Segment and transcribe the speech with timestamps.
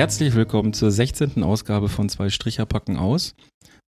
[0.00, 1.42] Herzlich willkommen zur 16.
[1.42, 3.34] Ausgabe von Zwei Stricher packen aus.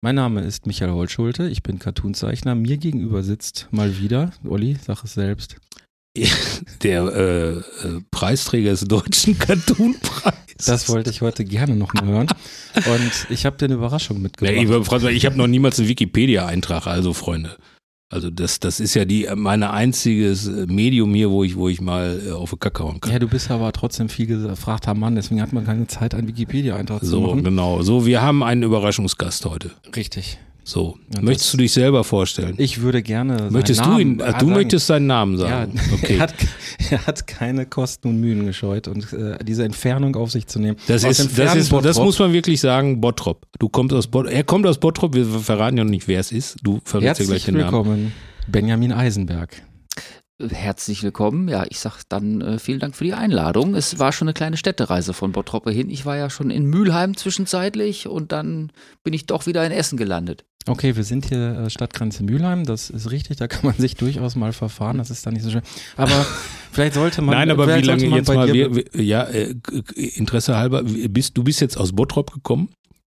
[0.02, 2.54] Mein Name ist Michael Holtschulte, ich bin Cartoonzeichner.
[2.54, 5.56] Mir gegenüber sitzt mal wieder, Olli, sag es selbst.
[6.82, 7.62] Der äh, äh,
[8.10, 10.66] Preisträger des deutschen Cartoonpreises.
[10.66, 12.28] Das wollte ich heute gerne noch mal hören.
[12.74, 14.54] Und ich habe dir eine Überraschung mitgebracht.
[14.54, 17.56] Ja, ich, ich habe noch niemals einen Wikipedia-Eintrag, also Freunde.
[18.12, 22.20] Also das, das ist ja die meine einziges Medium hier, wo ich, wo ich mal
[22.26, 23.10] äh, auf die Kacke hauen kann.
[23.10, 27.00] Ja, du bist aber trotzdem viel gefragter Mann, deswegen hat man keine Zeit, einen Wikipedia-Eintrag
[27.00, 27.42] zu So, machen.
[27.42, 27.80] genau.
[27.82, 29.70] So, wir haben einen Überraschungsgast heute.
[29.96, 30.38] Richtig.
[30.64, 30.96] So.
[31.14, 32.54] Ja, Möchtest das- du dich selber vorstellen?
[32.58, 33.38] Ich würde gerne.
[33.38, 34.52] seinen Möchtest du Namen, ihn, äh, du sagen.
[34.52, 35.80] möchtest seinen Namen Ja, sagen.
[35.92, 36.14] Okay.
[36.16, 36.34] er, hat,
[36.90, 40.76] er hat keine Kosten und Mühen gescheut und äh, diese Entfernung auf sich zu nehmen.
[40.86, 42.04] Das Aus ist, das ist, das Bottrop.
[42.04, 43.46] muss man wirklich sagen, Bottrop.
[43.58, 44.32] Du kommst aus Bottrop.
[44.32, 45.14] Er kommt aus Bottrop.
[45.14, 46.56] Wir verraten ja noch nicht, wer es ist.
[46.62, 47.64] Du verrätst ja gleich Herzlich den Namen.
[47.72, 48.12] willkommen,
[48.46, 49.62] Benjamin Eisenberg.
[50.50, 51.46] Herzlich willkommen.
[51.46, 53.76] Ja, ich sag dann äh, vielen Dank für die Einladung.
[53.76, 55.88] Es war schon eine kleine Städtereise von Bottroppe hin.
[55.88, 58.72] Ich war ja schon in Mülheim zwischenzeitlich und dann
[59.04, 60.44] bin ich doch wieder in Essen gelandet.
[60.66, 64.36] Okay, wir sind hier äh, Stadtgrenze Mülheim, das ist richtig, da kann man sich durchaus
[64.36, 65.62] mal verfahren, das ist dann nicht so schön.
[65.96, 66.24] Aber
[66.72, 67.34] vielleicht sollte man.
[67.34, 69.54] Nein, aber wie lange man jetzt mal, wir, wir, ja, äh,
[69.94, 72.68] Interesse halber, bist, du bist jetzt aus Bottrop gekommen,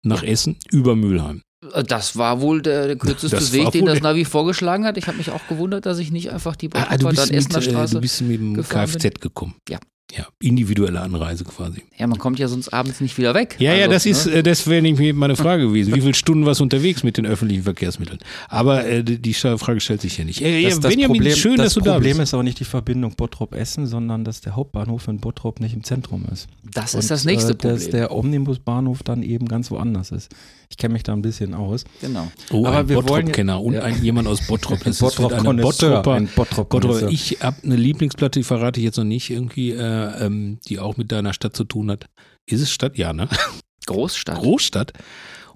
[0.03, 1.41] nach Essen, über Mülheim.
[1.73, 4.97] Äh, Das war wohl der, der kürzeste Das Weg, den das Navi vorgeschlagen hat.
[4.97, 7.29] Ich habe mich auch gewundert, dass ich nicht einfach die Ah, du Bottroper bist, dann
[7.29, 7.93] mit, Essener äh, Straße.
[7.95, 9.55] du bist mit dem gefahren Kfz gekommen.
[9.69, 9.79] Ja.
[10.11, 11.81] Ja, individuelle Anreise quasi.
[11.97, 13.55] Ja, man kommt ja sonst abends nicht wieder weg.
[13.59, 14.33] Ja, ja, Also, das ist, ne?
[14.33, 15.95] äh, das wäre nämlich meine Frage gewesen.
[15.95, 18.19] Wie viele Stunden warst du unterwegs mit den öffentlichen Verkehrsmitteln?
[18.47, 20.41] Aber äh, die Frage stellt sich ja nicht.
[20.41, 22.29] Äh, das, ja, das Benjamin, Problem, schön, das dass du da Problem bist.
[22.29, 26.23] ist auch nicht die Verbindung Bottrop-Essen, sondern dass der Hauptbahnhof in Bottrop nicht im Zentrum
[26.31, 26.47] ist.
[26.71, 27.91] Das Und, ist das nächste äh, Dass Problem.
[27.91, 30.29] der Omnibusbahnhof dann eben ganz woanders ist.
[30.69, 31.83] Ich kenne mich da ein bisschen aus.
[32.01, 32.31] genau.
[32.51, 33.83] Oh, Aber ein Bottrop-Kenner und Ja.
[33.83, 34.79] ein, jemand aus Bottrop.
[34.83, 36.13] Das ist Bottrop-Konnoisseur, eine Bottropper.
[36.15, 37.01] ein Bottrop-Konnoisseur.
[37.09, 37.13] Bottrop.
[37.13, 40.97] Ich habe eine Lieblingsplatte, die verrate ich jetzt noch nicht irgendwie, äh, ähm, die auch
[40.97, 42.05] mit deiner Stadt zu tun hat.
[42.45, 42.97] Ist es Stadt?
[42.97, 43.27] Ja, ne?
[43.85, 44.37] Großstadt.
[44.39, 44.93] Großstadt.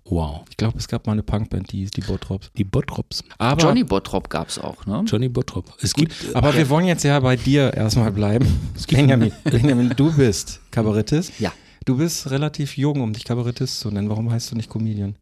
[0.05, 0.41] Wow.
[0.49, 2.49] Ich glaube, es gab mal eine Punkband, die hieß die Bottrops.
[2.57, 3.23] Die Bottrops.
[3.37, 5.03] Aber, Johnny Bottrop gab es auch, ne?
[5.05, 5.71] Johnny Bottrop.
[5.81, 6.13] Es gibt.
[6.33, 8.47] aber wir wollen jetzt ja bei dir erstmal bleiben.
[8.89, 11.39] Benjamin, Benjamin, du bist Kabarettist.
[11.39, 11.51] Ja.
[11.85, 14.09] Du bist relativ jung, um dich Kabarettist zu nennen.
[14.09, 15.15] Warum heißt du nicht Comedian?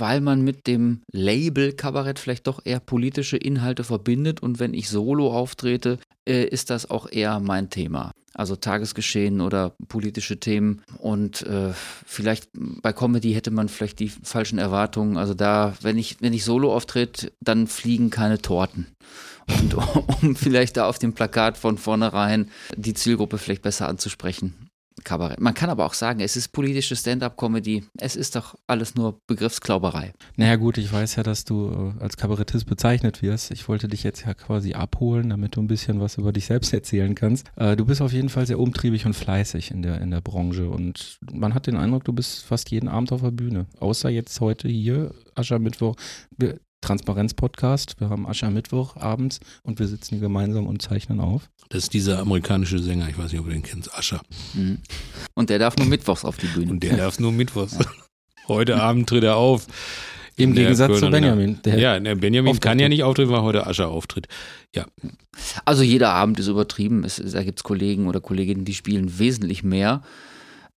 [0.00, 4.88] weil man mit dem Label Kabarett vielleicht doch eher politische Inhalte verbindet und wenn ich
[4.88, 8.12] solo auftrete, äh, ist das auch eher mein Thema.
[8.32, 11.72] Also Tagesgeschehen oder politische Themen und äh,
[12.06, 15.16] vielleicht bei Comedy hätte man vielleicht die falschen Erwartungen.
[15.16, 18.86] Also da, wenn ich, wenn ich solo auftrete, dann fliegen keine Torten.
[19.60, 19.74] Und
[20.22, 24.70] um vielleicht da auf dem Plakat von vornherein die Zielgruppe vielleicht besser anzusprechen.
[25.04, 25.40] Kabarett.
[25.40, 27.84] Man kann aber auch sagen, es ist politische Stand-up-Comedy.
[27.98, 30.12] Es ist doch alles nur Begriffsklauberei.
[30.36, 33.50] Naja gut, ich weiß ja, dass du äh, als Kabarettist bezeichnet wirst.
[33.50, 36.72] Ich wollte dich jetzt ja quasi abholen, damit du ein bisschen was über dich selbst
[36.72, 37.50] erzählen kannst.
[37.56, 40.68] Äh, du bist auf jeden Fall sehr umtriebig und fleißig in der, in der Branche
[40.68, 43.66] und man hat den Eindruck, du bist fast jeden Abend auf der Bühne.
[43.78, 45.96] Außer jetzt heute hier, Aschermittwoch,
[46.80, 48.00] Transparenz-Podcast.
[48.00, 51.50] Wir haben Aschermittwoch abends und wir sitzen hier gemeinsam und zeichnen auf.
[51.68, 54.20] Das ist dieser amerikanische Sänger, ich weiß nicht, ob du den kennst, Ascher.
[54.54, 54.78] Mhm.
[55.34, 56.72] Und der darf nur mittwochs auf die Bühne.
[56.72, 57.78] Und der darf nur mittwochs.
[58.48, 59.66] Heute Abend tritt er auf.
[60.36, 61.10] Im Gegensatz zu.
[61.10, 61.60] Benjamin.
[61.64, 64.26] Der Ja, der Benjamin kann ja nicht auftreten, weil heute Ascher auftritt.
[65.64, 67.04] Also jeder Abend ist übertrieben.
[67.04, 70.02] Es, da gibt es Kollegen oder Kolleginnen, die spielen wesentlich mehr.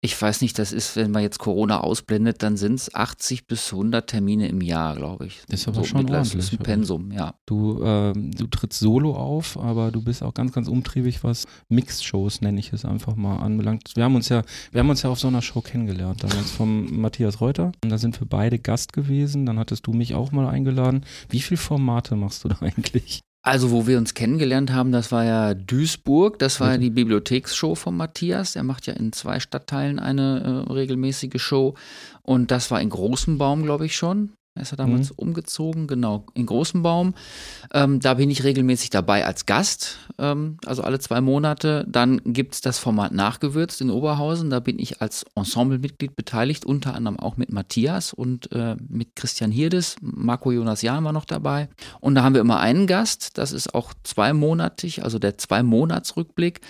[0.04, 3.72] Ich weiß nicht, das ist, wenn man jetzt Corona ausblendet, dann sind es 80 bis
[3.72, 5.40] 100 Termine im Jahr, glaube ich.
[5.48, 6.24] Das ist aber schon mittlerweile.
[6.24, 6.74] Das ist ein ordentlich.
[6.74, 7.34] Pensum, ja.
[7.46, 12.42] Du, ähm, du trittst solo auf, aber du bist auch ganz, ganz umtriebig, was Mixed-Shows,
[12.42, 13.92] nenne ich es einfach mal, anbelangt.
[13.94, 14.42] Wir haben uns ja,
[14.72, 17.72] wir haben uns ja auf so einer Show kennengelernt, damals vom Matthias Reuter.
[17.82, 19.46] Und da sind wir beide Gast gewesen.
[19.46, 21.06] Dann hattest du mich auch mal eingeladen.
[21.30, 23.22] Wie viele Formate machst du da eigentlich?
[23.46, 26.80] Also, wo wir uns kennengelernt haben, das war ja Duisburg, das war ja Mhm.
[26.80, 28.56] die Bibliotheksshow von Matthias.
[28.56, 31.74] Er macht ja in zwei Stadtteilen eine äh, regelmäßige Show.
[32.22, 34.32] Und das war in Großenbaum, glaube ich schon.
[34.56, 35.16] Er ist er damals mhm.
[35.16, 37.14] umgezogen, genau, in Großenbaum.
[37.72, 41.84] Ähm, da bin ich regelmäßig dabei als Gast, ähm, also alle zwei Monate.
[41.88, 44.50] Dann gibt es das Format Nachgewürzt in Oberhausen.
[44.50, 49.50] Da bin ich als Ensemblemitglied beteiligt, unter anderem auch mit Matthias und äh, mit Christian
[49.50, 49.96] Hirdes.
[50.00, 51.68] Marco Jonas Jahn war noch dabei.
[51.98, 53.38] Und da haben wir immer einen Gast.
[53.38, 56.60] Das ist auch zweimonatig, also der Zwei-Monats-Rückblick.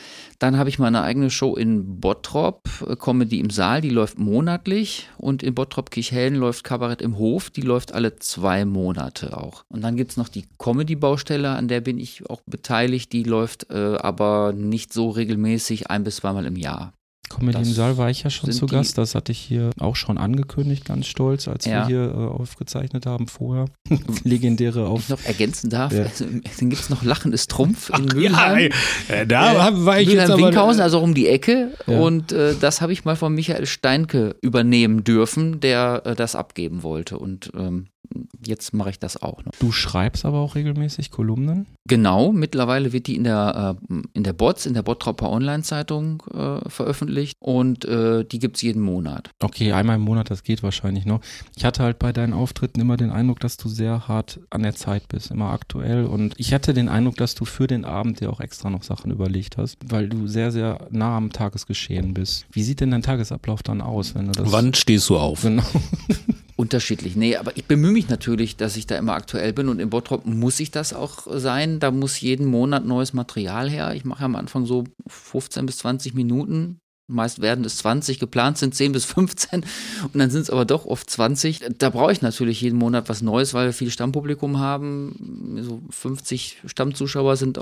[0.44, 5.08] Dann habe ich meine eigene Show in Bottrop, äh, Comedy im Saal, die läuft monatlich.
[5.16, 9.64] Und in Bottrop-Kirchhellen läuft Kabarett im Hof, die läuft alle zwei Monate auch.
[9.70, 13.14] Und dann gibt es noch die Comedy-Baustelle, an der bin ich auch beteiligt.
[13.14, 16.92] Die läuft äh, aber nicht so regelmäßig, ein bis zweimal im Jahr.
[17.34, 18.98] Comedy im Saal war ich ja schon zu Gast.
[18.98, 21.82] Das hatte ich hier auch schon angekündigt, ganz stolz, als ja.
[21.82, 23.66] wir hier äh, aufgezeichnet haben vorher.
[24.24, 25.00] Legendäre auf.
[25.00, 26.04] Ich noch ergänzen darf, ja.
[26.04, 28.70] also, dann gibt es noch Lachen ist Trumpf in Mülheim.
[29.08, 31.72] Ja, da äh, war ich Mülheim jetzt Winkhausen, also um die Ecke.
[31.86, 36.82] Und äh, das habe ich mal von Michael Steinke übernehmen dürfen, der äh, das abgeben
[36.82, 37.18] wollte.
[37.18, 37.88] Und ähm,
[38.46, 39.44] jetzt mache ich das auch.
[39.44, 39.50] Ne?
[39.58, 41.66] Du schreibst aber auch regelmäßig Kolumnen?
[41.86, 46.68] Genau, mittlerweile wird die in der, äh, in der Bots, in der Bottropper Online-Zeitung äh,
[46.68, 49.30] veröffentlicht und äh, die gibt es jeden Monat.
[49.42, 51.20] Okay, einmal im Monat, das geht wahrscheinlich noch.
[51.56, 54.74] Ich hatte halt bei deinen Auftritten immer den Eindruck, dass du sehr hart an der
[54.74, 58.30] Zeit bist, immer aktuell und ich hatte den Eindruck, dass du für den Abend dir
[58.30, 62.46] auch extra noch Sachen überlegt hast, weil du sehr, sehr nah am Tagesgeschehen bist.
[62.52, 64.50] Wie sieht denn dein Tagesablauf dann aus, wenn du das...
[64.52, 65.42] Wann stehst du auf?
[65.42, 65.62] Genau.
[66.56, 67.16] Unterschiedlich.
[67.16, 70.24] Nee, aber ich bemühe mich natürlich, dass ich da immer aktuell bin und in Bottrop
[70.24, 71.80] muss ich das auch sein.
[71.80, 73.92] Da muss jeden Monat neues Material her.
[73.94, 76.78] Ich mache am Anfang so 15 bis 20 Minuten.
[77.06, 79.60] Meist werden es 20, geplant sind 10 bis 15
[80.04, 81.60] und dann sind es aber doch oft 20.
[81.76, 85.58] Da brauche ich natürlich jeden Monat was Neues, weil wir viel Stammpublikum haben.
[85.60, 87.58] So 50 Stammzuschauer sind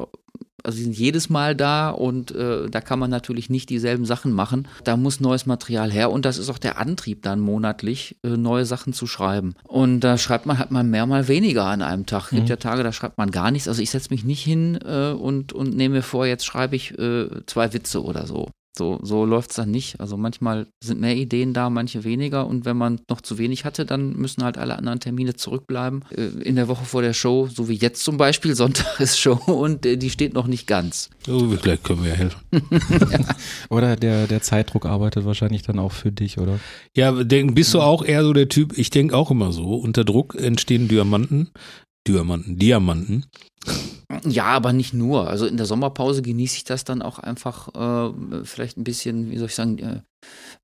[0.62, 4.32] also die sind jedes Mal da und äh, da kann man natürlich nicht dieselben Sachen
[4.32, 4.68] machen.
[4.84, 8.64] Da muss neues Material her und das ist auch der Antrieb dann monatlich, äh, neue
[8.64, 9.54] Sachen zu schreiben.
[9.64, 12.26] Und da schreibt man halt mal mehr, mal weniger an einem Tag.
[12.26, 12.36] Es mhm.
[12.36, 13.68] gibt ja Tage, da schreibt man gar nichts.
[13.68, 16.98] Also ich setze mich nicht hin äh, und, und nehme mir vor, jetzt schreibe ich
[16.98, 18.48] äh, zwei Witze oder so.
[18.76, 20.00] So, so läuft es dann nicht.
[20.00, 22.46] Also manchmal sind mehr Ideen da, manche weniger.
[22.46, 26.04] Und wenn man noch zu wenig hatte, dann müssen halt alle anderen Termine zurückbleiben.
[26.10, 29.38] Äh, in der Woche vor der Show, so wie jetzt zum Beispiel, Sonntag ist Show
[29.46, 31.10] und äh, die steht noch nicht ganz.
[31.28, 32.40] Oh, vielleicht können wir ja helfen.
[33.10, 33.26] ja.
[33.68, 36.58] Oder der, der Zeitdruck arbeitet wahrscheinlich dann auch für dich, oder?
[36.96, 40.04] Ja, denk, bist du auch eher so der Typ, ich denke auch immer so, unter
[40.04, 41.50] Druck entstehen Diamanten.
[42.06, 43.26] Diamanten, Diamanten.
[44.24, 45.28] Ja, aber nicht nur.
[45.28, 49.38] Also in der Sommerpause genieße ich das dann auch einfach äh, vielleicht ein bisschen, wie
[49.38, 50.00] soll ich sagen, äh,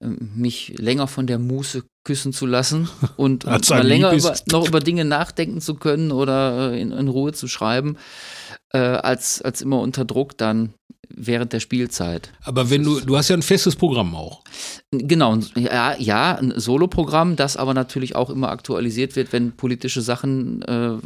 [0.01, 4.67] äh mich länger von der Muße küssen zu lassen und, und mal länger über, noch
[4.67, 7.97] über Dinge nachdenken zu können oder äh, in, in Ruhe zu schreiben,
[8.73, 10.75] äh, als, als immer unter Druck dann
[11.11, 12.31] während der Spielzeit.
[12.45, 14.43] Aber wenn du, du hast ja ein festes Programm auch.
[14.91, 20.63] Genau, ja, ja ein Soloprogramm, das aber natürlich auch immer aktualisiert wird, wenn politische Sachen
[20.63, 20.97] äh,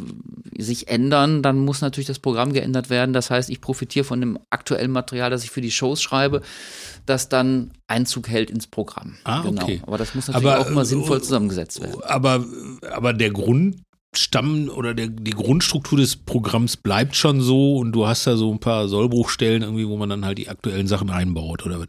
[0.61, 3.13] sich ändern, dann muss natürlich das Programm geändert werden.
[3.13, 6.41] Das heißt, ich profitiere von dem aktuellen Material, das ich für die Shows schreibe,
[7.05, 9.15] das dann Einzug hält ins Programm.
[9.23, 9.63] Ah, genau.
[9.63, 9.81] okay.
[9.85, 12.01] Aber das muss natürlich aber, auch immer sinnvoll zusammengesetzt werden.
[12.03, 12.45] Aber,
[12.91, 13.82] aber der Grund
[14.17, 18.51] Stamm oder der, die Grundstruktur des Programms bleibt schon so und du hast da so
[18.51, 21.87] ein paar Sollbruchstellen irgendwie, wo man dann halt die aktuellen Sachen einbaut oder was?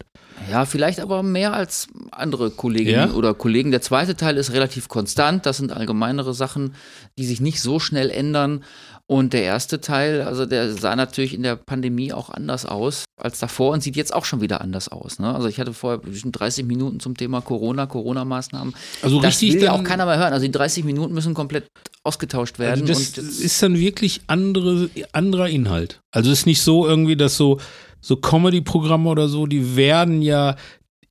[0.50, 3.14] Ja, vielleicht aber mehr als andere Kolleginnen ja?
[3.14, 3.70] oder Kollegen.
[3.70, 5.46] Der zweite Teil ist relativ konstant.
[5.46, 6.74] Das sind allgemeinere Sachen,
[7.16, 8.64] die sich nicht so schnell ändern.
[9.06, 13.38] Und der erste Teil, also der sah natürlich in der Pandemie auch anders aus als
[13.38, 15.18] davor und sieht jetzt auch schon wieder anders aus.
[15.18, 15.34] Ne?
[15.34, 18.74] Also ich hatte vorher bestimmt 30 Minuten zum Thema Corona, Corona-Maßnahmen.
[19.02, 20.32] Also das richtig will ja auch keiner mehr hören.
[20.32, 21.66] Also die 30 Minuten müssen komplett
[22.02, 22.88] ausgetauscht werden.
[22.88, 26.00] Also das ist dann wirklich andere, anderer Inhalt.
[26.10, 27.60] Also es ist nicht so irgendwie, dass so,
[28.00, 30.56] so Comedy-Programme oder so, die werden ja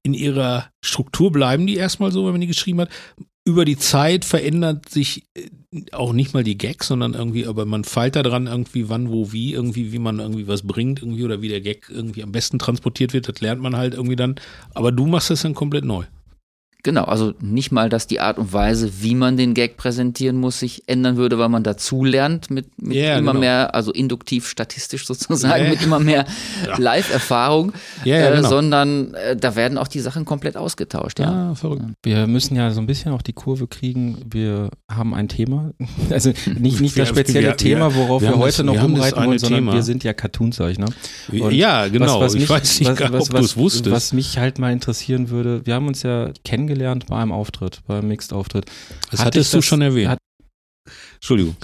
[0.01, 2.89] in ihrer Struktur bleiben die erstmal so, wenn man die geschrieben hat
[3.45, 5.49] über die Zeit verändert sich äh,
[5.91, 9.31] auch nicht mal die Gags, sondern irgendwie, aber man feilt da dran irgendwie, wann, wo,
[9.31, 12.59] wie, irgendwie, wie man irgendwie was bringt, irgendwie oder wie der Gag irgendwie am besten
[12.59, 14.35] transportiert wird, das lernt man halt irgendwie dann.
[14.73, 16.05] Aber du machst das dann komplett neu.
[16.85, 20.59] Genau, also nicht mal, dass die Art und Weise, wie man den Gag präsentieren muss,
[20.59, 23.39] sich ändern würde, weil man dazu lernt mit, mit yeah, immer genau.
[23.39, 25.69] mehr, also induktiv statistisch sozusagen, yeah.
[25.69, 26.25] mit immer mehr
[26.67, 26.77] ja.
[26.77, 27.71] Live-Erfahrung,
[28.05, 28.49] yeah, äh, genau.
[28.49, 31.19] sondern äh, da werden auch die Sachen komplett ausgetauscht.
[31.19, 31.31] Ja.
[31.31, 31.83] ja, verrückt.
[32.03, 34.17] Wir müssen ja so ein bisschen auch die Kurve kriegen.
[34.29, 35.71] Wir haben ein Thema,
[36.09, 39.39] also nicht, nicht das spezielle wir, Thema, worauf wir, wir heute das, noch rumreiten wollen,
[39.39, 39.73] sondern Thema.
[39.73, 40.87] wir sind ja Cartoonzeichner.
[41.31, 42.19] Und ja, genau.
[42.19, 43.91] Was, was mich, ich weiß nicht, was, was, ob du es wusstest.
[43.91, 47.81] Was mich halt mal interessieren würde, wir haben uns ja kennengelernt kennengelernt bei einem Auftritt,
[47.87, 48.65] beim Mixed-Auftritt.
[49.11, 50.09] Das Hat hattest du das, schon erwähnt.
[50.09, 50.19] Hat,
[51.15, 51.55] Entschuldigung.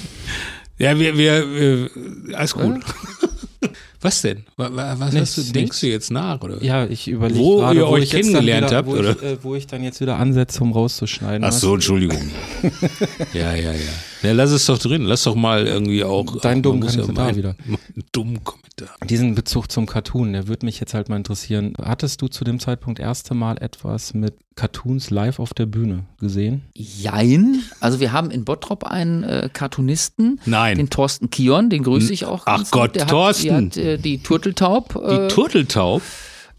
[0.78, 2.82] ja, wir, wir, wir, alles gut.
[4.02, 4.44] Was denn?
[4.56, 5.52] Was, was Nichts, hast du, nichts.
[5.52, 6.40] denkst du jetzt nach?
[6.42, 6.62] Oder?
[6.62, 9.10] Ja, ich überlege Wo gerade, ihr euch ich jetzt dann kennengelernt wieder, habt, wo oder?
[9.12, 11.44] Ich, äh, wo ich dann jetzt wieder ansetze, um rauszuschneiden.
[11.44, 11.74] Ach so?
[11.74, 12.20] Entschuldigung.
[13.32, 13.78] ja, ja, ja.
[14.22, 15.02] Ja, lass es doch drin.
[15.04, 16.36] Lass doch mal irgendwie auch.
[16.36, 17.56] Auch, dummen Kommentar mein- wieder.
[18.12, 18.62] Dummen Kommentar.
[19.08, 21.74] Diesen Bezug zum Cartoon, der würde mich jetzt halt mal interessieren.
[21.80, 26.62] Hattest du zu dem Zeitpunkt erste Mal etwas mit Cartoons live auf der Bühne gesehen?
[26.74, 27.62] Jein.
[27.80, 30.78] Also wir haben in Bottrop einen äh, Cartoonisten, Nein.
[30.78, 32.42] den Thorsten Kion, den grüße ich auch.
[32.46, 32.92] Ach ganz Gott, lieb.
[32.94, 33.50] der Thorsten.
[33.66, 36.02] Hat, der hat äh, die Turteltaub Die äh, Turteltaub,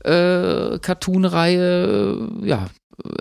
[0.03, 2.67] äh, Cartoonreihe äh, ja,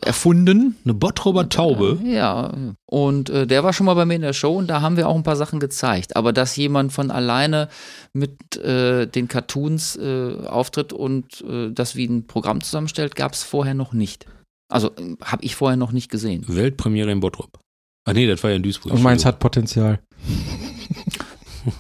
[0.03, 0.77] erfunden.
[0.85, 1.99] eine Bottrober Taube.
[2.05, 2.53] Ja,
[2.87, 5.09] und äh, der war schon mal bei mir in der Show und da haben wir
[5.09, 6.17] auch ein paar Sachen gezeigt.
[6.17, 7.69] Aber dass jemand von alleine
[8.13, 13.43] mit äh, den Cartoons äh, auftritt und äh, das wie ein Programm zusammenstellt, gab es
[13.43, 14.27] vorher noch nicht.
[14.69, 16.45] Also äh, habe ich vorher noch nicht gesehen.
[16.47, 17.59] Weltpremiere in Bottrop.
[18.05, 18.93] Ach nee, das war ja in Duisburg.
[18.93, 20.01] Und meins hat Potenzial.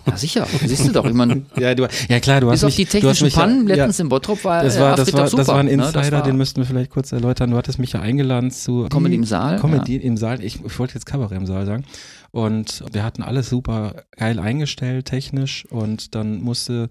[0.06, 0.46] Ja, sicher.
[0.64, 1.04] Siehst du doch.
[1.04, 3.68] Ich meine, Ja, du, ja klar, du hast bis auf die technischen mich ja- Pannen
[3.68, 5.72] ja, letztens in Bottrop war, das äh, war, das war, das war ein ne?
[5.72, 7.50] Insider, war den müssten wir vielleicht kurz erläutern.
[7.50, 9.58] Du hattest mich ja eingeladen zu Comedy im Saal.
[9.58, 10.42] Comedy im Saal.
[10.42, 11.84] Ich, ich wollte jetzt Kabarett im Saal sagen.
[12.30, 15.66] Und wir hatten alles super geil eingestellt, technisch.
[15.70, 16.88] Und dann musste,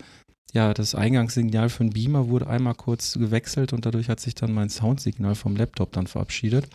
[0.53, 4.53] ja, das Eingangssignal für den Beamer wurde einmal kurz gewechselt und dadurch hat sich dann
[4.53, 6.67] mein Soundsignal vom Laptop dann verabschiedet.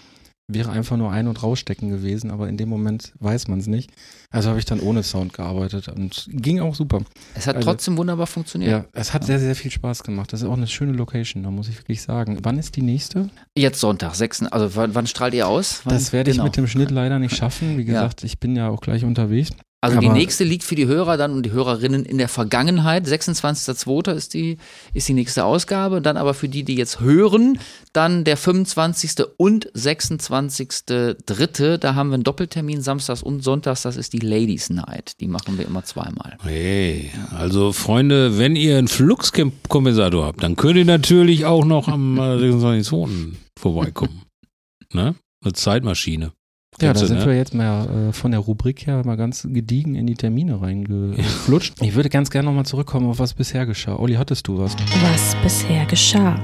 [0.49, 3.91] Wäre einfach nur ein- und rausstecken gewesen, aber in dem Moment weiß man es nicht.
[4.31, 7.01] Also habe ich dann ohne Sound gearbeitet und ging auch super.
[7.35, 8.71] Es hat also- trotzdem wunderbar funktioniert.
[8.71, 10.33] Ja, es hat sehr, sehr viel Spaß gemacht.
[10.33, 12.39] Das ist auch eine schöne Location, da muss ich wirklich sagen.
[12.43, 13.29] Wann ist die nächste?
[13.57, 14.45] Jetzt Sonntag, 6.
[14.45, 15.81] Also wann, wann strahlt ihr aus?
[15.83, 16.45] Wann, Das werde ich genau.
[16.45, 17.77] mit dem Schnitt leider nicht schaffen.
[17.77, 17.95] Wie Ja.
[17.95, 19.51] gesagt, ich bin ja auch gleich unterwegs.
[19.87, 23.07] Also die nächste liegt für die Hörer dann und die Hörerinnen in der Vergangenheit.
[23.07, 24.13] 26.02.
[24.13, 24.59] ist die,
[24.95, 26.03] ist die nächste Ausgabe.
[26.03, 27.59] Dann aber für die, die jetzt hören,
[27.93, 29.25] dann der 25.
[29.37, 31.79] und 26.03.
[31.79, 33.83] Da haben wir einen Doppeltermin, samstags und sonntags.
[33.83, 35.21] Das ist die Ladies Night.
[35.21, 36.37] Die machen wir immer zweimal.
[36.43, 42.19] Hey, also Freunde, wenn ihr einen Fluxkompensator habt, dann könnt ihr natürlich auch noch am
[42.19, 43.35] äh, 26.02.
[43.59, 44.23] vorbeikommen.
[44.93, 45.15] ne?
[45.43, 46.33] Eine Zeitmaschine.
[46.81, 47.27] Ja, da sind ne?
[47.27, 51.75] wir jetzt mal äh, von der Rubrik her mal ganz gediegen in die Termine reingeflutscht.
[51.81, 53.97] Ich würde ganz gerne nochmal zurückkommen auf was bisher geschah.
[53.97, 54.77] Olli, hattest du was?
[55.03, 56.39] Was bisher geschah.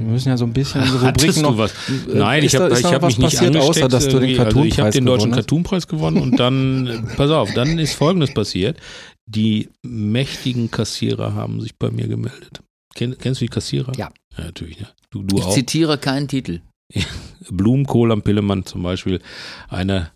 [0.00, 1.58] Wir müssen ja so ein bisschen unsere du noch.
[1.58, 1.72] was?
[1.72, 4.40] Äh, Nein, ich habe hab mich nicht passiert, außer dass du den irgendwie.
[4.40, 5.36] also ich habe Cartoonpreis den deutschen gewonnen hast?
[5.36, 8.78] Cartoonpreis gewonnen und dann, pass auf, dann ist Folgendes passiert.
[9.26, 12.62] Die mächtigen Kassierer haben sich bei mir gemeldet.
[12.94, 13.92] Kenn, kennst du die Kassierer?
[13.96, 14.10] Ja.
[14.36, 14.88] ja natürlich, ne?
[15.10, 15.52] Du, du Ich auch.
[15.54, 16.60] zitiere keinen Titel.
[17.50, 19.20] Blumenkohl am Pillemann zum Beispiel.
[19.68, 20.10] Eine,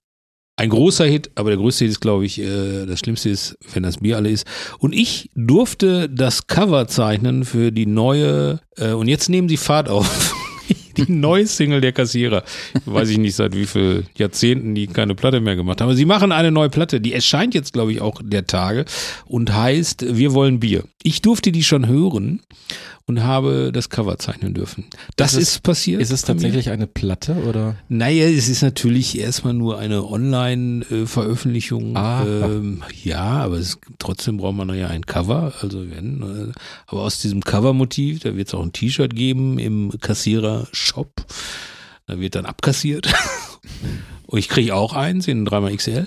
[0.56, 3.82] ein großer Hit, aber der größte Hit ist, glaube ich, äh, das Schlimmste ist, wenn
[3.82, 4.46] das Bier alle ist.
[4.78, 9.88] Und ich durfte das Cover zeichnen für die neue, äh, und jetzt nehmen sie Fahrt
[9.88, 10.34] auf.
[10.96, 12.42] Die neue Single der Kassierer.
[12.84, 15.88] Weiß ich nicht, seit wie viel Jahrzehnten die keine Platte mehr gemacht haben.
[15.88, 17.00] Aber sie machen eine neue Platte.
[17.00, 18.84] Die erscheint jetzt, glaube ich, auch der Tage
[19.26, 20.84] und heißt Wir wollen Bier.
[21.02, 22.40] Ich durfte die schon hören
[23.06, 24.84] und habe das Cover zeichnen dürfen.
[25.16, 26.00] Das Ist ist, es- passiert.
[26.00, 26.28] Ist es mir.
[26.28, 27.76] tatsächlich eine Platte oder?
[27.90, 31.96] Naja, es ist natürlich erstmal nur eine Online-Veröffentlichung.
[31.96, 32.24] Ah.
[32.24, 35.52] Ähm, ja, aber es, trotzdem braucht man ja ein Cover.
[35.60, 36.52] Also wenn, äh,
[36.86, 39.92] aber aus diesem Cover-Motiv, da wird es auch ein T-Shirt geben im
[40.84, 41.26] Kassierer-Shop.
[42.06, 43.12] Da wird dann abkassiert.
[44.26, 46.06] Und ich kriege auch eins in 3xL.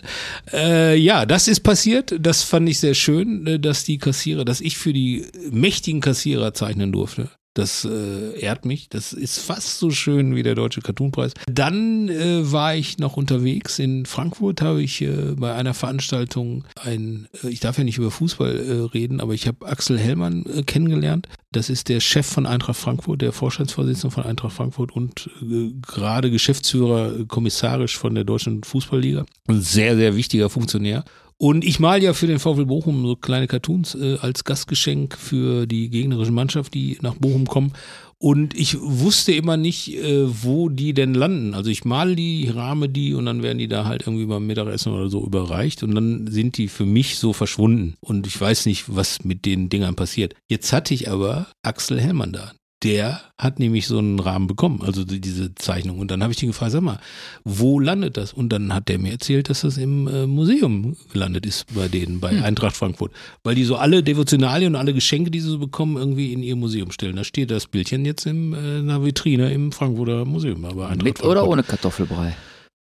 [0.51, 2.15] Äh, ja, das ist passiert.
[2.19, 6.53] Das fand ich sehr schön, äh, dass die Kassierer, dass ich für die mächtigen Kassierer
[6.53, 7.29] zeichnen durfte.
[7.57, 8.87] Das äh, ehrt mich.
[8.87, 11.33] Das ist fast so schön wie der Deutsche Cartoonpreis.
[11.51, 13.79] Dann äh, war ich noch unterwegs.
[13.79, 18.11] In Frankfurt habe ich äh, bei einer Veranstaltung ein, äh, ich darf ja nicht über
[18.11, 21.29] Fußball äh, reden, aber ich habe Axel Hellmann äh, kennengelernt.
[21.51, 26.29] Das ist der Chef von Eintracht Frankfurt, der Vorstandsvorsitzende von Eintracht Frankfurt und äh, gerade
[26.29, 29.25] Geschäftsführer, äh, kommissarisch von der Deutschen Fußballliga.
[29.47, 31.05] Ein sehr, sehr wichtiger Funktionär.
[31.39, 35.67] Und ich mal ja für den VfL Bochum so kleine Cartoons äh, als Gastgeschenk für
[35.67, 37.73] die gegnerische Mannschaft, die nach Bochum kommen.
[38.19, 41.53] Und ich wusste immer nicht, äh, wo die denn landen.
[41.53, 44.91] Also ich male die, rahme die und dann werden die da halt irgendwie beim Mittagessen
[44.91, 47.93] oder so überreicht und dann sind die für mich so verschwunden.
[47.99, 50.33] Und ich weiß nicht, was mit den Dingern passiert.
[50.49, 52.53] Jetzt hatte ich aber Axel Hellmann da.
[52.87, 55.99] Der hat nämlich so einen Rahmen bekommen, also die- diese Zeichnung.
[55.99, 56.99] Und dann habe ich ihn gefragt, sag mal,
[57.43, 58.33] wo landet das?
[58.33, 62.19] Und dann hat der mir erzählt, dass das im äh, Museum gelandet ist bei denen,
[62.19, 63.11] bei Eintracht Frankfurt.
[63.43, 66.55] Weil die so alle Devotionalien und alle Geschenke, die sie so bekommen, irgendwie in ihr
[66.55, 67.15] Museum stellen.
[67.15, 70.63] Da steht das Bildchen jetzt in äh, einer Vitrine im Frankfurter Museum.
[70.65, 71.49] Aber Eintracht Mit oder Frankfurt.
[71.51, 72.35] ohne Kartoffelbrei?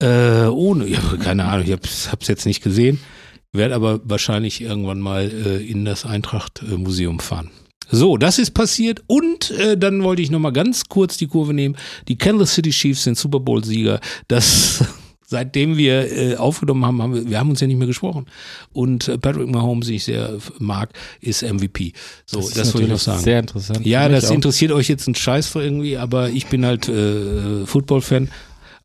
[0.03, 2.99] Äh, ohne, ja, keine Ahnung, ich hab's, hab's jetzt nicht gesehen.
[3.53, 7.49] Werde aber wahrscheinlich irgendwann mal äh, in das Eintracht-Museum fahren.
[7.89, 11.77] So, das ist passiert und äh, dann wollte ich nochmal ganz kurz die Kurve nehmen.
[12.07, 13.99] Die Kansas City Chiefs sind Super Bowl-Sieger.
[14.27, 14.83] Das
[15.27, 18.25] seitdem wir äh, aufgenommen haben, haben wir, wir haben uns ja nicht mehr gesprochen.
[18.71, 20.89] Und äh, Patrick Mahomes, den ich sehr mag,
[21.19, 21.93] ist MVP.
[22.25, 23.21] So, das, ist wollte ich noch sagen.
[23.21, 23.85] Sehr interessant.
[23.85, 24.35] ja, das auch.
[24.35, 28.29] interessiert euch jetzt ein Scheiß für irgendwie, aber ich bin halt äh, Football-Fan.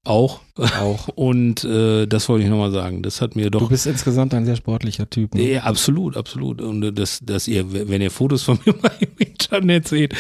[0.05, 0.41] Auch.
[0.57, 1.09] Auch.
[1.15, 3.03] Und äh, das wollte ich nochmal sagen.
[3.03, 3.69] Das hat mir Du doch.
[3.69, 5.35] bist insgesamt ein sehr sportlicher Typ.
[5.35, 5.53] Ne?
[5.53, 6.61] Ja, absolut, absolut.
[6.61, 10.15] Und äh, dass, dass ihr, wenn ihr Fotos von mir mal im Internet seht,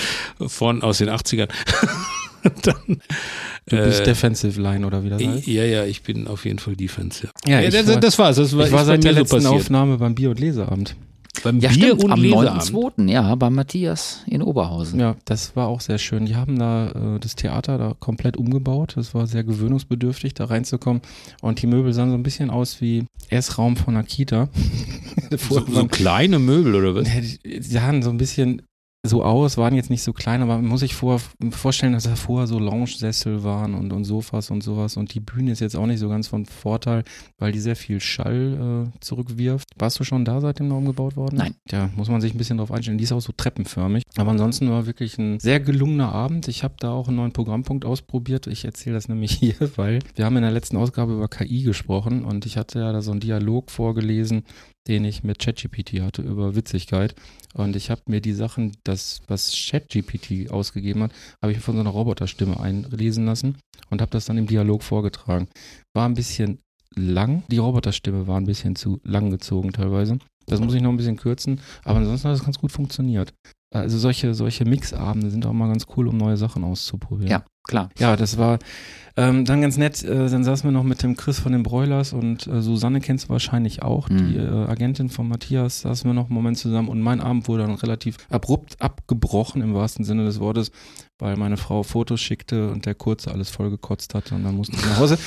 [0.47, 1.49] von aus den 80ern,
[2.63, 3.01] dann.
[3.67, 5.47] Du bist äh, Defensive Line oder wie das heißt.
[5.47, 7.29] Ja, ja, ich bin auf jeden Fall Defense.
[7.47, 8.37] Ja, Ja, das, war- das war's.
[8.37, 9.53] Das war, Ich war seit der letzten passiert.
[9.53, 10.97] Aufnahme beim Bier- und Leseabend.
[11.43, 12.63] Beim Ja, Bier stimmt, und am Leseabend.
[12.63, 13.11] 9.2.
[13.11, 15.01] Ja, bei Matthias in Oberhausen.
[15.01, 16.27] Ja, das war auch sehr schön.
[16.27, 18.93] Die haben da äh, das Theater da komplett umgebaut.
[18.97, 21.01] Das war sehr gewöhnungsbedürftig, da reinzukommen.
[21.41, 24.49] Und die Möbel sahen so ein bisschen aus wie Essraum von einer Kita.
[25.49, 27.09] So, so waren- kleine Möbel oder was?
[27.09, 28.63] Die sahen so ein bisschen
[29.05, 32.15] so aus, waren jetzt nicht so klein, aber man muss sich vor, vorstellen, dass da
[32.15, 34.97] vorher so Lounge-Sessel waren und, und Sofas und sowas.
[34.97, 37.03] Und die Bühne ist jetzt auch nicht so ganz von Vorteil,
[37.39, 39.69] weil die sehr viel Schall äh, zurückwirft.
[39.77, 41.37] Warst du schon da, seitdem da umgebaut worden?
[41.37, 41.57] Nein.
[41.69, 42.97] Ja, muss man sich ein bisschen drauf einstellen.
[42.97, 44.05] Die ist auch so treppenförmig.
[44.17, 46.47] Aber ansonsten war wirklich ein sehr gelungener Abend.
[46.47, 48.47] Ich habe da auch einen neuen Programmpunkt ausprobiert.
[48.47, 52.25] Ich erzähle das nämlich hier, weil wir haben in der letzten Ausgabe über KI gesprochen
[52.25, 54.45] und ich hatte ja da so einen Dialog vorgelesen,
[54.89, 57.15] den ich mit ChatGPT hatte über Witzigkeit.
[57.55, 61.81] Und ich habe mir die Sachen, das, was ChatGPT ausgegeben hat, habe ich von so
[61.81, 63.59] einer Roboterstimme einlesen lassen
[63.91, 65.49] und habe das dann im Dialog vorgetragen.
[65.95, 66.59] War ein bisschen
[66.95, 70.19] lang, die Roboterstimme war ein bisschen zu lang gezogen teilweise.
[70.47, 73.33] Das muss ich noch ein bisschen kürzen, aber ansonsten hat das ganz gut funktioniert.
[73.73, 77.31] Also solche, solche Mixabende sind auch mal ganz cool, um neue Sachen auszuprobieren.
[77.31, 77.91] Ja, klar.
[77.99, 78.59] Ja, das war
[79.17, 80.03] ähm, dann ganz nett.
[80.03, 83.27] Äh, dann saßen wir noch mit dem Chris von den Broilers und äh, Susanne kennst
[83.27, 84.17] du wahrscheinlich auch, Mhm.
[84.19, 87.65] die äh, Agentin von Matthias, saßen wir noch einen Moment zusammen und mein Abend wurde
[87.65, 90.71] dann relativ abrupt abgebrochen im wahrsten Sinne des Wortes,
[91.19, 94.87] weil meine Frau Fotos schickte und der Kurze alles vollgekotzt hatte und dann mussten wir
[94.89, 95.19] nach Hause.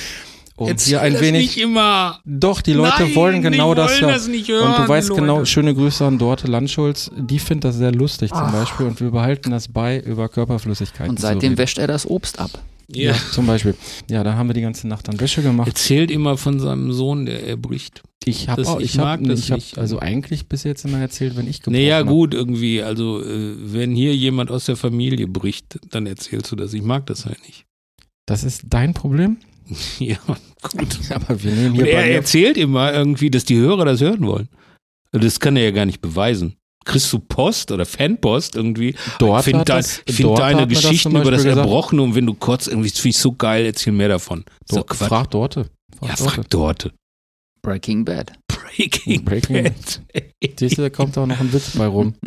[0.56, 1.42] Und Jetzt hier ein das wenig.
[1.56, 2.20] nicht immer.
[2.24, 4.14] Doch, die Leute Nein, wollen genau die das wollen ja.
[4.14, 5.46] das nicht hören, und du weißt genau, Leute.
[5.46, 9.50] schöne Grüße an Dorte Landschulz, die findet das sehr lustig zum Beispiel und wir behalten
[9.50, 11.58] das bei, über Körperflüssigkeiten Und seitdem reden.
[11.58, 12.50] wäscht er das Obst ab.
[12.88, 13.10] Ja.
[13.12, 13.74] Ja, zum Beispiel.
[14.08, 15.66] Ja, da haben wir die ganze Nacht dann Wäsche gemacht.
[15.68, 18.02] Erzählt immer von seinem Sohn, der erbricht.
[18.24, 19.78] Ich habe das- auch, ich ich mag habe, das ich nicht.
[19.78, 22.06] also eigentlich bis jetzt immer erzählt, wenn ich gebrochen Naja, hab.
[22.06, 22.82] gut, irgendwie.
[22.82, 26.72] Also, äh, wenn hier jemand aus der Familie bricht, dann erzählst du das.
[26.74, 27.64] Ich mag das halt nicht.
[28.24, 29.36] Das ist dein Problem.
[29.98, 30.16] ja,
[30.62, 30.98] gut.
[31.10, 34.48] Aber wir nehmen hier er erzählt immer irgendwie, dass die Hörer das hören wollen.
[35.12, 36.56] Das kann er ja gar nicht beweisen.
[36.84, 38.94] Kriegst du Post oder Fanpost irgendwie?
[39.18, 41.42] dort ich finde hat dein, das- ich find dort deine das Geschichten zum über das
[41.42, 41.58] gesagt.
[41.58, 44.44] Erbrochene und wenn du kotzt, irgendwie finde ich so geil, erzähl mehr davon.
[44.70, 45.08] So Dort, Quatsch.
[45.08, 45.68] frag Dorte.
[45.98, 46.32] Frag ja, Dorte.
[46.34, 46.92] frag Dorte.
[47.62, 48.32] Breaking Bad.
[48.46, 50.02] Breaking, Breaking Bad.
[50.60, 52.14] Siehst du, da kommt auch noch ein Witz bei rum.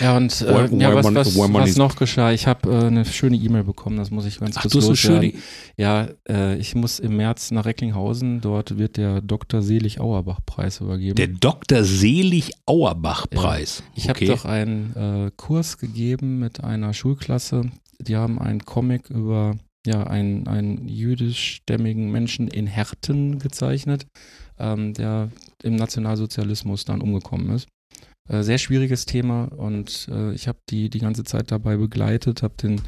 [0.00, 2.32] ja, und äh, Why- ja, was, was, was noch geschah?
[2.32, 4.88] Ich habe äh, eine schöne E-Mail bekommen, das muss ich ganz Ach, kurz du hast
[4.88, 5.30] loswerden.
[5.30, 5.42] schöne.
[5.76, 9.62] Ja, äh, ich muss im März nach Recklinghausen, dort wird der Dr.
[9.62, 11.16] Selig Auerbach-Preis übergeben.
[11.16, 11.84] Der Dr.
[11.84, 13.82] Selig Auerbach-Preis.
[13.94, 17.70] Ich habe doch einen äh, Kurs gegeben mit einer Schulklasse.
[17.98, 24.06] Die haben einen Comic über ja, einen, einen jüdischstämmigen Menschen in Herten gezeichnet,
[24.58, 25.30] ähm, der
[25.62, 27.68] im Nationalsozialismus dann umgekommen ist.
[28.28, 32.54] Äh, sehr schwieriges Thema und äh, ich habe die die ganze Zeit dabei begleitet, habe
[32.60, 32.80] den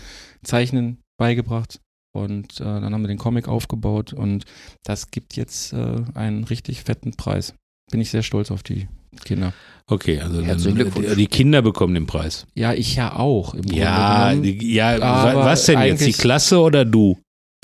[0.42, 1.80] Zeichnen beigebracht
[2.14, 4.44] und äh, dann haben wir den Comic aufgebaut und
[4.84, 7.54] das gibt jetzt äh, einen richtig fetten Preis.
[7.90, 8.88] Bin ich sehr stolz auf die
[9.24, 9.52] Kinder.
[9.86, 12.46] Okay, also die, die Kinder bekommen den Preis.
[12.54, 13.54] Ja, ich ja auch.
[13.54, 16.04] Ja, die, ja Aber was denn jetzt?
[16.04, 17.16] Die Klasse oder du?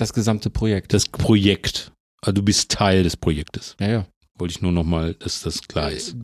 [0.03, 0.93] das gesamte Projekt.
[0.93, 1.93] Das Projekt.
[2.21, 3.77] Also du bist Teil des Projektes.
[3.81, 4.07] ja, ja.
[4.39, 6.17] Wollte ich nur nochmal, dass das klar ist.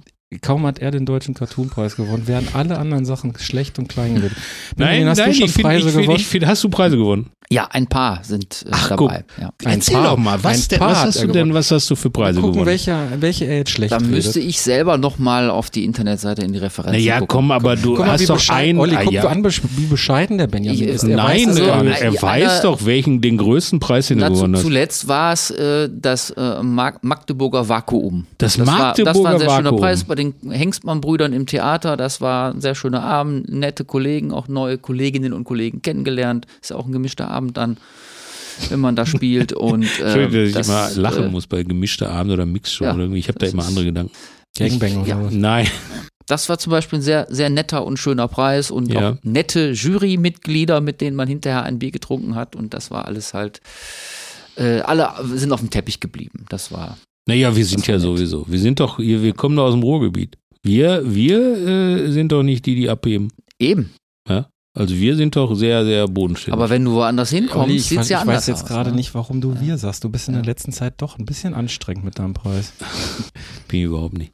[0.42, 4.36] Kaum hat er den deutschen Cartoonpreis gewonnen, werden alle anderen Sachen schlecht und klein geredet.
[4.76, 6.20] Nein, hast nein, du schon ich Preise ich find, gewonnen?
[6.20, 7.30] ich find, hast du Preise gewonnen?
[7.50, 9.24] Ja, ein paar sind äh, Ach, dabei.
[9.40, 9.48] Ja.
[9.64, 10.04] Ein Erzähl Paar.
[10.10, 11.54] doch mal, was, Ein denn, Paar was hat hast er du denn, gewonnen.
[11.54, 12.66] was hast du für Preise Gucken, gewonnen?
[12.66, 16.58] welcher, welche er jetzt schlecht Da müsste ich selber nochmal auf die Internetseite in die
[16.58, 17.28] Referenz Naja, gucken.
[17.28, 18.78] komm, aber du Guck mal, hast doch einen.
[18.78, 19.22] Olli, ah, guck ja.
[19.22, 21.04] dir an, wie bescheiden der Benjamin Ich- ist.
[21.04, 24.18] Er Nein, weiß, also, er, er die- weiß einer- doch, welchen den größten Preis, den
[24.20, 24.62] zu, gewonnen hast.
[24.64, 28.26] zuletzt war es äh, das äh, Mag Magdeburger Vakuum.
[28.36, 29.80] Das war, das Magdeburger war ein sehr schöner Vakuum.
[29.80, 31.96] Preis bei den Hengstmann-Brüdern im Theater.
[31.96, 36.46] Das war ein sehr schöner Abend, nette Kollegen, auch neue Kolleginnen und Kollegen kennengelernt.
[36.60, 37.78] Ist ja auch ein gemischter Abend dann,
[38.68, 39.52] wenn man da spielt.
[39.54, 42.84] Und, äh, Entschuldigung, dass das, ich immer lachen äh, muss bei gemischter Abend oder Mixshow
[42.84, 43.20] ja, oder irgendwie.
[43.20, 44.12] Ich habe da immer andere Gedanken.
[44.58, 45.24] Gangbang oder Ja.
[45.24, 45.32] was?
[45.32, 45.68] Nein,
[46.26, 49.12] Das war zum Beispiel ein sehr, sehr netter und schöner Preis und Ja.
[49.12, 52.54] auch nette Jurymitglieder, mit denen man hinterher ein Bier getrunken hat.
[52.56, 53.60] Und das war alles halt,
[54.56, 56.44] äh, alle sind auf dem Teppich geblieben.
[56.50, 58.44] Das war naja, wir sind ja sowieso.
[58.48, 60.36] Wir sind doch, wir, wir kommen doch aus dem Ruhrgebiet.
[60.62, 63.30] Wir, wir äh, sind doch nicht die, die abheben.
[63.60, 63.90] eben.
[64.78, 66.52] Also wir sind doch sehr, sehr bodenständig.
[66.52, 68.68] Aber wenn du woanders hinkommst, ich, sieht weiß, es ja ich anders weiß jetzt aus.
[68.68, 68.96] gerade ne?
[68.96, 70.04] nicht, warum du wir sagst.
[70.04, 72.72] Du bist in der letzten Zeit doch ein bisschen anstrengend mit deinem Preis.
[73.68, 74.30] bin ich überhaupt nicht.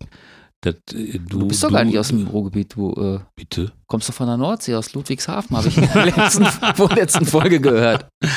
[0.61, 3.73] Das, äh, du, Du bist doch gar nicht aus dem Ruhrgebiet, du äh, Bitte?
[3.87, 8.07] kommst doch von der Nordsee, aus Ludwigshafen, habe ich in der letzten, vorletzten Folge gehört.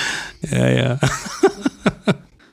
[0.49, 0.99] Ja, ja.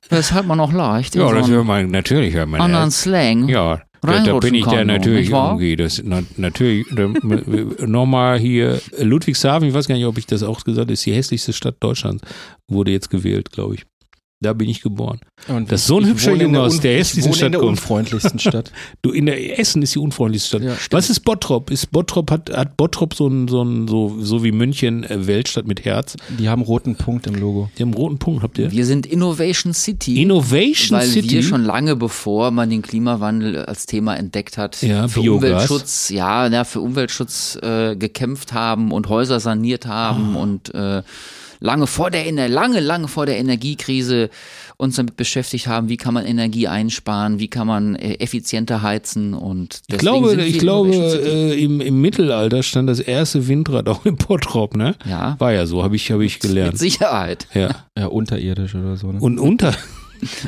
[0.08, 1.14] Das hört man auch leicht.
[1.14, 2.34] Ja, so das hört man natürlich.
[2.34, 3.02] Hört man anderen das.
[3.02, 3.48] Slang.
[3.48, 5.76] Ja, da, da bin ich da natürlich irgendwie.
[5.76, 6.86] Das, na, natürlich,
[7.80, 11.12] nochmal hier, Ludwigshafen, ich weiß gar nicht, ob ich das auch gesagt habe, ist die
[11.12, 12.22] hässlichste Stadt Deutschlands,
[12.68, 13.86] wurde jetzt gewählt, glaube ich.
[14.40, 15.20] Da bin ich geboren.
[15.48, 17.70] Und Das ist so ein hübscher Junge aus der wohne Stadt in der kommt.
[17.70, 18.72] unfreundlichsten Stadt.
[19.02, 20.62] Du, in der Essen ist die unfreundlichste Stadt.
[20.62, 21.70] Ja, Was ist Bottrop?
[21.70, 25.66] Ist Bottrop, hat, hat Bottrop so ein, so ein, so, so wie München, äh, Weltstadt
[25.66, 26.16] mit Herz?
[26.38, 27.70] Die haben roten Punkt im Logo.
[27.78, 28.70] Die haben einen roten Punkt, habt ihr?
[28.70, 30.20] Wir sind Innovation City.
[30.20, 31.30] Innovation weil City.
[31.30, 35.52] wir schon lange bevor man den Klimawandel als Thema entdeckt hat, Ja, für Biogas.
[35.70, 40.40] Umweltschutz, ja, na, für Umweltschutz äh, gekämpft haben und Häuser saniert haben Ah.
[40.40, 41.02] und äh,
[41.64, 44.28] lange vor der lange lange vor der Energiekrise
[44.76, 49.34] uns damit beschäftigt haben, wie kann man Energie einsparen, wie kann man äh, effizienter heizen
[49.34, 54.16] und Ich glaube, ich glaube äh, im, im Mittelalter stand das erste Windrad auch in
[54.16, 54.94] Bottrop, ne?
[55.08, 56.78] ja, War ja so, habe ich, hab ich mit gelernt.
[56.78, 57.46] Sicherheit.
[57.54, 57.70] Ja.
[57.96, 59.10] Ja, unterirdisch oder so.
[59.12, 59.20] Ne?
[59.20, 59.74] Und unter.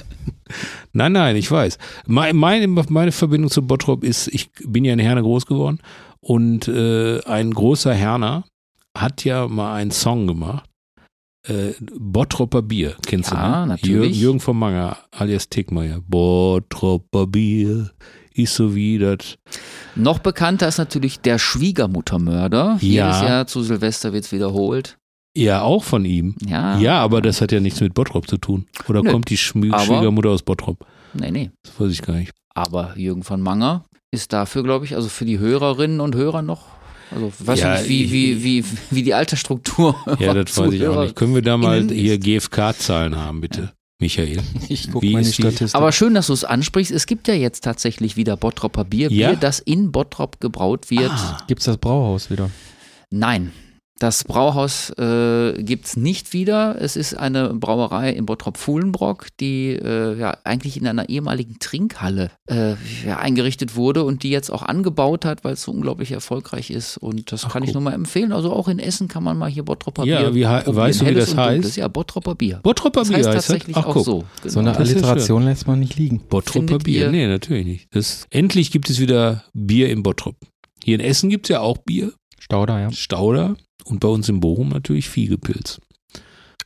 [0.92, 1.78] nein, nein, ich weiß.
[2.06, 5.78] Meine, meine, meine Verbindung zu Bottrop ist, ich bin ja in Herne groß geworden
[6.20, 8.44] und äh, ein großer Herner
[8.96, 10.68] hat ja mal einen Song gemacht.
[11.48, 13.60] Äh, Bottropper Bier, kennst Ja, du?
[13.60, 13.66] ne?
[13.68, 14.18] natürlich.
[14.20, 16.00] Jürgen, von Manger, alias Tickmeier.
[16.06, 17.90] Bottropper Bier
[18.34, 19.36] ist so wie das.
[19.94, 22.78] Noch bekannter ist natürlich der Schwiegermuttermörder.
[22.80, 23.06] Ja.
[23.10, 24.98] Jedes Jahr zu Silvester wird es wiederholt.
[25.36, 26.34] Ja, auch von ihm.
[26.46, 26.78] Ja.
[26.78, 28.66] Ja, aber das hat ja nichts mit Bottrop zu tun.
[28.88, 29.10] Oder Nö.
[29.10, 30.86] kommt die Schmü Aber- Schwiegermutter aus Bottrop?
[31.14, 31.50] Nee, nee.
[31.62, 32.32] Das weiß ich gar nicht.
[32.54, 36.64] Aber Jürgen von Manger ist dafür, glaube ich, also für die Hörerinnen und Hörer noch.
[37.10, 39.94] Also weiß Ja, nicht, wie, wie, wie, wie die Altersstruktur.
[40.18, 41.14] Ja, das weiß ich auch nicht.
[41.16, 42.18] Können wir da mal hier.
[42.18, 43.72] GFK-Zahlen haben, bitte?
[44.00, 44.42] Michael.
[44.68, 45.74] Ich guck Wie mal in die ist die- Statistik.
[45.74, 46.92] Aber schön, dass du es ansprichst.
[46.92, 49.30] Es gibt ja jetzt tatsächlich wieder Bottropper Bier, Ja?
[49.30, 51.10] Bier, das in Bottrop gebraut wird.
[51.12, 51.38] Ah.
[51.46, 52.50] Gibt's das Brauhaus wieder?
[53.10, 53.52] Nein,
[53.98, 56.76] das Brauhaus äh, gibt es nicht wieder.
[56.80, 62.74] Es ist eine Brauerei in Bottrop-Fuhlenbrock, die äh, ja eigentlich in einer ehemaligen Trinkhalle äh,
[63.06, 66.98] ja, eingerichtet wurde und die jetzt auch angebaut hat, weil es so unglaublich erfolgreich ist.
[66.98, 67.74] Und das Ach, kann ich guck.
[67.76, 68.32] nur mal empfehlen.
[68.32, 70.76] Also auch in Essen kann man mal hier Bottropper Ja, Bier wie hei- probieren.
[70.84, 71.54] weißt du, wie das und heißt?
[71.54, 71.76] Dunkles.
[71.76, 72.60] Ja, Bottropper Bier.
[72.62, 73.46] Bottropper Das Bier heißt heißt das?
[73.46, 74.04] tatsächlich Ach, auch guck.
[74.04, 74.24] so.
[74.42, 74.52] Genau.
[74.52, 76.18] So eine Das ja Alliteration lässt man nicht liegen.
[76.28, 77.10] Bottropper Findet Bier?
[77.10, 77.88] Nee, natürlich nicht.
[77.92, 80.36] Das, endlich gibt es wieder Bier in Bottrop.
[80.84, 82.12] Hier in Essen gibt es ja auch Bier.
[82.38, 82.92] Stauder, ja.
[82.92, 83.56] Stauder.
[83.86, 85.80] Und bei uns in Bochum natürlich Fiegepilz.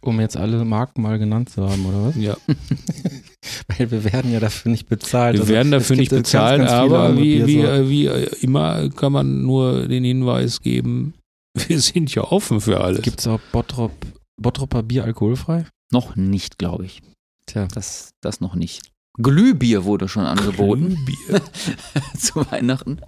[0.01, 2.17] Um jetzt alle Marken mal genannt zu haben, oder was?
[2.17, 2.35] Ja,
[3.69, 5.35] Weil wir werden ja dafür nicht bezahlt.
[5.35, 7.89] wir Also, werden es dafür gibt nicht ganz, bezahlt, ganz viele aber wie, wie, äh,
[7.89, 11.15] wie äh, immer kann man nur den Hinweis geben,
[11.55, 13.03] wir sind ja offen für alles.
[13.03, 13.93] Gibt's auch Bottrop,
[14.41, 15.67] Bottropper Bier alkoholfrei?
[15.93, 17.03] Noch nicht, glaube ich.
[17.45, 17.69] Tja.
[17.75, 18.81] Das, das noch nicht.
[19.19, 21.43] Glühbier wurde schon angeboten Bier.
[22.17, 23.01] zu Weihnachten.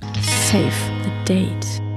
[0.51, 0.73] Save
[1.05, 1.92] the date.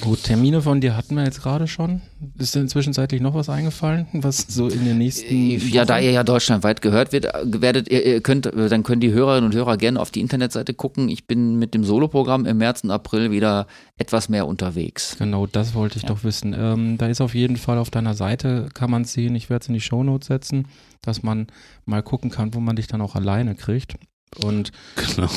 [0.00, 2.00] Gut, Termine von dir hatten wir jetzt gerade schon.
[2.38, 5.34] Ist denn zwischenzeitlich noch was eingefallen, was so in den nächsten.
[5.68, 9.00] Ja, da ihr ja deutschlandweit gehört wird, äh, werdet ihr, ihr könnt, äh, dann können
[9.00, 11.08] die Hörerinnen und Hörer gerne auf die Internetseite gucken.
[11.08, 13.66] Ich bin mit dem Soloprogramm im März und April wieder
[13.98, 15.16] etwas mehr unterwegs.
[15.18, 16.08] Genau, das wollte ich Ja.
[16.08, 16.54] doch wissen.
[16.58, 19.68] Ähm, da ist auf jeden Fall auf deiner Seite, kann man sehen, ich werde es
[19.68, 20.66] in die Shownotes setzen,
[21.02, 21.48] dass man
[21.84, 23.94] mal gucken kann, wo man dich dann auch alleine kriegt.
[24.38, 25.28] Und Genau.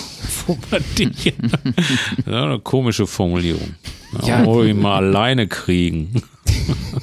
[0.72, 1.26] Man dich.
[2.26, 3.76] ja, eine komische Formulierung.
[4.22, 4.46] Ja, Ja.
[4.46, 6.22] Wo wir ihn mal alleine kriegen.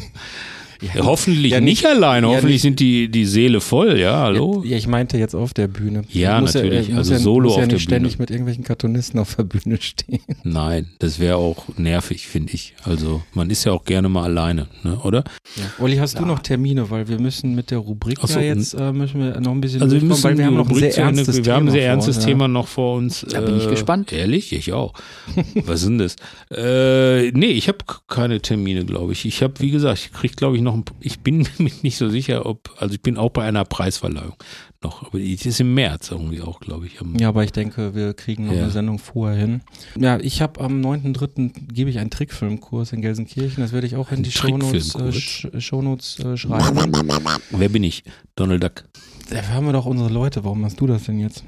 [0.83, 4.19] Ja, hoffentlich Ja, nicht, nicht- alleine, ja, hoffentlich nicht- sind die, die Seele voll, ja,
[4.21, 4.63] hallo?
[4.67, 6.03] Ja, ich meinte jetzt auf der Bühne.
[6.11, 8.23] Ja, natürlich, Ja, also muss ja, solo muss ja auf der nicht ständig Bühne.
[8.23, 10.21] mit irgendwelchen Cartoonisten auf der Bühne stehen.
[10.43, 12.75] Nein, das wäre auch nervig, finde ich.
[12.85, 15.25] Also man ist ja auch gerne mal alleine, ne, oder?
[15.79, 16.89] Olli, hast du noch Termine?
[16.91, 19.61] Weil wir müssen mit der Rubrik Ach so, ja jetzt äh, müssen wir noch ein
[19.61, 21.73] bisschen Also wir müssen weil wir haben noch ein sehr ernstes wir Thema haben ein
[21.73, 23.27] sehr vor ernstes uns, Thema noch vor uns.
[23.31, 24.13] Da bin ich Äh, gespannt.
[24.13, 24.53] Ehrlich?
[24.53, 24.95] Ich auch.
[25.67, 26.17] Was sind das?
[26.51, 29.25] Äh, nee, ich habe keine Termine, glaube ich.
[29.27, 32.09] Ich habe, wie gesagt, ich kriege, glaube ich, noch, ein, ich bin mir nicht so
[32.09, 34.35] sicher, ob, also ich bin auch bei einer Preisverleihung
[34.83, 36.99] noch, aber die ist im März irgendwie auch, glaube ich.
[37.19, 38.63] Ja, aber ich denke, wir kriegen noch Ja.
[38.63, 39.61] eine Sendung vorher hin.
[39.99, 41.73] Ja, ich habe am 9.3.
[41.73, 43.63] gebe ich einen Trickfilmkurs in Gelsenkirchen.
[43.63, 45.13] Das werde ich auch in Ein die Shownotes, äh?
[45.13, 46.93] Sch Shownotes äh, schreiben.
[47.51, 48.05] Wer bin ich?
[48.37, 48.85] Donald Duck.
[49.29, 50.45] Da haben wir doch unsere Leute.
[50.45, 51.45] Warum machst du das denn jetzt?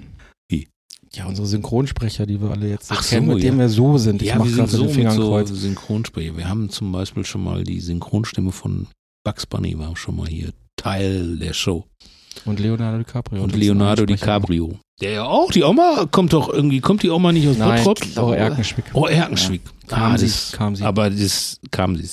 [0.48, 0.68] Wie?
[1.14, 3.44] Ja, unsere Synchronsprecher, die wir alle jetzt so Ach so, kennen, mit ja.
[3.44, 4.20] denen wir so sind.
[4.22, 5.44] Ich ja, mach wir grad sind so den Finger so.
[5.46, 6.36] Synchronsprecher.
[6.36, 8.88] Wir haben zum Beispiel schon mal die Synchronstimme von
[9.24, 11.86] Bugs Bunny war schon mal hier Teil der Show.
[12.44, 13.42] Und Leonardo DiCaprio.
[13.42, 14.06] Und Leonardo.
[14.06, 14.78] DiCaprio.
[15.00, 18.24] Der ja auch, die Oma kommt doch irgendwie, kommt die Oma nicht aus Nein, Bottrop?
[18.24, 18.84] oh, Erkenschwick.
[18.94, 19.60] Oh, Erkenschwick.
[19.86, 20.84] Kam sie, das, kam sie.
[20.84, 22.08] Aber das kam sie.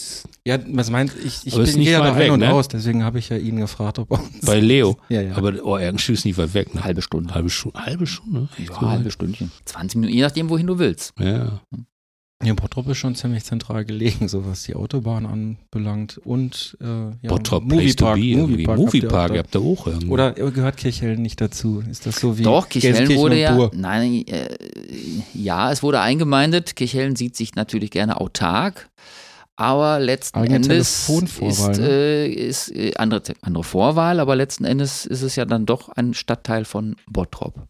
[0.45, 2.39] Ja, was meint, ich, ich Aber ist bin nicht hier weit da weg, ein und
[2.39, 2.51] ne?
[2.51, 4.45] aus, deswegen habe ich ja ihn gefragt, ob er uns.
[4.45, 4.97] Bei Leo.
[5.09, 5.35] Ja, ja.
[5.35, 6.73] Aber oh, Erkenschwick ist nicht weit weg.
[6.75, 6.83] Ne?
[6.83, 7.33] Halbe Stunde.
[7.33, 7.79] Halbe Stunde.
[7.79, 8.49] Halbe Stunde?
[8.57, 8.89] Echt Ja, so?
[8.89, 9.51] halbe Stündchen.
[9.65, 11.13] 20 Minuten, je nachdem, wohin du willst.
[11.19, 11.61] Ja.
[12.41, 16.17] Ja, Bottrop ist schon ziemlich zentral gelegen, so was die Autobahn anbelangt.
[16.19, 18.17] Und äh, ja, Bottrop Place to Moviepark.
[18.17, 18.77] Moviepark.
[18.77, 20.07] Moviepark, habt ihr auch irgendwie.
[20.07, 21.83] Oder gehört Kirchhellen nicht dazu?
[21.89, 24.55] Ist das so wie Doch, Kirchhellen wurde ja, nein, äh,
[25.33, 26.77] ja, es wurde eingemeindet.
[26.77, 28.89] Kirchhellen sieht sich natürlich gerne autark,
[29.57, 31.89] aber letzten Eigene Endes ist, ne?
[31.89, 36.13] äh, ist äh, andere, andere Vorwahl, aber letzten Endes ist es ja dann doch ein
[36.13, 37.67] Stadtteil von Bottrop.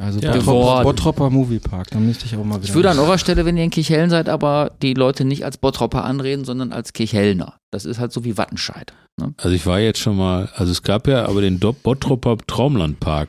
[0.00, 0.32] Also Ja.
[0.32, 0.82] Bottrop.
[0.84, 2.64] Bottropper Moviepark, da müsste ich auch mal wieder.
[2.64, 5.58] Ich würde an eurer Stelle, wenn ihr in Kirchhellen seid, aber die Leute nicht als
[5.58, 7.58] Bottropper anreden, sondern als Kirchhellner.
[7.70, 8.94] Das ist halt so wie Wattenscheid.
[9.20, 9.34] Ne?
[9.36, 13.28] Also ich war jetzt schon mal, also es gab ja aber den Bottropper Traumlandpark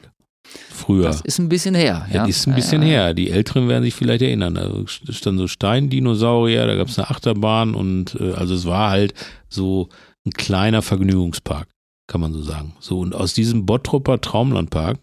[0.72, 1.04] früher.
[1.08, 2.06] Das ist ein bisschen her.
[2.10, 2.94] Ja, Ja, ist ein bisschen Ja, ja.
[3.06, 3.14] her.
[3.14, 4.56] Die Älteren werden sich vielleicht erinnern.
[4.58, 8.90] Also es standen so Steindinosaurier, da gab es eine Achterbahn und äh, also es war
[8.90, 9.14] halt
[9.50, 9.90] so
[10.26, 11.68] ein kleiner Vergnügungspark,
[12.08, 12.74] kann man so sagen.
[12.80, 15.00] So und aus diesem Bottropper Traumlandpark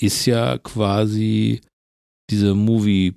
[0.00, 1.60] ist ja quasi
[2.30, 3.14] dieser Movie,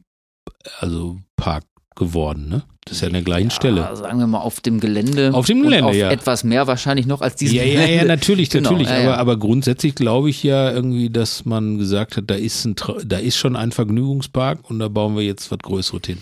[0.80, 1.66] also Park
[1.96, 2.64] geworden, ne?
[2.86, 3.80] Das ist ja an der gleichen Stelle.
[3.80, 5.34] Ja, sagen wir mal auf dem Gelände.
[5.34, 6.12] Auf dem Gelände, auf ja.
[6.12, 8.90] Etwas mehr wahrscheinlich noch als dieses Ja, ja, ja, natürlich, Genau, natürlich.
[8.90, 12.76] ja, aber, aber grundsätzlich glaube ich ja irgendwie, dass man gesagt hat, da ist, ein,
[13.06, 16.18] da ist schon ein Vergnügungspark und da bauen wir jetzt was Größeres hin.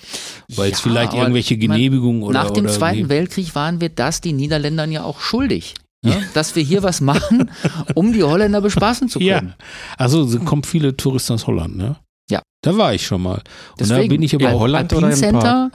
[0.56, 2.34] Weil es vielleicht irgendwelche man- Genehmigungen oder.
[2.44, 5.74] Nach dem oder Zweiten Weltkrieg waren wir das den Niederländern ja auch schuldig.
[6.04, 6.24] Ne?
[6.34, 7.52] Dass wir hier was machen,
[7.96, 9.54] um die Holländer bespaßen zu Ja, können.
[9.98, 11.98] also es kommen viele Touristen aus Holland, ne?
[12.30, 12.42] Ja.
[12.64, 13.36] Da war ich schon mal.
[13.36, 13.44] Und
[13.82, 14.60] da Deswegen, bin ich aber in auch.
[14.62, 15.72] Holland Alpine oder Center,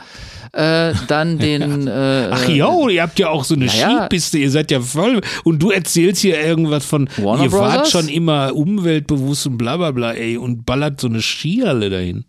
[0.53, 1.87] äh, dann den.
[1.87, 4.01] Äh, Ach ja, ihr habt ja auch so eine naja.
[4.03, 5.21] Skipiste, ihr seid ja voll.
[5.45, 7.91] Und du erzählst hier irgendwas von, Warner ihr wart Brothers?
[7.91, 12.25] schon immer umweltbewusst und bla bla bla, ey, und ballert so eine Skihalle dahin.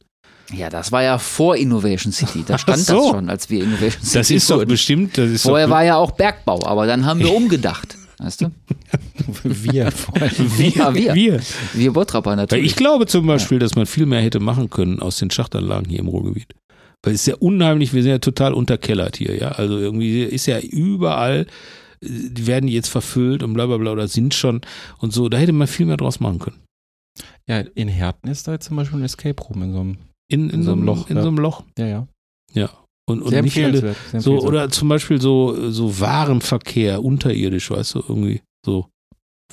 [0.53, 2.43] Ja, das war ja vor Innovation City.
[2.47, 2.93] Da stand so.
[2.95, 4.69] das schon, als wir Innovation City Das ist doch wurden.
[4.69, 7.97] bestimmt, das ist Vorher doch, war ja auch Bergbau, aber dann haben wir umgedacht.
[8.19, 8.51] Weißt du?
[9.43, 10.51] wir allem.
[10.75, 11.13] Ja, wir.
[11.13, 11.41] wir.
[11.73, 12.65] Wir Bottrapper Weil natürlich.
[12.65, 15.99] ich glaube zum Beispiel, dass man viel mehr hätte machen können aus den Schachtanlagen hier
[15.99, 16.55] im Ruhrgebiet.
[17.03, 19.49] Weil es ist ja unheimlich, wir sind ja total unterkellert hier, ja.
[19.49, 21.45] Also irgendwie ist ja überall,
[22.01, 24.61] die werden jetzt verfüllt und bla bla bla oder sind schon
[24.97, 25.29] und so.
[25.29, 26.57] Da hätte man viel mehr draus machen können.
[27.47, 29.97] Ja, in Herten ist da jetzt zum Beispiel ein Escape Room in so einem.
[30.29, 31.09] In, in, so einem Loch.
[31.09, 31.21] In ja.
[31.21, 31.63] so einem Loch.
[31.77, 32.07] Ja,
[32.53, 32.69] ja.
[33.09, 38.03] Und, und Sehr nicht alle, so, oder zum Beispiel so, so Warenverkehr unterirdisch, weißt du,
[38.07, 38.41] irgendwie.
[38.65, 38.87] So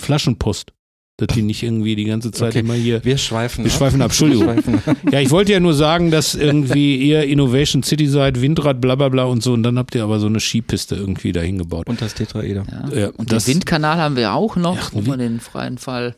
[0.00, 0.72] Flaschenpost.
[1.16, 2.58] Dass die nicht irgendwie die ganze Zeit Okay.
[2.58, 3.04] immer hier.
[3.04, 4.46] Wir schweifen Wir schweifen ab, Entschuldigung.
[4.48, 4.96] Wir schweifen ab.
[5.12, 9.08] Ja, ich wollte ja nur sagen, dass irgendwie ihr Innovation City seid, Windrad, bla bla
[9.08, 9.52] bla und so.
[9.52, 11.86] Und dann habt ihr aber so eine Skipiste irgendwie dahin gebaut.
[11.88, 12.64] Und das Tetraeder.
[12.68, 12.98] ja.
[12.98, 16.16] Ja, Und das- den Windkanal haben wir auch noch, wie- man den freien Fall.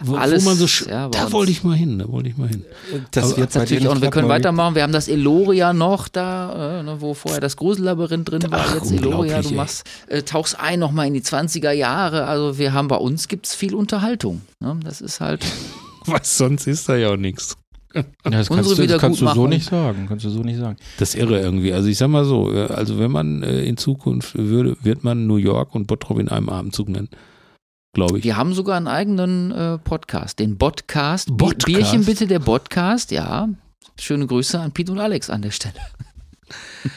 [0.00, 2.36] Wo, alles, wo man so, sch- ja, da wollte ich mal hin, da wollte ich
[2.36, 2.64] mal hin.
[3.10, 4.74] Das Aber wird Natürlich auch, wir können weitermachen.
[4.74, 8.60] Wir haben das Eloria noch da, äh, ne, wo vorher das Grusellabyrinth drin war.
[8.68, 12.26] Ach, Jetzt Eloria, du machst, äh, tauchst ein nochmal in die 20er Jahre.
[12.26, 14.42] Also wir haben bei uns gibt's viel Unterhaltung.
[14.60, 14.78] Ne?
[14.84, 15.44] Das ist halt,
[16.06, 17.56] Was sonst ist da ja auch nichts.
[17.94, 20.04] Ja, das Unsere kannst, du, das kannst du so nicht sagen.
[20.08, 20.76] Kannst du so nicht sagen.
[20.98, 21.72] Das ist irre irgendwie.
[21.72, 25.26] Also ich sag mal so, äh, also wenn man äh, in Zukunft würde, wird man
[25.26, 27.08] New York und Bottrop in einem Abendzug nennen.
[27.94, 28.24] Glaube ich.
[28.24, 31.28] wir haben sogar einen eigenen äh, Podcast, den Podcast.
[31.36, 31.66] Podcast?
[31.66, 33.48] Bierchen bitte, der Podcast, ja.
[33.98, 35.74] Schöne Grüße an Pete und Alex an der Stelle.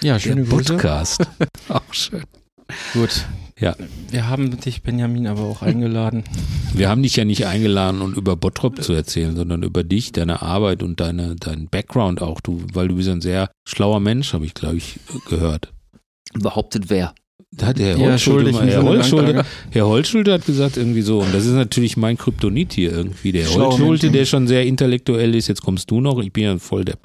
[0.02, 0.76] Ja, schöne Grüße.
[0.76, 1.28] Podcast.
[1.68, 2.24] auch schön.
[2.94, 3.26] Gut.
[3.60, 3.76] Ja.
[4.10, 6.24] Wir haben dich, Benjamin, aber auch eingeladen.
[6.74, 10.42] Wir haben dich ja nicht eingeladen, um über Bottrop zu erzählen, sondern über dich, deine
[10.42, 12.40] Arbeit und deine, deinen Background auch.
[12.40, 15.74] Du, weil du bist ein sehr schlauer Mensch, habe ich, glaube ich, gehört.
[16.34, 17.14] Behauptet wer?
[17.54, 19.48] Da hat der Herr Ja, Holzschulte, mal, Herr, Holzschulte, Landtage.
[19.72, 23.34] Herr Holzschulte hat gesagt irgendwie so, und das ist natürlich mein Kryptonit hier irgendwie.
[23.34, 24.14] Der Holzschulte, Menschen.
[24.14, 27.00] der schon sehr intellektuell ist, jetzt kommst du noch, ich bin ja ein Volldepp.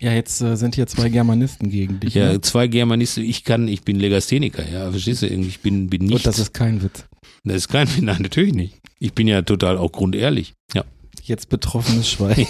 [0.00, 2.14] Ja, jetzt äh, sind hier zwei Germanisten gegen dich.
[2.14, 2.40] Ja, ne?
[2.40, 6.14] zwei Germanisten, ich kann, ich bin Legastheniker, ja, verstehst du, irgendwie, ich bin, bin nicht.
[6.14, 7.04] Und das ist kein Witz.
[7.44, 8.74] das ist kein, nein, natürlich nicht.
[8.98, 10.54] Ich bin ja total auch grundehrlich.
[10.74, 10.84] Ja.
[11.22, 12.46] Jetzt betroffenes Schweigen.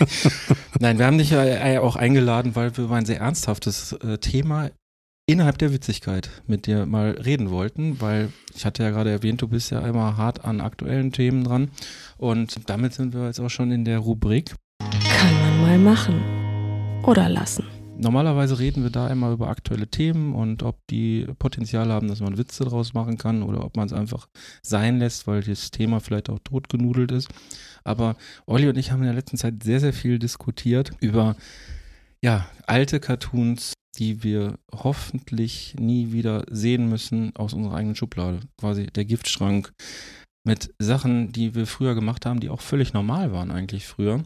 [0.80, 4.18] Nein, wir haben dich ja äh, auch eingeladen, weil wir über ein sehr ernsthaftes äh,
[4.18, 4.70] Thema
[5.28, 9.48] innerhalb der Witzigkeit mit dir mal reden wollten, weil ich hatte ja gerade erwähnt, du
[9.48, 11.70] bist ja immer hart an aktuellen Themen dran
[12.16, 14.54] und damit sind wir jetzt auch schon in der Rubrik.
[14.80, 16.22] Kann man mal machen.
[17.04, 17.64] Oder lassen.
[17.98, 22.38] Normalerweise reden wir da immer über aktuelle Themen und ob die Potenzial haben, dass man
[22.38, 24.28] Witze draus machen kann oder ob man es einfach
[24.62, 27.28] sein lässt, weil das Thema vielleicht auch totgenudelt ist.
[27.84, 31.36] Aber Olli und ich haben in der letzten Zeit sehr, sehr viel diskutiert über
[32.22, 38.40] ja, alte Cartoons, die wir hoffentlich nie wieder sehen müssen aus unserer eigenen Schublade.
[38.56, 39.72] Quasi der Giftschrank,
[40.48, 44.24] mit Sachen, die wir früher gemacht haben, die auch völlig normal waren eigentlich früher,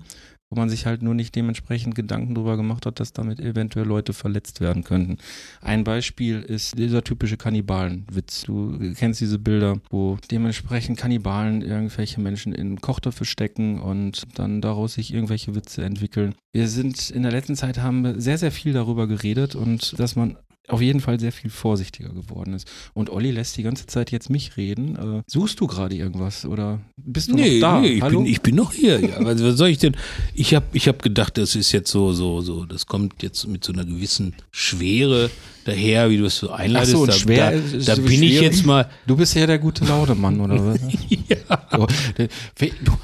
[0.53, 4.13] wo man sich halt nur nicht dementsprechend Gedanken drüber gemacht hat, dass damit eventuell Leute
[4.13, 5.17] verletzt werden könnten.
[5.63, 8.43] Ein Beispiel ist dieser typische Kannibalenwitz.
[8.43, 14.93] Du kennst diese Bilder, wo dementsprechend Kannibalen irgendwelche Menschen in Kochtöpfe stecken und dann daraus
[14.93, 16.35] sich irgendwelche Witze entwickeln.
[16.53, 20.17] Wir sind in der letzten Zeit haben wir sehr, sehr viel darüber geredet und dass
[20.17, 20.37] man
[20.69, 22.71] auf jeden Fall sehr viel vorsichtiger geworden ist.
[22.95, 24.97] Und Olli lässt die ganze Zeit jetzt mich reden.
[24.97, 27.81] Äh, suchst du gerade irgendwas oder bist du nee, noch da?
[27.81, 28.21] Nee, ich Hallo?
[28.21, 29.01] bin, ich bin noch hier.
[29.01, 29.25] Ja.
[29.25, 29.97] Was soll ich denn?
[30.35, 33.65] Ich habe ich hab gedacht, das ist jetzt so, so, so, das kommt jetzt mit
[33.65, 35.31] so einer gewissen Schwere
[35.65, 36.93] daher, wie du es so einleitest.
[36.95, 38.43] Ach so, und da schwer da, ist- da ist bin ich schwer.
[38.43, 38.89] jetzt mal.
[39.07, 40.81] Du bist ja der gute Laudemann, oder was?
[41.29, 41.59] Ja.
[41.77, 41.87] So,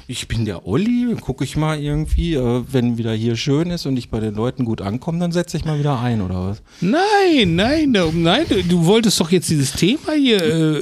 [0.07, 3.97] ich bin der Olli, gucke ich mal irgendwie, äh, wenn wieder hier schön ist und
[3.97, 6.61] ich bei den Leuten gut ankomme, dann setze ich mal wieder ein, oder was?
[6.81, 10.81] Nein, nein, da- nein, du, wolltest doch jetzt dieses Thema hier äh,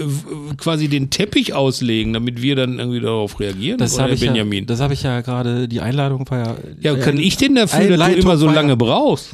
[0.57, 3.77] quasi den Teppich auslegen, damit wir dann irgendwie darauf reagieren.
[3.77, 4.65] Das habe ich, ja, Benjamin?
[4.65, 6.55] das hab ich ja gerade, die Einladung war ja.
[6.81, 9.29] ja, kann äh, ich denn dafür, dass du immer so lange brauchst?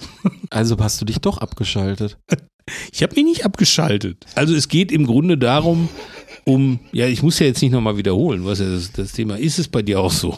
[0.49, 2.17] Also hast du dich doch abgeschaltet.
[2.91, 4.25] Ich habe mich nicht abgeschaltet.
[4.35, 5.89] Also es geht im Grunde darum,
[6.45, 9.59] um, ja, ich muss ja jetzt nicht nochmal wiederholen, was ja das, das Thema ist.
[9.59, 10.37] Es bei dir auch so?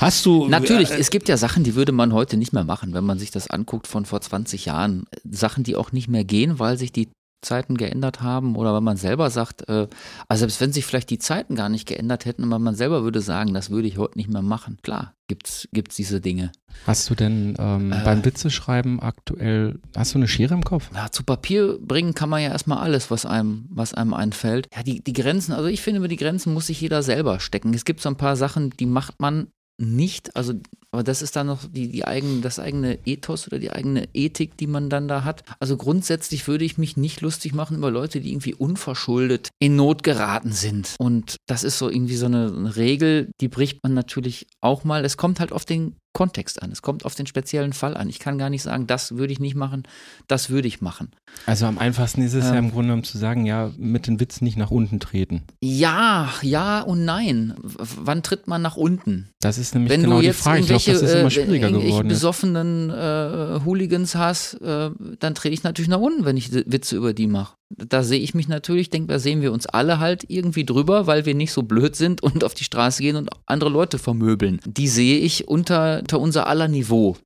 [0.00, 0.46] Hast du.
[0.48, 3.18] Natürlich, äh, es gibt ja Sachen, die würde man heute nicht mehr machen, wenn man
[3.18, 5.04] sich das anguckt von vor 20 Jahren.
[5.28, 7.08] Sachen, die auch nicht mehr gehen, weil sich die
[7.44, 9.86] Zeiten geändert haben oder wenn man selber sagt, äh,
[10.28, 13.20] also selbst wenn sich vielleicht die Zeiten gar nicht geändert hätten, aber man selber würde
[13.20, 14.78] sagen, das würde ich heute nicht mehr machen.
[14.82, 16.50] Klar, gibt's gibt's diese Dinge.
[16.86, 18.02] Hast du denn ähm, Äh.
[18.04, 20.90] beim Witzeschreiben aktuell, hast du eine Schere im Kopf?
[20.94, 24.66] Ja, zu Papier bringen kann man ja erstmal alles, was einem, was einem einfällt.
[24.74, 27.72] Ja, die, die Grenzen, also ich finde, über die Grenzen muss sich jeder selber stecken.
[27.74, 30.54] Es gibt so ein paar Sachen, die macht man nicht, also,
[30.92, 34.56] aber das ist dann noch die, die eigene, das eigene Ethos oder die eigene Ethik,
[34.56, 35.42] die man dann da hat.
[35.58, 40.02] Also grundsätzlich würde ich mich nicht lustig machen über Leute, die irgendwie unverschuldet in Not
[40.02, 40.94] geraten sind.
[40.98, 45.04] Und das ist so irgendwie so eine, eine Regel, die bricht man natürlich auch mal.
[45.04, 46.70] Es kommt halt auf den Kontext an.
[46.72, 48.08] Es kommt auf den speziellen Fall an.
[48.08, 49.82] Ich kann gar nicht sagen, das würde ich nicht machen,
[50.28, 51.10] das würde ich machen.
[51.44, 52.66] Also am einfachsten ist es ja Ähm.
[52.66, 55.42] im Grunde, um zu sagen, ja, mit den Witzen nicht nach unten treten.
[55.60, 57.54] Ja, ja und nein.
[57.62, 57.74] W
[58.04, 59.28] wann tritt man nach unten?
[59.40, 60.60] Das ist nämlich Wenn genau du die Frage.
[60.60, 62.08] Ich glaube, das ist immer äh, schwieriger irgendwelche geworden.
[62.08, 62.16] jetzt.
[62.20, 67.12] besoffenen äh, Hooligans hast, äh, dann trete ich natürlich nach unten, wenn ich Witze über
[67.12, 67.56] die mache.
[67.70, 71.26] Da sehe ich mich natürlich, denke, da sehen wir uns alle halt irgendwie drüber, weil
[71.26, 74.60] wir nicht so blöd sind und auf die Straße gehen und andere Leute vermöbeln.
[74.66, 77.16] Die sehe ich unter, unter unser aller Niveau.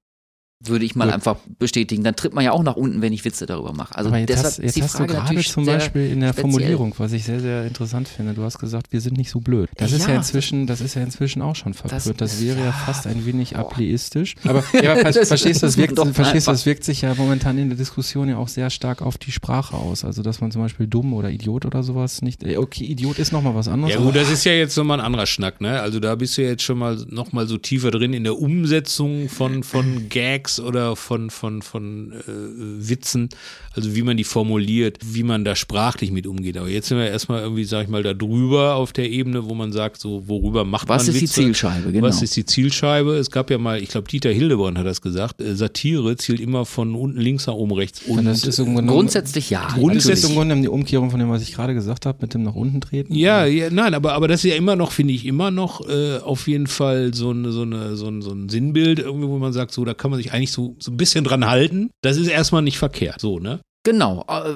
[0.65, 1.15] Würde ich mal Gut.
[1.15, 2.03] einfach bestätigen.
[2.03, 3.95] Dann tritt man ja auch nach unten, wenn ich Witze darüber mache.
[3.97, 6.19] Also Aber jetzt deshalb hast, jetzt die hast du Frage gerade natürlich zum Beispiel in
[6.19, 6.51] der speziell.
[6.51, 8.35] Formulierung, was ich sehr, sehr interessant finde.
[8.35, 9.69] Du hast gesagt, wir sind nicht so blöd.
[9.77, 12.21] Das ist ja Ja, inzwischen, das ist ja inzwischen auch schon verpönt.
[12.21, 13.61] Das, ist- wäre ja, ja, fast ein wenig boah.
[13.71, 14.35] ableistisch.
[14.43, 17.69] Aber ja, ver Das verstehst du, das wirkt, verstehst das wirkt sich ja momentan in
[17.69, 20.05] der Diskussion ja auch sehr stark auf die Sprache aus.
[20.05, 22.43] Also, dass man zum Beispiel dumm oder Idiot oder sowas nicht.
[22.43, 23.95] äh, Okay, Idiot ist nochmal was anderes.
[23.95, 25.81] Ja gut, das ist ja jetzt nochmal ein anderer Schnack, ne?
[25.81, 29.63] Also da bist du jetzt schon mal nochmal so tiefer drin in der Umsetzung von,
[29.63, 33.29] von Gags oder von, von, von äh, Witzen,
[33.75, 36.57] also wie man die formuliert, wie man da sprachlich mit umgeht.
[36.57, 39.55] Aber jetzt sind wir erstmal irgendwie, sag ich mal, da drüber auf der Ebene, wo
[39.55, 41.35] man sagt, so, worüber macht Was man ist die Witze?
[41.35, 42.07] Zielscheibe, genau.
[42.07, 43.17] Was ist die Zielscheibe?
[43.17, 46.65] Es gab ja mal, ich glaube, Dieter Hildebrand hat das gesagt, äh, Satire zielt immer
[46.65, 48.03] von unten links nach oben rechts.
[48.07, 49.75] Und das ist im Grunde genommen- Grundsätzlich ja.
[49.79, 52.43] Und ist im Grunde die Umkehrung von dem, was ich gerade gesagt habe, mit dem
[52.43, 53.15] nach unten treten?
[53.15, 56.19] Ja, ja, nein, aber, aber das ist ja immer noch, finde ich, immer noch äh,
[56.19, 59.53] auf jeden Fall so, eine, so, eine, so, ein, so ein Sinnbild, irgendwie, wo man
[59.53, 61.91] sagt, so, da kann man sich eigentlich so, so ein bisschen dran halten.
[62.03, 63.61] Das ist erstmal nicht verkehrt, so, ne?
[63.85, 64.25] Genau.
[64.29, 64.55] Äh,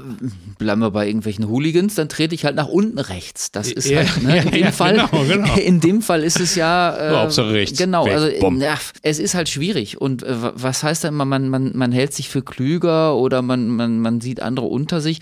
[0.59, 3.51] bleiben wir bei irgendwelchen Hooligans, dann trete ich halt nach unten rechts.
[3.51, 5.55] Das ist Ja, halt, ne, in dem ja, Fall, genau, genau.
[5.57, 7.79] in dem Fall ist es ja, äh, Hauptsache rechts.
[7.79, 9.99] Genau, Weg, also ja, es ist halt schwierig.
[10.01, 13.40] Und äh, wa- was heißt da immer, man, man, man hält sich für klüger oder
[13.42, 15.21] man, man, man sieht andere unter sich.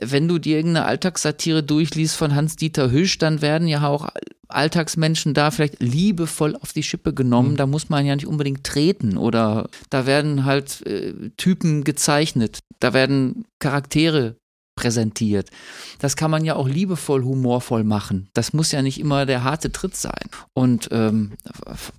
[0.00, 4.08] Wenn du dir irgendeine Alltagssatire durchliest von Hans-Dieter Hüsch, dann werden ja auch
[4.48, 7.56] Alltagsmenschen da vielleicht liebevoll auf die Schippe genommen.
[7.56, 12.60] Da muss man ja nicht unbedingt treten oder da werden halt äh, Typen gezeichnet.
[12.80, 14.36] Da werden Charaktere
[14.80, 15.50] präsentiert.
[15.98, 18.30] Das kann man ja auch liebevoll, humorvoll machen.
[18.32, 20.24] Das muss ja nicht immer der harte Tritt sein.
[20.54, 21.32] Und ähm,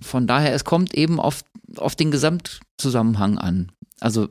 [0.00, 1.44] von daher, es kommt eben auf,
[1.76, 3.70] auf den Gesamtzusammenhang an.
[4.02, 4.28] Also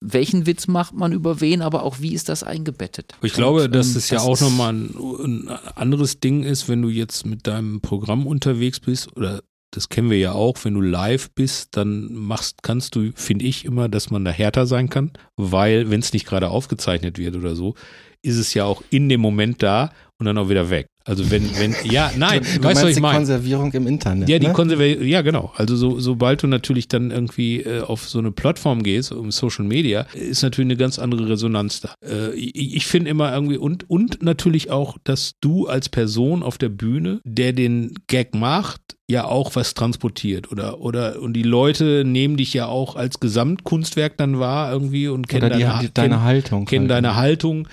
[0.00, 3.14] welchen Witz macht man über wen, aber auch wie ist das eingebettet?
[3.22, 6.42] Ich glaube, Und, dass ähm, es ja das auch ist- nochmal ein, ein anderes Ding
[6.42, 10.56] ist, wenn du jetzt mit deinem Programm unterwegs bist oder das kennen wir ja auch,
[10.64, 14.66] wenn du live bist, dann machst, kannst du, finde ich immer, dass man da härter
[14.66, 17.74] sein kann, weil wenn es nicht gerade aufgezeichnet wird oder so,
[18.22, 20.86] ist es ja auch in dem Moment da und dann auch wieder weg.
[21.04, 23.16] Also wenn, wenn, ja, nein, du, du weißt du, was ich die meine?
[23.16, 24.28] Konservierung im Internet.
[24.28, 24.52] Ja, die ne?
[24.52, 25.52] Konservierung, ja genau.
[25.56, 29.64] Also so, sobald du natürlich dann irgendwie äh, auf so eine Plattform gehst, um Social
[29.64, 31.94] Media, ist natürlich eine ganz andere Resonanz da.
[32.04, 36.58] Äh, ich ich finde immer irgendwie und, und natürlich auch, dass du als Person auf
[36.58, 42.04] der Bühne, der den Gag macht, ja auch was transportiert oder oder und die Leute
[42.06, 45.92] nehmen dich ja auch als Gesamtkunstwerk dann wahr irgendwie und kennen Oder die, deine, die,
[45.92, 46.64] deine Haltung.
[46.64, 46.90] kennen halt.
[46.90, 47.68] deine Haltung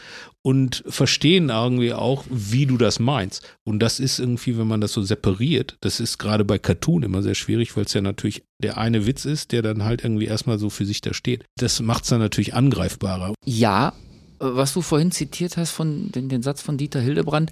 [0.48, 3.46] und verstehen irgendwie auch, wie du das meinst.
[3.66, 7.22] Und das ist irgendwie, wenn man das so separiert, das ist gerade bei Cartoon immer
[7.22, 10.58] sehr schwierig, weil es ja natürlich der eine Witz ist, der dann halt irgendwie erstmal
[10.58, 11.44] so für sich da steht.
[11.58, 13.34] Das macht es dann natürlich angreifbarer.
[13.44, 13.92] Ja,
[14.40, 17.52] was du vorhin zitiert hast von den, den Satz von Dieter Hildebrand,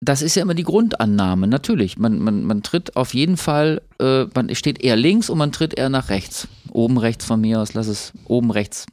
[0.00, 1.46] das ist ja immer die Grundannahme.
[1.46, 5.52] Natürlich, man, man, man tritt auf jeden Fall, äh, man steht eher links und man
[5.52, 6.48] tritt eher nach rechts.
[6.70, 8.86] Oben rechts von mir aus, lass es oben rechts.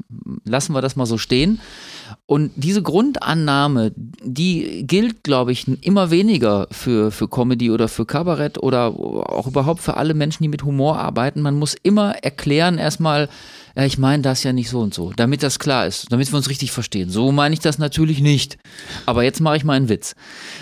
[0.46, 1.60] Lassen wir das mal so stehen.
[2.26, 8.62] Und diese Grundannahme, die gilt, glaube ich, immer weniger für, für Comedy oder für Kabarett
[8.62, 11.42] oder auch überhaupt für alle Menschen, die mit Humor arbeiten.
[11.42, 13.30] Man muss immer erklären, erstmal,
[13.76, 16.38] ja, ich meine das ja nicht so und so, damit das klar ist, damit wir
[16.38, 17.10] uns richtig verstehen.
[17.10, 18.58] So meine ich das natürlich nicht.
[19.08, 20.16] Aber jetzt mache ich mal einen Witz.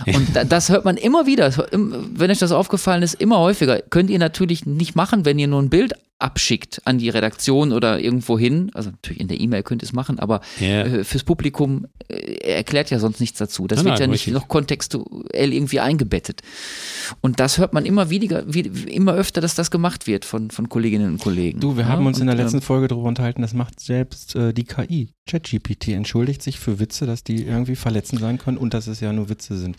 [0.08, 3.82] Und da, das hört man immer wieder, wenn euch das aufgefallen ist, immer häufiger.
[3.82, 8.00] Könnt ihr natürlich nicht machen, wenn ihr nur ein Bild abschickt an die Redaktion oder
[8.00, 8.72] irgendwo hin.
[8.74, 10.84] Also natürlich in der E-Mail könnt ihr es machen, aber Ja.
[10.84, 13.68] äh, fürs Publikum äh, er erklärt ja sonst nichts dazu.
[13.68, 14.34] Das Nein, wird nein, ja nicht richtig.
[14.34, 16.42] noch kontextuell irgendwie eingebettet.
[17.22, 20.70] Und das hört man immer wieder, wie, immer öfter, dass das gemacht wird von, von
[20.70, 21.60] Kolleginnen und Kollegen.
[21.60, 24.36] Du, wir Ja, haben uns in der letzten ähm, Folge darüber unterhalten, das macht selbst
[24.36, 25.10] äh, die KI.
[25.28, 29.14] ChatGPT entschuldigt sich für Witze, dass die irgendwie verletzend sein können und dass es ja
[29.14, 29.78] nur Witze sind.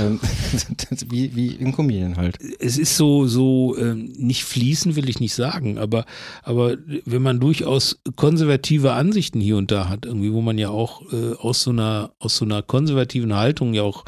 [0.00, 0.18] Ähm,
[0.90, 2.38] das, wie, wie in Comedien halt.
[2.58, 6.06] es ist so, so ähm, nicht fließen will ich nicht sagen, aber,
[6.42, 11.02] aber wenn man durchaus konservative Ansichten hier und da hat, irgendwie, wo man ja auch
[11.12, 14.04] äh, aus so einer, aus so einer konservativen Haltung ja auch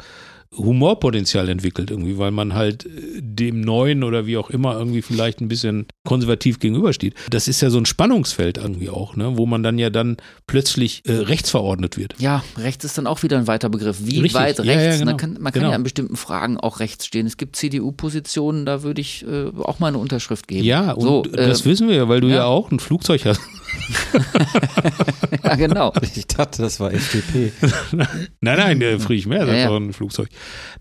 [0.57, 2.89] Humorpotenzial entwickelt irgendwie, weil man halt äh,
[3.21, 7.13] dem Neuen oder wie auch immer irgendwie vielleicht ein bisschen konservativ gegenübersteht.
[7.29, 11.03] Das ist ja so ein Spannungsfeld irgendwie auch, ne, wo man dann ja dann plötzlich
[11.05, 12.15] äh, rechtsverordnet wird.
[12.19, 13.99] Ja, rechts ist dann auch wieder ein weiter Begriff.
[14.01, 14.33] Wie Richtig.
[14.33, 14.83] weit Ja, rechts?
[14.83, 15.05] ja, genau.
[15.05, 15.69] man kann, man kann Genau.
[15.71, 17.27] ja an bestimmten Fragen auch rechts stehen.
[17.27, 20.65] Es gibt CDU-Positionen, da würde ich äh, auch mal eine Unterschrift geben.
[20.65, 22.45] Ja, und so, das äh, wissen wir ja, weil du ja, ja.
[22.45, 23.39] auch ein Flugzeug hast.
[25.43, 25.93] ja, genau.
[26.15, 27.51] Ich dachte, das war FDP.
[27.91, 29.69] Nein, nein, der Friedrich Merz Ja, hat ja.
[29.69, 30.29] auch ein Flugzeug.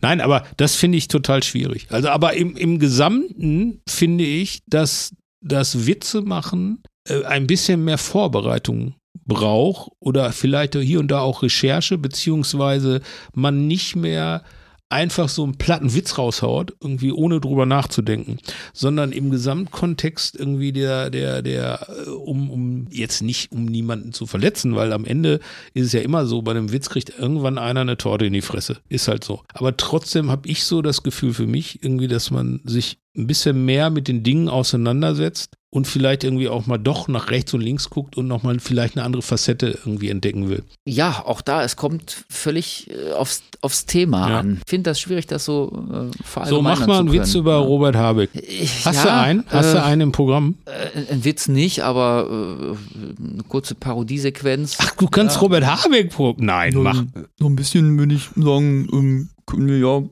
[0.00, 1.86] Nein, aber das finde ich total schwierig.
[1.90, 7.98] Also, aber im, im Gesamten finde ich, dass das Witze machen äh, ein bisschen mehr
[7.98, 8.94] Vorbereitung
[9.26, 13.00] braucht oder vielleicht hier und da auch Recherche, beziehungsweise
[13.34, 14.42] man nicht mehr
[14.90, 18.38] einfach so einen platten Witz raushaut, irgendwie ohne drüber nachzudenken,
[18.72, 24.26] sondern im Gesamtkontext irgendwie der, der, der, äh, um, um jetzt nicht um niemanden zu
[24.26, 25.40] verletzen, weil am Ende
[25.74, 28.42] ist es ja immer so, bei einem Witz kriegt irgendwann einer eine Torte in die
[28.42, 28.78] Fresse.
[28.88, 29.42] Ist halt so.
[29.54, 33.64] Aber trotzdem habe ich so das Gefühl für mich, irgendwie, dass man sich ein bisschen
[33.64, 37.90] mehr mit den Dingen auseinandersetzt und vielleicht irgendwie auch mal doch nach rechts und links
[37.90, 40.64] guckt und nochmal vielleicht eine andere Facette irgendwie entdecken will.
[40.84, 44.38] Ja, auch da, es kommt völlig äh, aufs, aufs Thema Ja.
[44.40, 44.60] an.
[44.64, 47.58] Ich finde das schwierig, das so äh, verallgemeinern So, mach mal einen Witz über Ja.
[47.58, 48.30] Robert Habeck.
[48.34, 49.44] Ich, Hast ja, du einen?
[49.48, 50.56] Hast äh, du einen im Programm?
[50.66, 54.76] Äh, ein Witz nicht, aber äh, eine kurze Parodiesequenz.
[54.80, 57.04] Ach, du kannst Robert Habeck pro Nein, So, mach.
[57.38, 60.02] So ein bisschen würde ich sagen, ähm, ja,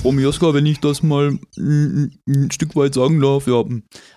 [0.00, 3.64] Frau Mioska, wenn ich das mal ein, ein Stück weit sagen darf, ja,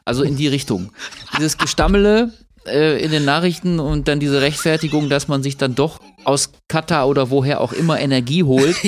[0.06, 0.92] Also in die Richtung.
[1.38, 2.32] Dieses Gestammele
[2.66, 7.08] äh, in den Nachrichten und dann diese Rechtfertigung, dass man sich dann doch aus Katar
[7.08, 8.78] oder woher auch immer Energie holt.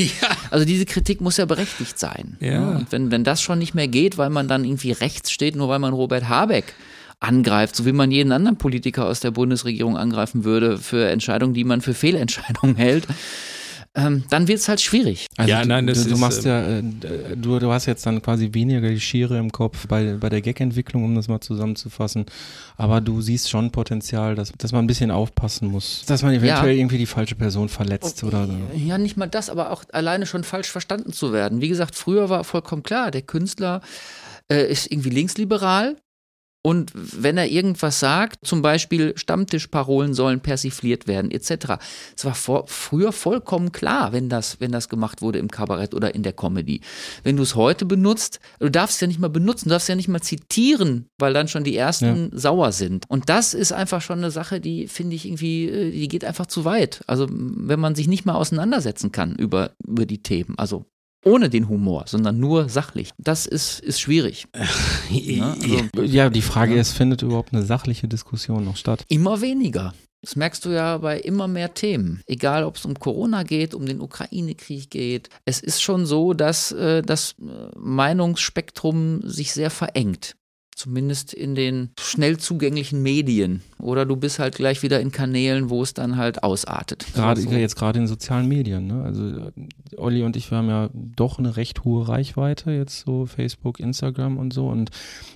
[0.52, 2.36] Also diese Kritik muss ja berechtigt sein.
[2.42, 2.72] Ja.
[2.72, 5.70] Und wenn, wenn das schon nicht mehr geht, weil man dann irgendwie rechts steht, nur
[5.70, 6.74] weil man Robert Habeck
[7.22, 11.64] angreift, so wie man jeden anderen Politiker aus der Bundesregierung angreifen würde für Entscheidungen, die
[11.64, 13.08] man für Fehlentscheidungen hält,
[13.94, 15.28] ähm, dann wird es halt schwierig.
[15.36, 16.84] Also Ja, du, nein, das du, du ist, machst ja, äh,
[17.36, 21.04] du, du hast jetzt dann quasi weniger die Schere im Kopf bei, bei der Gag-Entwicklung,
[21.04, 22.26] um das mal zusammenzufassen.
[22.78, 26.04] Aber du siehst schon Potenzial, dass, dass man ein bisschen aufpassen muss.
[26.06, 28.54] Dass man eventuell irgendwie die falsche Person verletzt oder so.
[28.76, 31.60] Ja, nicht mal das, aber auch alleine schon falsch verstanden zu werden.
[31.60, 33.82] Wie gesagt, früher war vollkommen klar, der Künstler
[34.50, 35.98] äh, ist irgendwie linksliberal.
[36.64, 41.78] Und wenn er irgendwas sagt, zum Beispiel Stammtischparolen sollen persifliert werden, etc.
[42.16, 46.14] Es war vor, früher vollkommen klar, wenn das, wenn das gemacht wurde im Kabarett oder
[46.14, 46.82] in der Comedy.
[47.24, 49.96] Wenn du es heute benutzt, du darfst es ja nicht mal benutzen, du darfst ja
[49.96, 53.06] nicht mal zitieren, weil dann schon die ersten sauer sind.
[53.08, 56.46] Und das ist einfach schon eine Sache, die finde ich irgendwie, äh, die geht einfach
[56.46, 57.02] zu weit.
[57.08, 60.58] Also wenn man sich nicht mal auseinandersetzen kann über, über die Themen.
[60.58, 60.86] Also
[61.24, 63.12] ohne den Humor, sondern nur sachlich.
[63.18, 64.48] Das ist, ist schwierig.
[65.12, 65.56] Ne?
[65.62, 66.82] Also Ja, die Frage Ja.
[66.82, 69.04] ist, findet überhaupt eine sachliche Diskussion noch statt?
[69.10, 69.94] immer weniger.
[70.24, 72.22] Das merkst du ja bei immer mehr Themen.
[72.28, 75.30] Egal, ob es um Corona geht, um den Ukraine-Krieg geht.
[75.46, 80.36] Es ist schon so, dass äh, das äh, Meinungsspektrum sich sehr verengt.
[80.82, 83.62] Zumindest in den schnell zugänglichen Medien.
[83.78, 87.06] Oder du bist halt gleich wieder in Kanälen, wo es dann halt ausartet.
[87.14, 87.52] Gerade So.
[87.52, 88.88] jetzt gerade in sozialen Medien.
[88.88, 89.04] Ne?
[89.04, 89.52] Also äh,
[89.98, 94.38] Olli und ich, wir haben ja doch eine recht hohe Reichweite jetzt so Facebook, Instagram
[94.38, 94.68] und so.
[94.70, 94.90] Und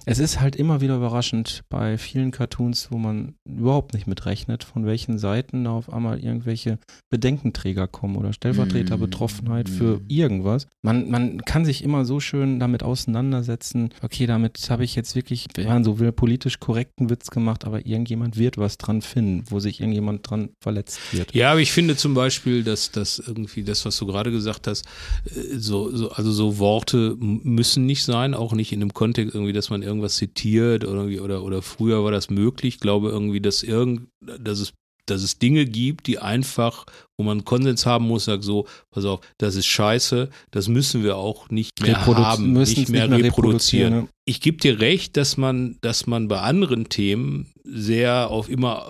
[0.08, 4.86] es ist halt immer wieder überraschend bei vielen Cartoons, wo man überhaupt nicht mitrechnet, von
[4.86, 6.80] welchen Seiten da auf einmal irgendwelche
[7.12, 10.06] Bedenkenträger kommen oder Stellvertreterbetroffenheit für Mm.
[10.08, 10.68] irgendwas.
[10.82, 13.90] Man, man kann sich immer so schön damit auseinandersetzen.
[14.02, 17.86] Okay, damit habe ich jetzt wirklich, wenn man so will, politisch korrekten Witz gemacht, aber
[17.86, 21.34] irgendjemand wird was dran finden, wo sich irgendjemand dran verletzt wird.
[21.34, 24.86] Ja, aber ich finde zum Beispiel, dass das irgendwie das, was du gerade gesagt hast,
[25.26, 29.54] äh, so, so, also so Worte müssen nicht sein, auch nicht in dem Kontext irgendwie,
[29.54, 32.76] dass man irgendwas zitiert oder, oder, oder früher war das möglich.
[32.76, 34.74] Ich glaube irgendwie, dass irgend, dass es
[35.06, 36.86] dass es Dinge gibt, die einfach,
[37.18, 41.18] wo man Konsens haben muss, sagt so, pass auf, das ist scheiße, das müssen wir
[41.18, 43.26] auch nicht mehr Reprodu- haben, nicht mehr, nicht mehr reproduzieren.
[43.26, 44.08] reproduzieren, ne?
[44.26, 48.86] Ich gebe dir recht, dass man, dass man bei anderen Themen sehr auf immer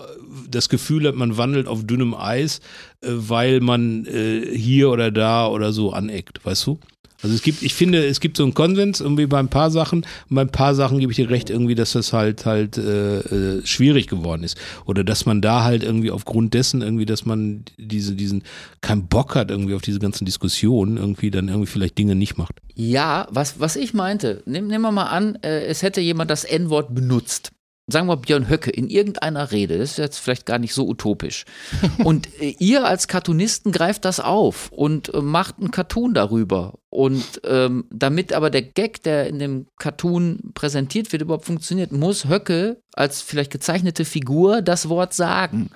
[0.50, 2.60] das Gefühl hat, man wandelt auf dünnem Eis,
[3.02, 6.80] äh, weil man äh, hier oder da oder so aneckt, weißt du?
[7.26, 10.06] Also es gibt, ich finde, es gibt so einen Konsens irgendwie bei ein paar Sachen
[10.30, 13.18] und bei ein paar Sachen gebe ich dir recht irgendwie, dass das halt halt äh,
[13.18, 17.66] äh, schwierig geworden ist oder dass man da halt irgendwie aufgrund dessen irgendwie, dass man
[17.80, 18.44] diese diesen
[18.82, 22.54] keinen Bock hat irgendwie auf diese ganzen Diskussionen irgendwie dann irgendwie vielleicht Dinge nicht macht.
[22.76, 26.44] Ja, was, was ich meinte, nehm, nehmen wir mal an, äh, es hätte jemand das
[26.44, 27.55] N-Wort benutzt.
[27.88, 31.46] Sagen wir Björn Höcke in irgendeiner Rede, das ist jetzt vielleicht gar nicht so utopisch.
[32.04, 36.74] Und äh, ihr als Cartoonisten greift das auf und äh, macht einen Cartoon darüber.
[36.90, 42.28] Und ähm, damit aber der Gag, der in dem Cartoon präsentiert wird, überhaupt funktioniert, muss
[42.28, 45.70] Höcke als vielleicht gezeichnete Figur das Wort sagen.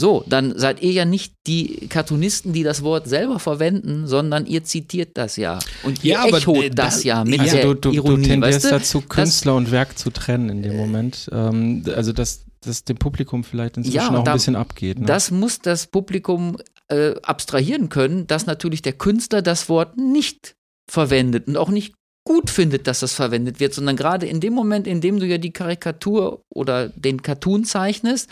[0.00, 4.64] So, dann seid ihr ja nicht die Cartoonisten, die das Wort selber verwenden, sondern ihr
[4.64, 5.58] zitiert das ja.
[5.82, 8.28] Und ihr Ja, echot äh, das da- ja mit Also der du, du, Ironie, du
[8.30, 8.70] tendierst weißt du?
[8.70, 11.28] dazu, Künstler und Werk zu trennen in dem Moment.
[11.32, 14.98] Ähm, also dass das dem Publikum vielleicht inzwischen Ja, auch ein da- bisschen abgeht.
[14.98, 15.06] Ne?
[15.06, 16.56] Das muss das Publikum
[16.88, 20.56] äh, abstrahieren können, dass natürlich der Künstler das Wort nicht
[20.90, 21.94] verwendet und auch nicht
[22.26, 25.38] gut findet, dass das verwendet wird, sondern gerade in dem Moment, in dem du ja
[25.38, 28.28] die Karikatur oder den Cartoon zeichnest,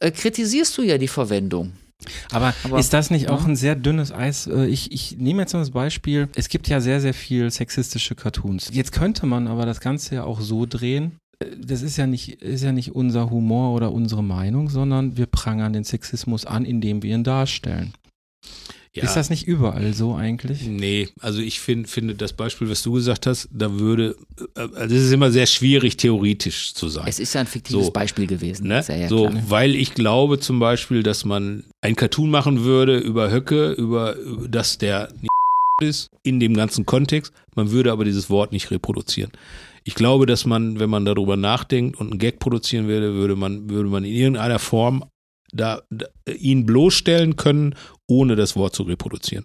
[0.00, 1.72] äh, kritisierst du ja die Verwendung.
[2.32, 3.46] Aber, Aber- ist das nicht auch Ja.
[3.48, 4.46] ein sehr dünnes Eis?
[4.46, 8.14] Äh, Ich, ich nehme jetzt mal das Beispiel, es gibt ja sehr, sehr viel sexistische
[8.14, 8.70] Cartoons.
[8.72, 11.12] Jetzt könnte man aber das Ganze ja auch so drehen.
[11.40, 15.26] äh, Das ist ja nicht, ist ja nicht unser Humor oder unsere Meinung, sondern wir
[15.26, 17.92] prangern den Sexismus an, indem wir ihn darstellen.
[18.92, 19.04] Ja.
[19.04, 20.66] Ist das nicht überall so eigentlich?
[20.66, 24.16] Nee, also ich find, finde das Beispiel, was du gesagt hast, da würde,
[24.56, 27.04] äh, also es ist immer sehr schwierig, theoretisch zu sein.
[27.06, 27.92] Es ist ja ein fiktives So.
[27.92, 28.66] Beispiel gewesen.
[28.66, 28.82] Ne?
[28.88, 29.42] Ja, ja so, klar.
[29.46, 34.48] weil ich glaube zum Beispiel, dass man ein Cartoon machen würde über Höcke, über, über
[34.48, 35.08] dass der
[35.80, 37.32] ist, in dem ganzen Kontext.
[37.54, 39.30] Man würde aber dieses Wort nicht reproduzieren.
[39.84, 43.70] Ich glaube, dass man, wenn man darüber nachdenkt und einen Gag produzieren würde, würde man,
[43.70, 45.04] würde man in irgendeiner Form
[45.52, 46.06] da, da
[46.38, 47.74] ihn bloßstellen können,
[48.10, 49.44] ohne das Wort zu reproduzieren.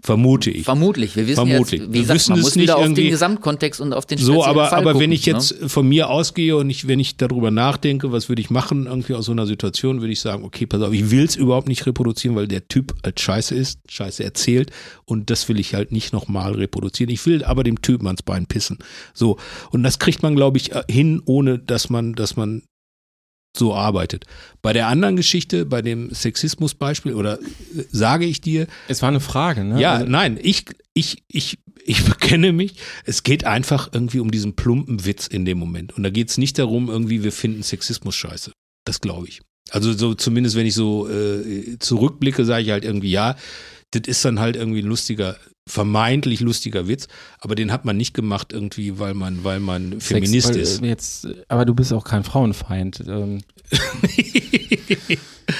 [0.00, 0.64] Vermute ich.
[0.64, 1.16] Vermutlich.
[1.16, 1.80] Wir wissen Vermutlich.
[1.80, 4.06] jetzt, wie Wir gesagt, wissen man es muss nicht wieder auf den Gesamtkontext und auf
[4.06, 5.32] den So, aber, Fall aber gucken, wenn ich ne?
[5.32, 9.14] jetzt von mir ausgehe und ich, wenn ich darüber nachdenke, was würde ich machen, irgendwie
[9.14, 11.84] aus so einer Situation, würde ich sagen, okay, pass auf, ich will es überhaupt nicht
[11.84, 14.70] reproduzieren, weil der Typ halt scheiße ist, scheiße erzählt
[15.04, 17.12] und das will ich halt nicht nochmal reproduzieren.
[17.12, 18.78] Ich will aber dem Typen ans Bein pissen.
[19.14, 19.36] So.
[19.70, 22.62] Und das kriegt man, glaube ich, hin, ohne dass man, dass man
[23.56, 24.24] so arbeitet.
[24.62, 27.44] Bei der anderen Geschichte, bei dem Sexismusbeispiel, oder äh,
[27.90, 29.80] sage ich dir, Es war eine Frage, ne?
[29.80, 32.74] ja, Also- nein, ich, ich, ich, ich bekenne mich.
[33.04, 35.96] Es geht einfach irgendwie um diesen plumpen Witz in dem Moment.
[35.96, 38.52] Und da geht es nicht darum, irgendwie, wir finden Sexismus scheiße.
[38.84, 39.40] Das glaube ich.
[39.70, 43.36] Also so zumindest, wenn ich so äh, zurückblicke, sage ich halt irgendwie, ja,
[43.90, 45.36] das ist dann halt irgendwie ein lustiger,
[45.68, 47.06] vermeintlich lustiger Witz,
[47.40, 50.82] aber den hat man nicht gemacht irgendwie, weil man, weil man Feminist Sex, weil, ist.
[50.82, 53.04] äh, Jetzt, äh, aber du bist auch kein Frauenfeind.
[53.06, 53.42] Ähm,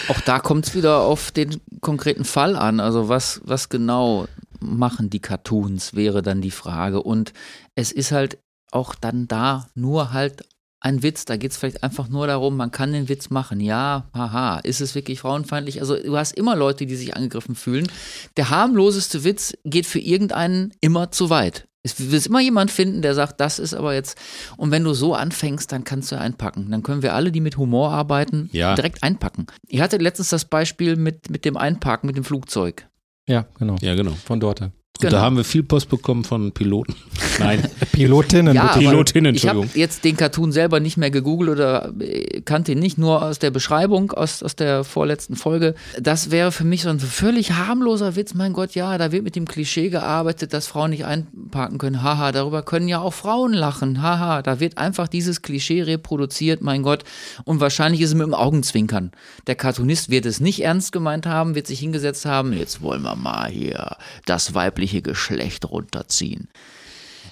[0.09, 2.81] Auch da kommt es wieder auf den konkreten Fall an.
[2.81, 4.27] Also was, was genau
[4.61, 7.03] machen die Cartoons, wäre dann die Frage.
[7.03, 7.33] Und
[7.75, 8.39] es ist halt
[8.71, 10.45] auch dann da nur halt
[10.81, 11.25] ein Witz.
[11.25, 13.61] Da geht es vielleicht einfach nur darum, man kann den Witz machen.
[13.61, 15.81] Ja, haha, ist es wirklich frauenfeindlich?
[15.81, 17.89] Also du hast immer Leute, die sich angegriffen fühlen.
[18.37, 21.67] Der harmloseste Witz geht für irgendeinen immer zu weit.
[21.85, 24.19] Es wird immer jemand finden, der sagt, das ist aber jetzt.
[24.57, 26.71] Und wenn du so anfängst, dann kannst du einpacken.
[26.71, 28.75] Dann können wir alle, die mit Humor arbeiten, Ja.
[28.75, 29.47] direkt einpacken.
[29.69, 32.89] Ich hatte letztens das Beispiel mit, mit dem Einparken mit dem Flugzeug.
[33.27, 33.77] ja, genau.
[33.81, 34.13] Ja, genau.
[34.25, 34.61] Von dort.
[35.01, 35.13] Genau.
[35.13, 36.95] da haben wir viel Post bekommen von Piloten.
[37.39, 39.81] Nein, Pilotinnen, Ja, Pilotinnen, Ich habe Entschuldigung.
[39.81, 43.51] jetzt den Cartoon selber nicht mehr gegoogelt oder äh, kannte ihn nicht, nur aus der
[43.51, 45.75] Beschreibung aus, aus der vorletzten Folge.
[46.01, 48.35] Das wäre für mich so ein völlig harmloser Witz.
[48.35, 52.03] Mein Gott, ja, da wird mit dem Klischee gearbeitet, dass Frauen nicht einparken können.
[52.03, 54.03] Haha, darüber können ja auch Frauen lachen.
[54.03, 57.05] Haha, da wird einfach dieses Klischee reproduziert, mein Gott.
[57.45, 59.13] Und wahrscheinlich ist es mit dem Augenzwinkern.
[59.47, 63.15] Der Cartoonist wird es nicht ernst gemeint haben, wird sich hingesetzt haben, jetzt wollen wir
[63.15, 63.97] mal hier
[64.27, 66.49] das weibliche Geschlecht runterziehen.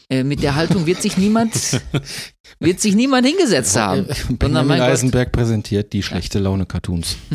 [0.08, 1.52] Äh, mit der Haltung wird sich niemand,
[2.60, 4.06] wird sich niemand hingesetzt haben.
[4.06, 7.16] Sondern Benjamin mein Gott, Eisenberg präsentiert die schlechte Laune-Cartoons.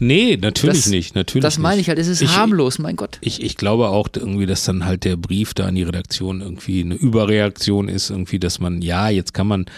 [0.00, 1.14] Nee, natürlich Das- nicht.
[1.16, 3.18] Natürlich das meine ich halt, es ist Ich- harmlos, mein Gott.
[3.20, 6.80] Ich, ich glaube auch irgendwie, dass dann halt der Brief da an die Redaktion irgendwie
[6.82, 9.68] eine Überreaktion ist, irgendwie, dass man, ja, jetzt kann man äh,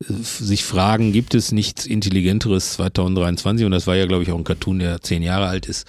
[0.00, 3.64] sich fragen, gibt es nichts Intelligenteres 2023?
[3.64, 5.86] Und das war ja, glaube ich, auch ein Cartoon, der zehn Jahre alt ist.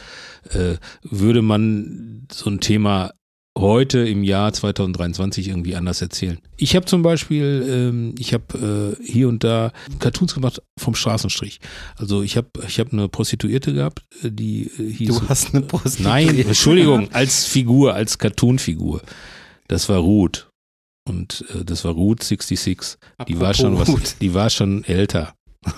[0.51, 3.12] Äh, würde man so ein Thema
[3.58, 6.38] heute im Jahr 2023 irgendwie anders erzählen?
[6.58, 11.60] Ich habe zum Beispiel, ähm, ich habe äh, hier und da Cartoons gemacht vom Straßenstrich.
[11.95, 15.64] Also ich habe ich hab eine Prostituierte gehabt, äh, die äh, hieß Du hast eine
[15.64, 16.03] Prostituierte.
[16.34, 19.01] Nein, Entschuldigung, als Figur, als Cartoon-Figur.
[19.68, 20.49] Das war Ruth.
[21.08, 22.97] Und äh, das war Ruth 66.
[23.28, 25.34] Die war Apropos schon was, die war schon älter.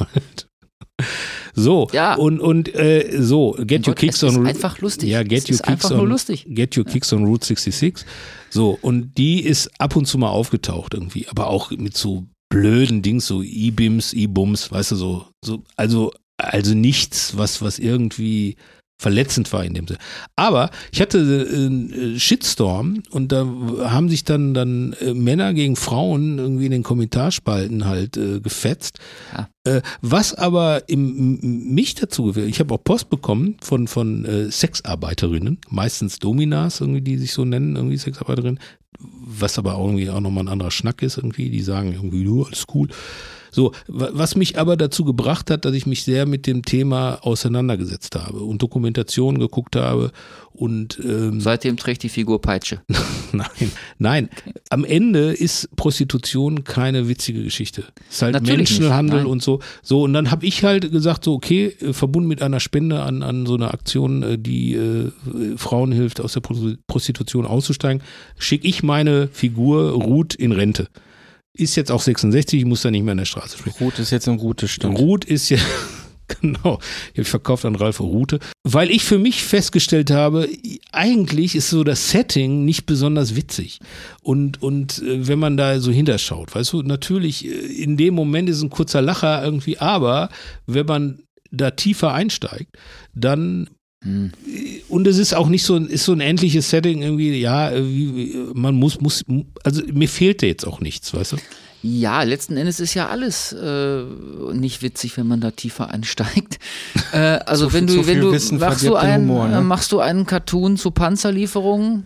[1.54, 2.16] so, Ja.
[2.16, 5.10] und, und äh, so, get your Gott, kicks es ist on einfach lustig.
[5.10, 6.46] Ja, get es your ist einfach kicks nur on lustig.
[6.50, 8.06] Get your kicks on Route 66.
[8.50, 13.02] So, und die ist ab und zu mal aufgetaucht irgendwie, aber auch mit so blöden
[13.02, 18.56] Dings, so E-Bims, E-Bums, weißt du, so, so, also, also nichts, was, was irgendwie
[19.00, 20.00] verletzend war in dem Sinne.
[20.36, 23.48] Aber ich hatte äh, einen äh, Shitstorm und da
[23.86, 29.00] haben sich dann, dann äh, Männer gegen Frauen irgendwie in den Kommentarspalten halt äh, gefetzt.
[29.34, 29.48] Ja.
[29.64, 31.40] Äh, was aber im,
[31.74, 37.02] mich dazu gewählt, ich habe auch Post bekommen von, von äh, Sexarbeiterinnen, meistens Dominas irgendwie,
[37.02, 38.60] die sich so nennen, irgendwie Sexarbeiterinnen,
[39.00, 42.44] was aber auch irgendwie auch nochmal ein anderer Schnack ist irgendwie, die sagen irgendwie, du,
[42.44, 42.90] alles cool.
[43.52, 47.20] So, wa- was mich aber dazu gebracht hat, dass ich mich sehr mit dem Thema
[47.22, 50.12] auseinandergesetzt habe und Dokumentation geguckt habe
[50.52, 52.82] und ähm, Seitdem trägt die Figur Peitsche.
[53.32, 54.30] Nein, nein.
[54.72, 57.84] Am Ende ist Prostitution keine witzige Geschichte.
[58.10, 59.60] Es ist halt Natürlich Menschenhandel und so.
[59.84, 63.22] So, und dann habe ich halt gesagt, so, okay, äh, verbunden mit einer Spende an,
[63.22, 65.12] an so einer Aktion, äh, die äh,
[65.58, 68.02] Frauen hilft, aus der Pro- Prostitution auszusteigen,
[68.40, 70.88] schicke ich meine Figur Ruth in Rente.
[71.60, 73.76] Ist jetzt auch 66, ich muss da nicht mehr in der Straße spielen.
[73.82, 74.98] Ruth ist jetzt ein gutes Stück.
[74.98, 75.58] Ruth ist ja,
[76.42, 76.80] genau,
[77.14, 80.48] ich verkauft an Ralf Rute, weil ich für mich festgestellt habe,
[80.94, 83.80] eigentlich ist so das Setting nicht besonders witzig.
[84.22, 88.50] Und, und äh, wenn man da so hinterschaut, weißt du, natürlich, äh, in dem Moment
[88.50, 90.30] ist ein kurzer Lacher irgendwie, aber
[90.66, 92.78] wenn man da tiefer einsteigt,
[93.14, 93.70] dann
[94.02, 94.32] Hm.
[94.88, 97.72] und es ist auch nicht so, ein- ist so ein endliches Setting irgendwie, ja,
[98.54, 99.26] man muss, muss,
[99.64, 101.38] also mir fehlte jetzt auch nichts, weißt du?
[101.82, 104.04] Ja, letzten Endes ist ja alles äh,
[104.54, 106.60] nicht witzig, wenn man da tiefer einsteigt.
[107.12, 109.58] Äh, also Zu wenn du, zu wenn du machst du, einen, Humor, ne?
[109.58, 112.06] äh, machst du einen Cartoon zu Panzerlieferungen,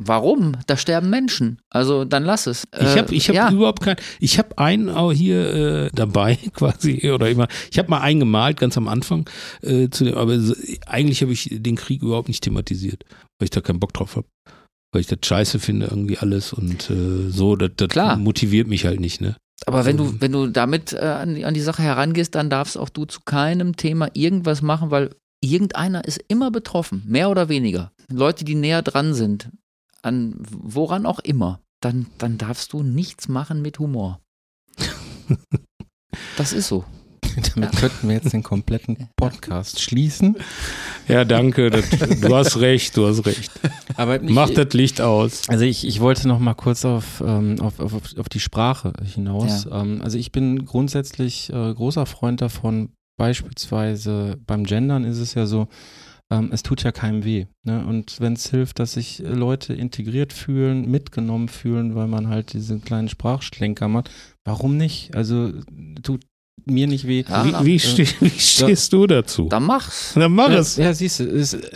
[0.00, 0.56] warum?
[0.66, 1.58] Da sterben Menschen.
[1.70, 2.64] Also dann lass es.
[2.74, 3.50] Ich Äh, habe ich hab ja.
[3.52, 5.54] überhaupt kein, ich habe einen auch hier
[5.86, 7.48] äh, dabei quasi oder immer.
[7.70, 9.28] Ich habe mal einen gemalt ganz am Anfang,
[9.62, 10.38] äh, zu dem, aber
[10.86, 13.04] eigentlich habe ich den Krieg überhaupt nicht thematisiert,
[13.38, 14.26] weil ich da keinen Bock drauf habe,
[14.92, 18.16] weil ich das scheiße finde irgendwie alles und äh, so, das, das Klar.
[18.16, 19.36] motiviert mich halt nicht, ne?
[19.66, 22.48] Aber wenn Also- du, wenn du damit äh, an, die- an die Sache herangehst, dann
[22.48, 27.48] darfst auch du zu keinem Thema irgendwas machen, weil irgendeiner ist immer betroffen, mehr oder
[27.48, 27.92] weniger.
[28.10, 29.50] Leute, die näher dran sind,
[30.02, 34.20] an woran auch immer, dann, dann darfst du nichts machen mit Humor.
[36.36, 36.84] Das ist so.
[37.54, 40.36] Damit könnten wir jetzt den kompletten Podcast schließen.
[41.06, 41.70] Ja, danke.
[41.70, 43.50] Das, du hast recht, du hast recht.
[43.96, 45.48] Aber ich, Mach das Licht aus.
[45.48, 49.68] Also ich, ich wollte noch mal kurz auf, ähm, auf, auf, auf die Sprache hinaus.
[49.70, 55.46] Ähm, also ich bin grundsätzlich äh, großer Freund davon, beispielsweise beim Gendern ist es ja
[55.46, 55.68] so,
[56.30, 57.46] ähm, es tut ja keinem weh.
[57.64, 57.84] Ne?
[57.86, 62.52] Und wenn es hilft, dass sich äh, Leute integriert fühlen, mitgenommen fühlen, weil man halt
[62.52, 64.10] diese kleinen Sprachschlenker macht,
[64.44, 65.14] warum nicht?
[65.16, 65.52] Also
[66.02, 66.22] tut
[66.66, 67.24] mir nicht weh.
[67.28, 69.48] Ja, Wie, wie, ste wie stehst du dazu?
[69.48, 70.12] Dann mach's.
[70.14, 70.76] Dann mach Ja, es.
[70.76, 71.70] ja siehst du, ist, äh,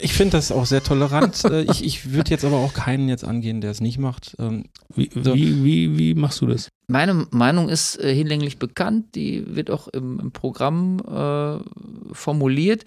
[0.00, 1.42] ich finde das auch sehr tolerant.
[1.50, 4.34] Äh, ich ich würde jetzt aber auch keinen jetzt angehen, der es nicht macht.
[4.38, 5.34] Ähm, Wie, So.
[5.34, 6.68] wie, wie, wie machst du das?
[6.88, 12.84] Meine Meinung ist äh, hinlänglich bekannt, die wird auch im, im Programm äh, formuliert.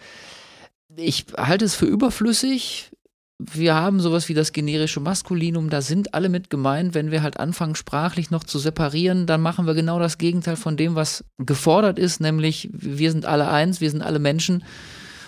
[0.99, 2.91] Ich halte es für überflüssig.
[3.37, 6.95] Wir haben sowas wie das generische Maskulinum, da sind alle mit gemeint.
[6.95, 10.75] Wenn wir halt anfangen, sprachlich noch zu separieren, dann machen wir genau das Gegenteil von
[10.75, 14.63] dem, was gefordert ist, nämlich wir sind alle eins, wir sind alle Menschen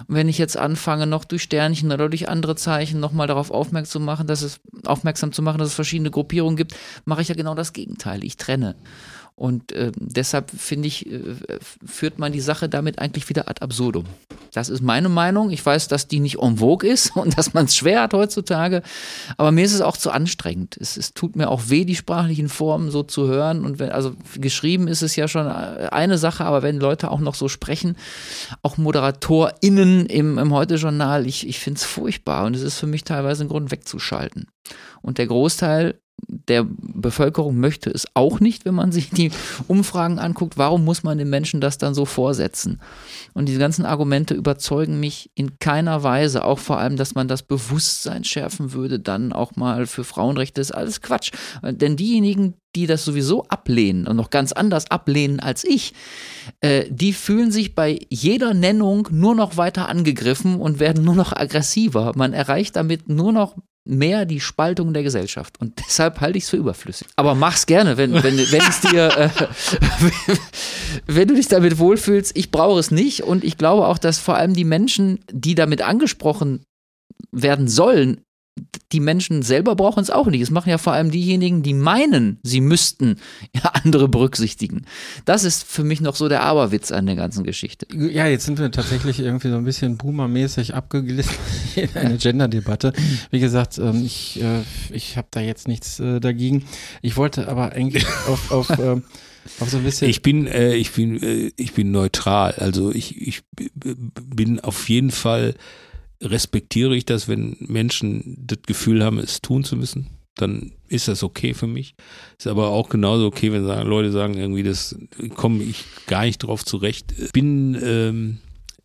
[0.08, 3.92] Und wenn ich jetzt anfange, noch durch Sternchen oder durch andere Zeichen nochmal darauf aufmerksam
[3.92, 7.36] zu machen, dass es aufmerksam zu machen, dass es verschiedene Gruppierungen gibt, mache ich ja
[7.36, 8.24] genau das Gegenteil.
[8.24, 8.76] Ich trenne.
[9.40, 11.22] Und äh, deshalb finde ich, äh,
[11.86, 14.04] führt man die Sache damit eigentlich wieder ad absurdum.
[14.52, 15.50] Das ist meine Meinung.
[15.50, 18.82] Ich weiß, dass die nicht en vogue ist und dass man es schwer hat heutzutage.
[19.38, 20.76] Aber mir ist es auch zu anstrengend.
[20.78, 23.64] Es, es tut mir auch weh, die sprachlichen Formen so zu hören.
[23.64, 27.36] Und wenn, also geschrieben ist es ja schon eine Sache, aber wenn Leute auch noch
[27.36, 27.96] so sprechen,
[28.62, 32.46] auch ModeratorInnen im, im Heute-Journal, ich, ich finde es furchtbar.
[32.46, 34.48] Und es ist für mich teilweise ein Grund wegzuschalten.
[35.02, 39.32] Und der Großteil der Bevölkerung möchte es auch nicht, wenn man sich die
[39.68, 40.58] Umfragen anguckt.
[40.58, 42.82] Warum muss man den Menschen das dann so vorsetzen?
[43.34, 46.44] Und diese ganzen Argumente überzeugen mich in keiner Weise.
[46.44, 50.72] Auch vor allem, dass man das Bewusstsein schärfen würde, dann auch mal für Frauenrechte ist
[50.72, 51.32] alles Quatsch.
[51.64, 55.94] Denn diejenigen, die das sowieso ablehnen und noch ganz anders ablehnen als ich,
[56.62, 61.34] äh, die fühlen sich bei jeder Nennung nur noch weiter angegriffen und werden nur noch
[61.34, 62.12] aggressiver.
[62.16, 63.56] Man erreicht damit nur noch
[63.86, 65.60] mehr die Spaltung der Gesellschaft.
[65.60, 67.08] Und deshalb halte ich es für überflüssig.
[67.16, 69.30] Aber mach's gerne, wenn, wenn, wenn es dir, äh,
[71.08, 72.38] wenn du dich damit wohlfühlst.
[72.38, 73.24] Ich brauche es nicht.
[73.24, 76.64] Und ich glaube auch, dass vor allem die Menschen, die damit angesprochen
[77.32, 78.22] werden sollen,
[78.92, 80.42] die Menschen selber brauchen es auch nicht.
[80.42, 83.18] Es machen ja vor allem diejenigen, die meinen, sie müssten
[83.56, 84.86] ja, andere berücksichtigen.
[85.26, 87.88] Das ist für mich noch so der Aberwitz an der ganzen Geschichte.
[87.94, 91.36] Ja, jetzt sind wir tatsächlich irgendwie so ein bisschen boomermäßig abgeglitten
[91.76, 92.94] in eine Gender-Debatte.
[93.32, 96.66] Wie gesagt, ähm, ich, äh, ich habe da jetzt nichts äh, dagegen.
[97.02, 99.04] Ich wollte aber eigentlich auf, auf ähm,
[99.60, 100.10] auf so ein bisschen.
[100.10, 102.54] Ich bin, äh, ich bin, äh, ich bin neutral.
[102.58, 103.42] Also ich, ich
[104.14, 105.56] bin auf jeden Fall
[106.22, 110.08] respektiere ich das, wenn Menschen das Gefühl haben, es tun zu müssen.
[110.36, 111.96] Dann ist das okay für mich.
[112.38, 114.98] Ist aber auch genauso okay, wenn Leute sagen, irgendwie, das
[115.36, 117.14] komme ich gar nicht drauf zurecht.
[117.34, 118.38] Bin ähm,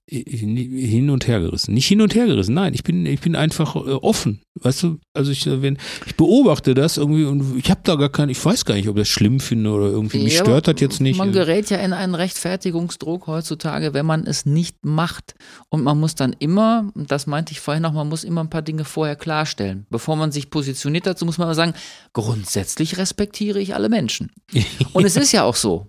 [0.06, 1.72] hin und her gerissen.
[1.72, 4.42] Nicht hin und her gerissen, nein, ich bin, ich bin einfach äh, offen.
[4.60, 8.10] Weißt du, also ich, äh, wenn, ich beobachte das irgendwie und ich habe da gar
[8.10, 10.68] keinen, ich weiß gar nicht, ob ich das schlimm finde oder irgendwie, mich Ja, stört
[10.68, 11.16] das jetzt nicht.
[11.16, 15.34] Man gerät ja in einen Rechtfertigungsdruck heutzutage, wenn man es nicht macht.
[15.70, 18.62] Und man muss dann immer, das meinte ich vorhin noch, man muss immer ein paar
[18.62, 19.86] Dinge vorher klarstellen.
[19.88, 21.74] Bevor man sich positioniert dazu, muss man immer sagen,
[22.12, 24.30] grundsätzlich respektiere ich alle Menschen.
[24.92, 25.88] Und es ist ja auch so.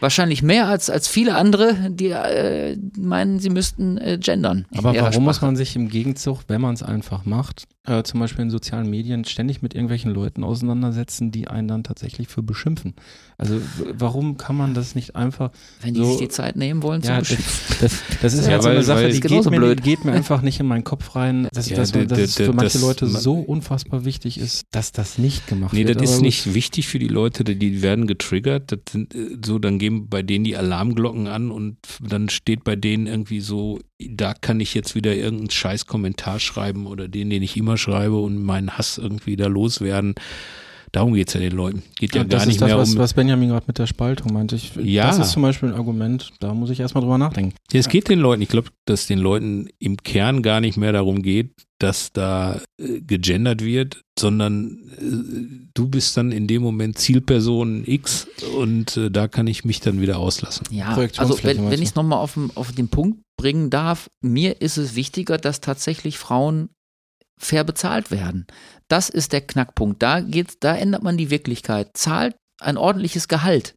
[0.00, 4.66] Wahrscheinlich mehr als, als viele andere, die äh, meinen, sie müssten äh, gendern.
[4.76, 5.46] Aber warum muss Sprache.
[5.46, 9.24] man sich im Gegenzug, wenn man es einfach macht, äh, zum Beispiel in sozialen Medien
[9.24, 12.94] ständig mit irgendwelchen Leuten auseinandersetzen, die einen dann tatsächlich für beschimpfen?
[13.38, 13.60] Also
[13.98, 15.50] warum kann man das nicht einfach
[15.80, 17.76] Wenn die so, sich die Zeit nehmen wollen, zu ja, das, beschimpfen.
[17.80, 19.78] das, das ist Ja, ja, so weil- eine Sache, die geht mir, blöd.
[19.80, 22.52] die geht mir einfach nicht in meinen Kopf rein, dass, Ja, dass, dass der- für
[22.52, 26.00] manche das- Leute so unfassbar wichtig ist, dass das nicht gemacht Nee, wird.
[26.00, 28.72] das ist nicht wichtig für die Leute, die- die werden getriggert.
[28.72, 32.76] Das sind äh, so, dann gehen bei denen die Alarmglocken an und dann steht bei
[32.76, 37.42] denen irgendwie so, da kann ich jetzt wieder irgendeinen scheiß Kommentar schreiben oder den, den
[37.42, 40.14] ich immer schreibe und meinen Hass irgendwie da loswerden.
[40.94, 41.82] Darum geht's ja den Leuten.
[41.98, 42.98] Geht ja, Ja, das gar nicht das, mehr was, um.
[42.98, 44.54] was Benjamin gerade mit der Spaltung meinte.
[44.54, 45.08] Ich, Ja.
[45.08, 47.56] Das ist zum Beispiel ein Argument, da muss ich erstmal drüber nachdenken.
[47.72, 50.92] Ja, es geht den Leuten, ich glaube, dass den Leuten im Kern gar nicht mehr
[50.92, 56.96] darum geht, dass da äh, gegendert wird, sondern äh, du bist dann in dem Moment
[56.96, 60.64] Zielperson X und äh, da kann ich mich dann wieder auslassen.
[60.70, 64.76] Ja, also wenn, wenn ich es nochmal auf, auf den Punkt bringen darf, mir ist
[64.76, 66.68] es wichtiger, dass tatsächlich Frauen
[67.36, 68.46] fair bezahlt werden.
[68.88, 70.02] Das ist der Knackpunkt.
[70.02, 71.96] Da geht's, da ändert man die Wirklichkeit.
[71.96, 73.74] Zahlt ein ordentliches Gehalt.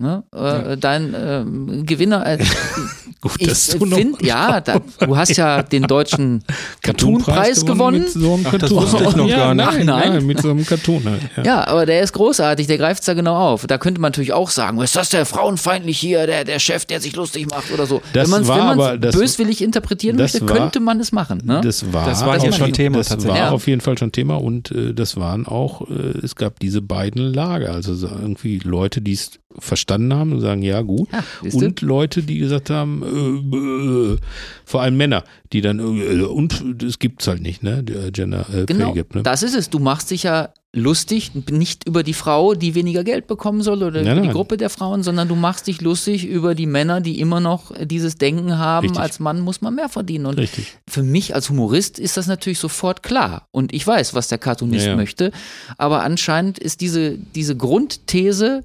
[0.00, 0.22] Ne?
[0.34, 2.38] Äh, Dein ähm, Gewinner, äh,
[3.20, 6.42] Gut, ich dass du noch finde, ja, da, du hast ja den deutschen
[6.82, 8.00] Cartoon-Preis gewonnen.
[8.04, 8.82] Mit so einem Ach, das Cartoon.
[8.82, 9.66] wusste ich noch ja, gar nicht.
[9.66, 10.12] Nein, Nein.
[10.14, 11.20] nein, mit so einem Cartoon halt.
[11.36, 11.42] Ja.
[11.44, 13.66] Ja, aber der ist großartig, der greift es da genau auf.
[13.66, 17.00] Da könnte man natürlich auch sagen, ist das der frauenfeindlich hier, der, der Chef, der
[17.00, 18.00] sich lustig macht oder so.
[18.14, 21.42] Das wenn man es böswillig interpretieren das möchte, war- könnte man es machen.
[21.44, 21.60] Ne?
[21.62, 23.38] Das war, Das war hier auf schon jeden- Thema Das tatsächlich.
[23.38, 23.52] war Ja.
[23.52, 25.92] auf jeden Fall schon Thema und äh, das waren auch, äh,
[26.22, 27.74] es gab diese beiden Lager.
[27.74, 31.08] Also so irgendwie Leute, die es verstanden haben und sagen, ja gut.
[31.12, 34.18] Ja, und Leute, die gesagt haben, äh, äh,
[34.64, 37.82] vor allem Männer, die dann, äh, und das gibt's halt nicht, ne?
[37.82, 39.22] Der Gender äh, Genau, Pay Gap, ne?
[39.22, 39.70] das ist es.
[39.70, 44.02] Du machst dich ja lustig, nicht über die Frau, die weniger Geld bekommen soll oder
[44.02, 44.32] Nein, über die nein.
[44.36, 48.14] Gruppe der Frauen, sondern du machst dich lustig über die Männer, die immer noch dieses
[48.14, 49.02] Denken haben, Richtig.
[49.02, 50.26] als Mann muss man mehr verdienen.
[50.26, 50.78] Und Richtig.
[50.88, 53.48] für mich als Humorist ist das natürlich sofort klar.
[53.50, 54.96] Und ich weiß, was der Cartoonist Ja, ja.
[54.96, 55.32] möchte.
[55.76, 58.62] Aber anscheinend ist diese, diese Grundthese,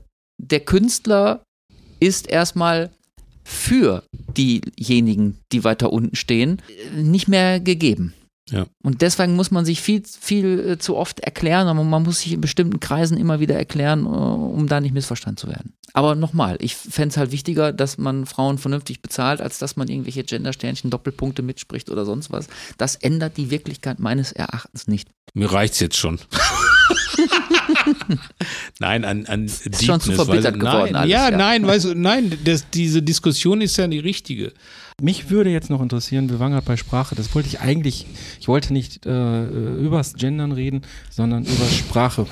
[0.51, 1.43] der Künstler
[1.99, 2.91] ist erstmal
[3.43, 4.03] für
[4.37, 6.61] diejenigen, die weiter unten stehen,
[6.95, 8.13] nicht mehr gegeben.
[8.51, 8.67] Ja.
[8.83, 12.33] Und deswegen muss man sich viel, viel äh, zu oft erklären, aber man muss sich
[12.33, 15.73] in bestimmten Kreisen immer wieder erklären, äh, um da nicht missverstanden zu werden.
[15.93, 19.87] Aber nochmal, ich fände es halt wichtiger, dass man Frauen vernünftig bezahlt, als dass man
[19.87, 22.47] irgendwelche Gendersternchen, Doppelpunkte mitspricht oder sonst was.
[22.77, 25.09] Das ändert die Wirklichkeit meines Erachtens nicht.
[25.33, 26.19] Mir reicht's jetzt schon.
[28.80, 31.38] nein, an, an ist schon zu verbittert geworden nein, alles, ja, ja.
[31.38, 34.53] nein, weißt du, nein, das, diese Diskussion ist ja die richtige.
[35.01, 38.07] Mich würde jetzt noch interessieren, wir waren gerade bei Sprache, das wollte ich eigentlich,
[38.39, 42.26] ich wollte nicht äh, übers Gendern reden, sondern über Sprache.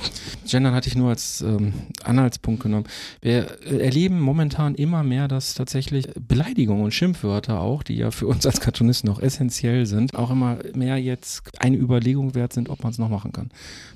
[0.49, 1.73] Gendern hatte ich nur als ähm,
[2.05, 2.85] Anhaltspunkt genommen.
[3.21, 8.45] Wir erleben momentan immer mehr, dass tatsächlich Beleidigungen und Schimpfwörter auch, die ja für uns
[8.45, 12.93] als Cartoonisten auch essentiell sind, auch immer mehr jetzt eine Überlegung wert sind, ob man
[12.93, 13.49] es noch machen kann.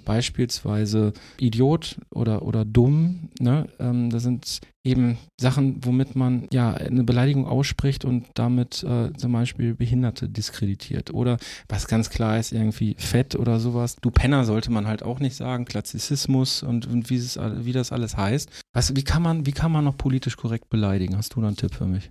[0.07, 3.67] Beispielsweise Idiot oder, oder dumm, ne?
[3.77, 9.33] ähm, das sind eben Sachen, womit man ja eine Beleidigung ausspricht und damit äh, zum
[9.33, 11.13] Beispiel Behinderte diskreditiert.
[11.13, 13.97] Oder was ganz klar ist, irgendwie Fett oder sowas.
[13.97, 17.91] Du Penner sollte man halt auch nicht sagen, Klassizismus und, und wie, es, wie das
[17.91, 18.49] alles heißt.
[18.71, 21.17] Was, wie, kann man, wie kann man noch politisch korrekt beleidigen?
[21.17, 22.09] Hast du da einen Tipp für mich?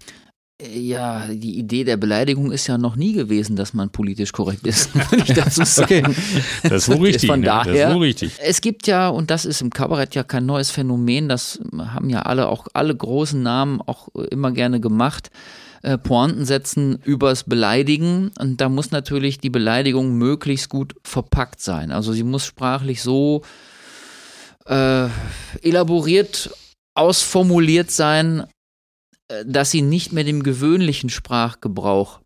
[0.63, 4.95] Ja, die Idee der Beleidigung ist ja noch nie gewesen, dass man politisch korrekt ist,
[5.11, 6.07] würde ich dazu sagen.
[6.07, 6.17] Okay.
[6.63, 7.29] Das ist wohl richtig.
[7.29, 7.47] Von ne?
[7.47, 8.33] Das ist daher, wohl richtig.
[8.39, 12.23] es gibt ja, und das ist im Kabarett ja kein neues Phänomen, das haben ja
[12.23, 15.31] alle, auch alle großen Namen auch immer gerne gemacht,
[15.83, 18.33] äh, Pointen setzen übers Beleidigen.
[18.39, 21.91] Und da muss natürlich die Beleidigung möglichst gut verpackt sein.
[21.93, 23.43] Also sie muss sprachlich so
[24.65, 25.09] äh,
[25.63, 26.51] elaboriert,
[26.95, 28.56] ausformuliert sein, äh,
[29.45, 32.21] dass sie nicht mehr dem gewöhnlichen Sprachgebrauch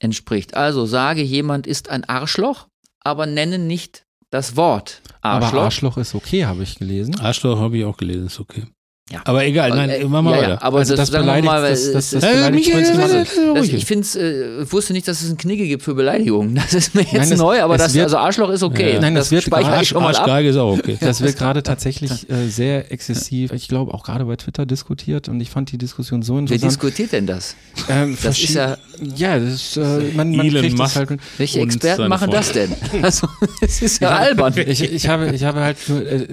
[0.00, 0.54] entspricht.
[0.54, 2.68] Also sage jemand ist ein Arschloch,
[3.00, 5.52] aber nenne nicht das Wort Arschloch.
[5.52, 7.18] Aber Arschloch ist okay, habe ich gelesen.
[7.20, 8.66] Arschloch habe ich auch gelesen, ist okay.
[9.10, 9.20] Ja.
[9.24, 10.48] Aber egal, nein, Äh, machen wir ja, weiter.
[10.50, 12.28] Ja, aber Also das, das sagen wir beleidigt- mal, weil das- das- es- das es-
[12.28, 13.72] Äh, beleidigt das, ruhig.
[13.74, 16.54] ich find's, äh, ich wusste nicht, dass es einen Knigge gibt für Beleidigungen.
[16.68, 18.92] Das ist mir jetzt Nein, es- neu, aber das, wird- also Arschloch ist okay.
[18.94, 19.00] Ja.
[19.00, 20.20] Nein, das wird speichere gerade- ich schon mal ab.
[20.24, 20.98] Arschgeige ist auch okay.
[21.00, 25.40] Das wird gerade tatsächlich äh, sehr exzessiv, ich glaube auch gerade bei Twitter diskutiert und
[25.40, 26.70] ich fand die Diskussion so Wer interessant.
[26.72, 27.56] diskutiert denn das?
[27.88, 28.76] Ähm, Das ist ja,
[29.16, 29.80] ja, das ist, äh,
[30.14, 30.84] man, man Elon kriegt Musk.
[30.92, 31.20] das halt mit.
[31.38, 32.74] welche Experten machen das denn?
[33.02, 33.26] Also,
[33.62, 34.52] es ist ja albern.
[34.66, 36.26] Ich, ich, habe, ich habe halt nur, äh,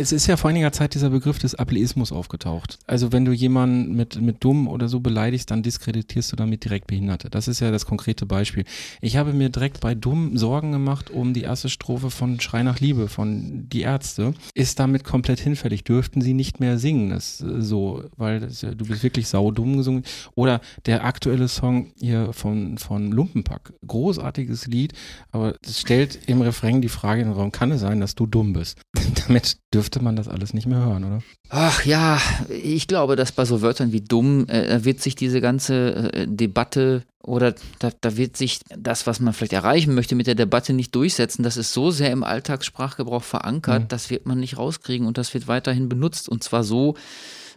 [0.00, 2.78] es ist ja vor einiger Zeit dieser Begriff des Ableismus aufgetaucht.
[2.86, 6.86] Also wenn du jemanden mit, mit dumm oder so beleidigst, dann diskreditierst du damit direkt
[6.86, 7.30] Behinderte.
[7.30, 8.64] Das ist ja das konkrete Beispiel.
[9.00, 12.80] Ich habe mir direkt bei dumm Sorgen gemacht um die erste Strophe von Schrei nach
[12.80, 14.34] Liebe von Die Ärzte.
[14.54, 15.84] Ist damit komplett hinfällig.
[15.84, 19.76] Dürften sie nicht mehr singen, das äh, so, weil das, ist du bist wirklich saudumm
[19.76, 20.04] gesungen.
[20.34, 23.72] Oder der aktuelle Song hier von, von Lumpenpack.
[23.86, 24.92] Großartiges Lied,
[25.30, 28.26] aber es stellt im Refrain die Frage in den Raum, kann es sein, dass du
[28.26, 28.80] dumm bist?
[29.26, 31.22] Damit dürfte man das alles nicht mehr hören, oder?
[31.50, 32.20] Ach ja,
[32.50, 37.02] ich glaube, dass bei so Wörtern wie dumm äh, wird sich diese ganze äh, Debatte
[37.22, 40.94] oder da, da wird sich das, was man vielleicht erreichen möchte, mit der Debatte nicht
[40.94, 41.42] durchsetzen.
[41.42, 43.88] Das ist so sehr im Alltagssprachgebrauch verankert, Mhm.
[43.88, 46.28] das wird man nicht rauskriegen und das wird weiterhin benutzt.
[46.28, 46.94] Und zwar so,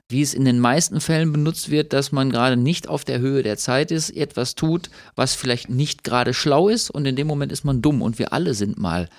[0.08, 3.44] wie es in den meisten Fällen benutzt wird, dass man gerade nicht auf der Höhe
[3.44, 7.52] der Zeit ist, etwas tut, was vielleicht nicht gerade schlau ist und in dem Moment
[7.52, 9.10] ist man dumm und wir alle sind mal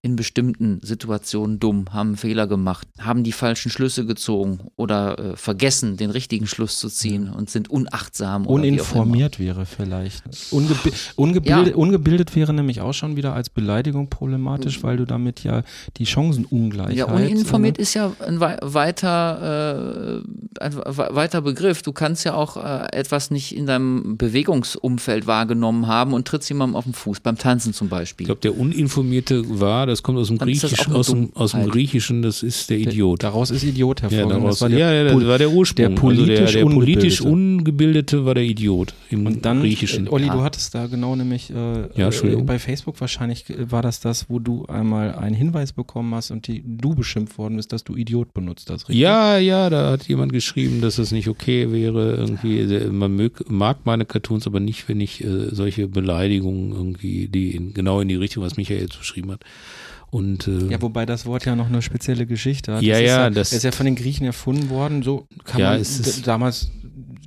[0.00, 5.96] in bestimmten Situationen dumm, haben Fehler gemacht, haben die falschen Schlüsse gezogen oder äh, vergessen,
[5.96, 8.46] den richtigen Schluss zu ziehen und sind unachtsam.
[8.46, 10.22] Uninformiert wäre vielleicht.
[10.52, 11.74] Ungebi ungebildet, Ja.
[11.74, 15.64] ungebildet wäre nämlich auch schon wieder als Beleidigung problematisch, weil du damit ja
[15.96, 16.94] die Chancenungleichheit.
[16.96, 21.82] Ja, uninformiert äh, ist ja ein wei- weiter, äh, ein we- weiter Begriff.
[21.82, 26.76] Du kannst ja auch äh, etwas nicht in deinem Bewegungsumfeld wahrgenommen haben und trittst jemandem
[26.76, 28.26] auf den Fuß, beim Tanzen zum Ich Beispiel.
[28.26, 30.52] glaube, der Uninformierte war, das kommt aus dem eine
[30.94, 31.68] aus dem, aus dem.
[31.68, 33.22] Griechischen, das ist der Idiot.
[33.24, 34.42] Daraus ist Idiot Ja, hervorgegangen.
[34.42, 35.94] daraus, das war der, ja, ja, das war der Ursprung.
[35.94, 37.28] der politisch also der, der politisch Ungebildete.
[37.58, 40.06] Ungebildete war der Idiot im Und dann, Griechischen.
[40.06, 40.34] äh, Olli, Ja.
[40.36, 41.54] du hattest da genau nämlich äh,
[41.96, 46.14] Ja, äh, bei Facebook wahrscheinlich äh, war das das, wo du einmal einen Hinweis bekommen
[46.14, 49.00] hast und die, du beschimpft worden bist, dass du Idiot benutzt hast, richtig?
[49.02, 52.16] Ja, ja, da hat jemand geschrieben, dass das nicht okay wäre.
[52.16, 57.54] Irgendwie, man mög, mag meine Cartoons, aber nicht, wenn ich äh, solche Beleidigungen irgendwie, die
[57.54, 59.40] in, genau in die Richtung, was Michael jetzt beschrieben hat.
[60.10, 62.82] Und äh, Ja, wobei das Wort ja noch eine spezielle Geschichte hat.
[62.82, 65.02] Ja, das ist ja, ja, das- ist ja von den Griechen erfunden worden.
[65.02, 65.84] So kann Ja, man
[66.24, 66.70] damals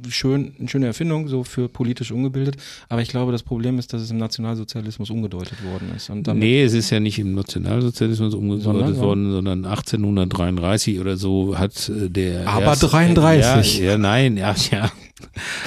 [0.10, 2.58] schön, eine schöne Erfindung, so für politisch ungebildet.
[2.89, 6.10] Aber ich glaube, das Problem ist, dass es im Nationalsozialismus umgedeutet worden ist.
[6.10, 11.18] Und damit, nee, es ist ja nicht im Nationalsozialismus umgedeutet Sondern, worden, sondern 1833 oder
[11.18, 12.47] so hat äh, der.
[12.47, 13.80] Aber erste- 33.
[13.80, 14.91] Ja, ja, nein, ja, ja.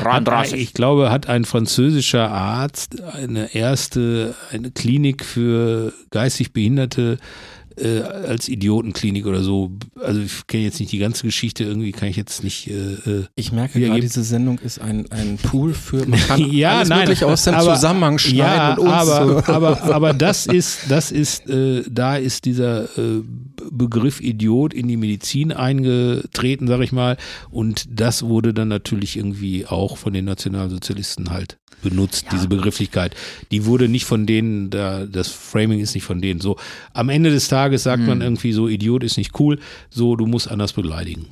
[0.04, 7.53] Hat, ich glaube, hat ein französischer Arzt eine erste, eine Klinik für geistig Behinderte äh,
[7.82, 9.72] als Idiotenklinik oder so.
[10.00, 12.68] Also ich kenne jetzt nicht die ganze Geschichte, irgendwie kann ich jetzt nicht.
[12.68, 16.78] Äh, äh, ich merke gerade, diese Sendung ist ein, ein Pool für, man kann ja,
[16.78, 19.52] alles nein, wirklich aus dem aber- Zusammenhang schneiden ja, und uns aber, so.
[19.52, 23.22] aber, aber das ist, das ist, äh, da ist dieser äh,
[23.70, 27.16] Begriff Idiot in die Medizin eingetreten, sag ich mal.
[27.50, 33.14] Und das wurde dann natürlich irgendwie auch von den Nationalsozialisten halt benutzt, diese Begrifflichkeit.
[33.50, 36.40] Die wurde nicht von denen, da, das Framing ist nicht von denen.
[36.40, 36.56] So,
[36.92, 39.58] am Ende des Tages sagt man irgendwie so, Idiot ist nicht cool,
[39.90, 41.26] so, du musst anders beleidigen.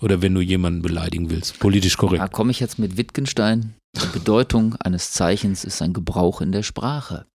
[0.00, 2.22] Oder wenn du jemanden beleidigen willst, politisch korrekt.
[2.22, 3.74] Da komme ich jetzt mit Wittgenstein.
[3.96, 7.26] Die Bedeutung eines Zeichens ist ein Gebrauch in der Sprache.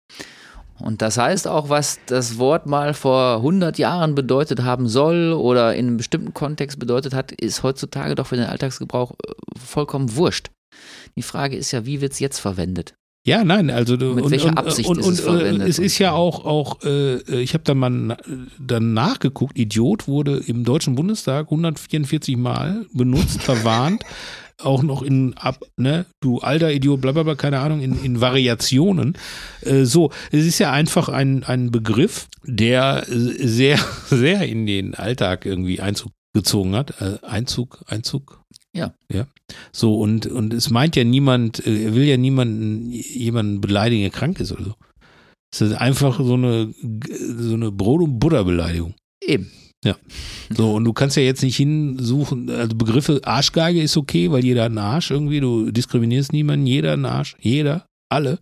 [0.78, 5.74] Und das heißt auch, was das Wort mal vor 100 Jahren bedeutet haben soll oder
[5.74, 10.51] in einem bestimmten Kontext bedeutet hat, ist heutzutage doch für den Alltagsgebrauch äh, vollkommen wurscht.
[11.16, 12.94] Die Frage ist ja, wie wird es jetzt verwendet?
[13.26, 15.66] Ja, nein, also du, Mit und, welcher und, Absicht und, ist und, es verwendet?
[15.66, 18.16] Äh, es ist ja auch, auch äh, ich habe da mal
[18.60, 24.04] dann nachgeguckt, Idiot wurde im Deutschen Bundestag 144 Mal benutzt, verwarnt,
[24.62, 29.18] auch noch in ab, ne, du alter Idiot, blablabla, keine Ahnung, in, in Variationen.
[29.62, 34.94] Äh, so, es ist ja einfach ein, ein Begriff, der äh, sehr, sehr in den
[34.94, 37.00] Alltag irgendwie Einzug gezogen hat.
[37.00, 38.40] Äh, Einzug, Einzug?
[38.76, 38.92] Ja.
[39.12, 39.26] Ja.
[39.72, 44.10] So, und, und es meint ja niemand, äh, er will ja niemanden, jemanden beleidigen, der
[44.10, 44.74] krank ist oder so.
[45.52, 46.74] Es ist einfach so eine,
[47.38, 48.94] so eine Brot- und Butterbeleidigung.
[49.22, 49.50] Eben.
[50.50, 54.62] So, und du kannst ja jetzt nicht hinsuchen, also Begriffe, Arschgeige ist okay, weil jeder
[54.64, 58.38] hat einen Arsch irgendwie, du diskriminierst niemanden, jeder hat einen Arsch, jeder, alle.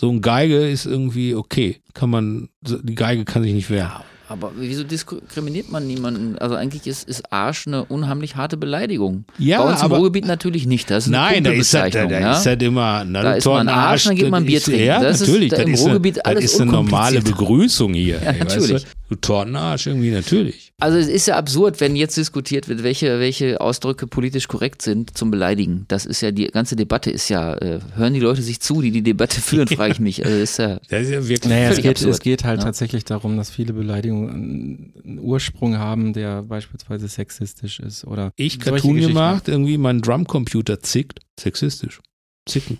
[0.00, 4.02] So ein Geige ist irgendwie okay, kann man, die Geige kann sich nicht wehren.
[4.28, 6.36] Aber wieso diskriminiert man niemanden?
[6.38, 9.24] Also eigentlich ist, ist Arsch eine unheimlich harte Beleidigung.
[9.38, 10.90] Ja, Bei uns im aber- Ruhrgebiet natürlich nicht.
[10.90, 12.32] Das ist eine Nein, da ist halt, da, da ja?
[12.32, 14.64] ist halt immer, na, Da ist ein Torten Arsch, dann geht man das Bier ist-
[14.64, 14.84] trinken.
[14.84, 17.20] Ja, Das ist natürlich, da das im ist eine, Ruhrgebiet das alles ist eine normale.
[17.22, 18.20] Begrüßung hier.
[18.24, 18.72] Ja, natürlich.
[18.72, 19.05] Weißt du?
[19.08, 20.72] Du Tortenarsch irgendwie, natürlich.
[20.78, 25.16] Also es ist ja absurd, wenn jetzt diskutiert wird, welche, welche Ausdrücke politisch korrekt sind
[25.16, 25.84] zum Beleidigen.
[25.88, 28.90] Das ist ja, die ganze Debatte ist ja, äh, hören die Leute sich zu, die
[28.90, 30.24] die Debatte führen, frage ich mich.
[30.24, 31.50] Also ist ja, Das ist ja wirklich.
[31.50, 32.10] Naja, es geht, absurd.
[32.14, 32.64] es geht halt Ja.
[32.64, 38.96] tatsächlich darum, dass viele Beleidigungen einen Ursprung haben, der beispielsweise sexistisch ist oder Ich Cartoon
[38.98, 41.20] gemacht, irgendwie mein Drumcomputer zickt.
[41.40, 42.00] Sexistisch.
[42.48, 42.78] Zicken.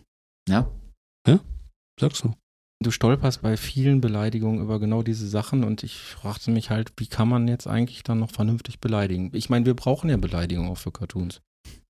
[0.48, 0.70] ja.
[1.98, 2.34] Sagst du.
[2.82, 7.06] Du stolperst bei vielen Beleidigungen über genau diese Sachen und ich fragte mich halt, wie
[7.06, 9.30] kann man jetzt eigentlich dann noch vernünftig beleidigen?
[9.32, 11.40] Ich meine, wir brauchen ja Beleidigungen auch für Cartoons.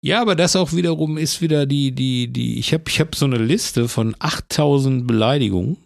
[0.01, 3.24] Ja, aber das auch wiederum ist wieder die, die, die, ich habe ich hab so
[3.24, 5.76] eine Liste von 8000 Beleidigungen.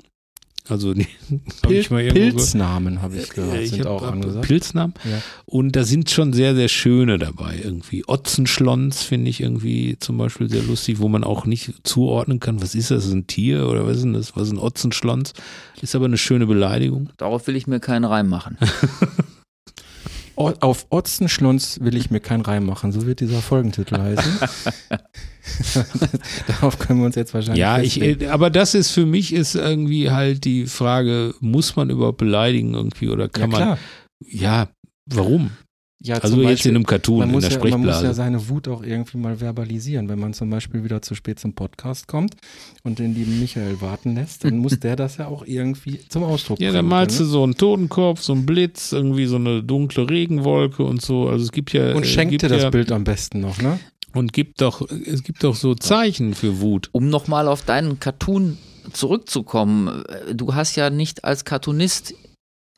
[0.69, 4.47] Also, Pil Pilznamen habe ich gehört, Äh, ich sind hab- auch hab angesagt.
[4.47, 4.95] Pilznamen.
[5.05, 5.21] Ja.
[5.47, 8.05] Und da sind schon sehr, sehr schöne dabei irgendwie.
[8.07, 12.75] Otzenschlons finde ich irgendwie zum Beispiel sehr lustig, wo man auch nicht zuordnen kann, was
[12.77, 15.33] ist das, ist ein Tier oder was ist denn das, was ist ein Otzenschlons?
[15.83, 17.11] Ist aber eine schöne Beleidigung.
[17.17, 18.57] Darauf will ich mir keinen Reim machen.
[20.61, 24.39] Auf Otzenschlons will ich mir keinen Reim machen, so wird dieser Folgentitel heißen.
[26.47, 28.23] Darauf können wir uns jetzt wahrscheinlich Ja, ich, festlegen.
[28.23, 32.75] äh, aber das ist für mich ist irgendwie halt die Frage, muss man überhaupt beleidigen
[32.75, 33.79] irgendwie oder ja, kann man, klar.
[34.21, 34.69] ja,
[35.07, 35.51] warum?
[36.03, 38.05] Ja, Also zum jetzt Beispiel- in einem Cartoon, in muss, der ja, man muss Sprechblase.
[38.07, 40.09] ja seine Wut auch irgendwie mal verbalisieren.
[40.09, 42.37] Wenn man zum Beispiel wieder zu spät zum Podcast kommt
[42.85, 46.59] und den lieben Michael warten lässt, dann muss der das ja auch irgendwie zum Ausdruck
[46.59, 47.31] Ja, dann bringen malst du können.
[47.33, 51.29] so einen Totenkopf, so einen Blitz, irgendwie so eine dunkle Regenwolke und so.
[51.29, 53.61] Also es gibt ja Und äh, schenkt gibt dir das ja, Bild am besten noch,
[53.61, 53.79] ne?
[54.15, 56.89] und gibt doch es gibt doch so Zeichen für Wut.
[56.93, 58.57] Um nochmal auf deinen Cartoon
[58.93, 62.15] zurückzukommen, äh, du hast ja nicht als Cartoonist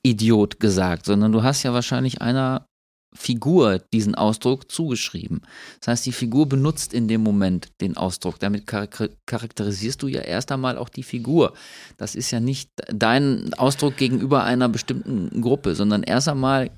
[0.02, 2.66] Idiot gesagt, sondern du hast ja wahrscheinlich einer
[3.14, 5.42] Figur diesen Ausdruck zugeschrieben.
[5.80, 8.38] Das heißt, die Figur benutzt in dem Moment den Ausdruck.
[8.38, 11.52] Damit charak- charakterisierst du ja erst einmal auch die Figur.
[11.98, 16.70] Das ist ja nicht dein Ausdruck gegenüber einer bestimmten Gruppe, sondern erst einmal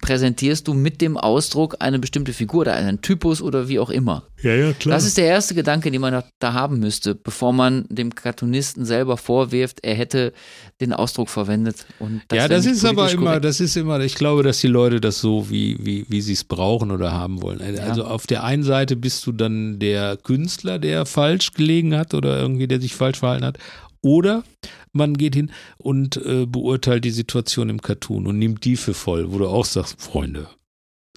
[0.00, 4.24] präsentierst du mit dem Ausdruck eine bestimmte Figur oder einen Typus oder wie auch immer.
[4.42, 4.94] Ja, ja, klar.
[4.96, 9.16] Das ist der erste Gedanke, den man da- haben müsste, bevor man dem Cartoonisten selber
[9.16, 10.32] vorwirft, er hätte
[10.80, 11.86] den Ausdruck verwendet.
[11.98, 13.44] Und das ja, das ist aber immer, korrekt.
[13.44, 16.44] das ist immer, ich glaube, dass die Leute das so, wie, wie, wie sie es
[16.44, 17.60] brauchen oder haben wollen.
[17.80, 22.38] Also auf der einen Seite bist du dann der Künstler, der falsch gelegen hat oder
[22.38, 23.58] irgendwie, der sich falsch verhalten hat.
[24.06, 24.44] Oder
[24.92, 29.32] man geht hin und äh, beurteilt die Situation im Cartoon und nimmt die für voll,
[29.32, 30.46] wo du auch sagst, Freunde.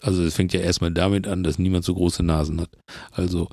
[0.02, 2.72] Also es fängt ja erstmal damit an, dass niemand so große Nasen hat.
[3.12, 3.50] Also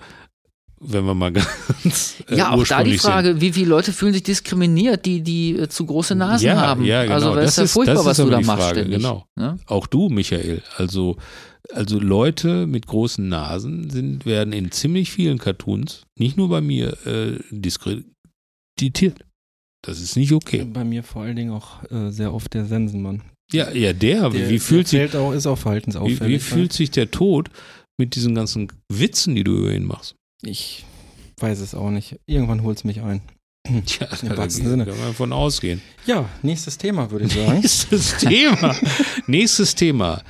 [0.80, 1.32] wenn wir mal
[1.82, 3.10] ganz äh, Ja, auch da die ursprünglich sind.
[3.10, 6.82] Frage, wie viele Leute fühlen sich diskriminiert, die, die äh, zu große Nasen Ja, haben.
[6.84, 7.14] ja, genau.
[7.14, 8.62] Also das, ist ja furchtbar, ist was du da machst.
[8.62, 9.26] Frage, genau.
[9.36, 9.58] Ne?
[9.66, 10.62] Auch du, Michael.
[10.78, 11.16] Also,
[11.74, 16.96] also Leute mit großen Nasen sind, werden in ziemlich vielen Cartoons, nicht nur bei mir,
[17.06, 19.25] äh, diskreditiert.
[19.86, 20.64] Das ist nicht okay.
[20.64, 23.22] Bei mir vor allen Dingen auch äh, sehr oft der Sensenmann.
[23.52, 26.20] Ja, ja, der, Der, wie fühlt der sich, auch, ist auch wie, verhaltensauffällig.
[26.28, 27.48] wie fühlt sich der Tod
[27.96, 30.16] mit diesen ganzen Witzen, die du über ihn machst?
[30.42, 30.84] Ich
[31.38, 32.16] weiß es auch nicht.
[32.26, 33.22] Irgendwann holt es mich ein.
[33.86, 34.86] Tja, Im da wahrsten kann Sinne.
[34.86, 35.80] man von ausgehen.
[36.06, 37.60] Ja, nächstes Thema würde ich sagen.
[37.60, 38.74] Nächstes Thema.
[39.28, 40.22] Nächstes Thema.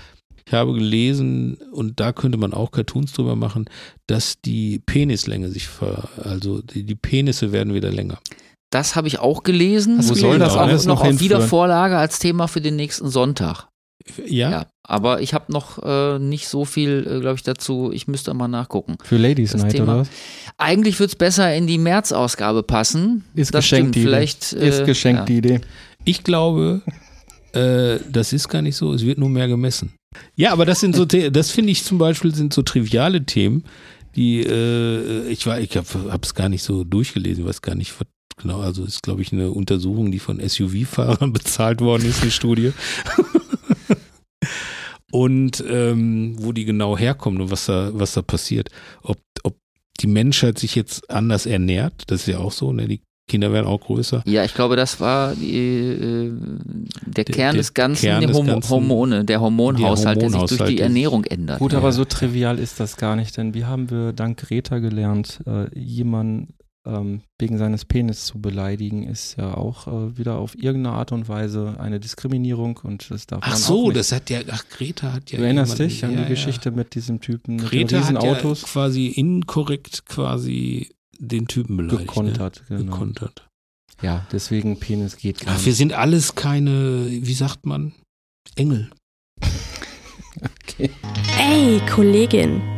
[0.47, 3.65] Ich habe gelesen, und da könnte man auch Cartoons drüber machen,
[4.07, 8.21] dass die Penislänge sich ver, also die, die Penisse werden wieder länger.
[8.71, 9.99] Das habe ich auch gelesen.
[10.01, 11.21] Wo soll das alles noch noch auf?
[11.21, 13.69] Wiedervorlage als Thema für den nächsten Sonntag.
[14.27, 14.51] Ja?
[14.51, 17.91] Ja, aber ich habe noch äh, nicht so viel, äh, glaube ich, dazu.
[17.93, 18.99] Ich müsste mal nachgucken.
[19.03, 20.09] Für Ladies Das Night Thema- oder was?
[20.59, 23.25] Eigentlich wird es besser in die März-Ausgabe passen.
[23.35, 23.95] Ist das geschenkt stimmt.
[23.97, 24.09] die Idee.
[24.09, 25.25] Vielleicht äh, Ist geschenkt ja.
[25.27, 25.61] die Idee.
[26.05, 26.83] Ich glaube,
[27.53, 29.93] äh, das ist gar nicht so, es wird nur mehr gemessen.
[30.37, 33.65] Ja, aber das sind so, das finde ich zum Beispiel sind so triviale Themen,
[34.15, 38.07] die, äh, ich war, ich habe es gar nicht so durchgelesen, weiß gar nicht, was
[38.41, 42.73] genau, also ist glaube ich eine Untersuchung, die von SUV-Fahrern bezahlt worden ist, eine Studie.
[45.13, 48.71] und ähm, wo die genau herkommen und was da, was da passiert.
[49.03, 49.57] Ob, ob
[50.01, 52.87] die Menschheit sich jetzt anders ernährt, das ist ja auch so, ne?
[52.89, 54.23] Die Kinder werden auch größer.
[54.25, 56.33] Ja, ich glaube, das war die, äh,
[57.07, 60.39] der Kern der des Ganzen, Kern die des Homo Ganzen, Hormone, der Hormonhaushalt, der sich
[60.39, 61.59] durch Hormonhaushalt, die der- Ernährung ändert.
[61.59, 61.93] Gut, Ja, aber ja.
[61.93, 66.55] so trivial ist das gar nicht, denn wie haben wir dank Greta gelernt, äh, jemanden
[66.87, 71.29] ähm, wegen seines Penis zu beleidigen, ist ja auch äh, wieder auf irgendeine Art und
[71.29, 73.97] Weise eine Diskriminierung und das darf Ach man so, auch nicht.
[73.97, 75.39] das hat ja, ach, Greta hat ja.
[75.39, 76.29] Du erinnerst dich an ja, die ja.
[76.29, 81.47] Geschichte mit diesem Typen mit Greta den riesen hat ja Autos quasi inkorrekt quasi den
[81.49, 82.09] Typen beleidigt.
[82.09, 82.63] gekontert.
[82.69, 82.79] Ne?
[82.79, 82.93] Genau.
[82.93, 83.49] Gekontert.
[84.03, 85.77] Ja, deswegen Penis geht gar Ach, wir nicht.
[85.79, 87.93] sind alles keine, wie sagt man,
[88.55, 88.91] Engel.
[91.39, 92.76] Ey, Kollegin.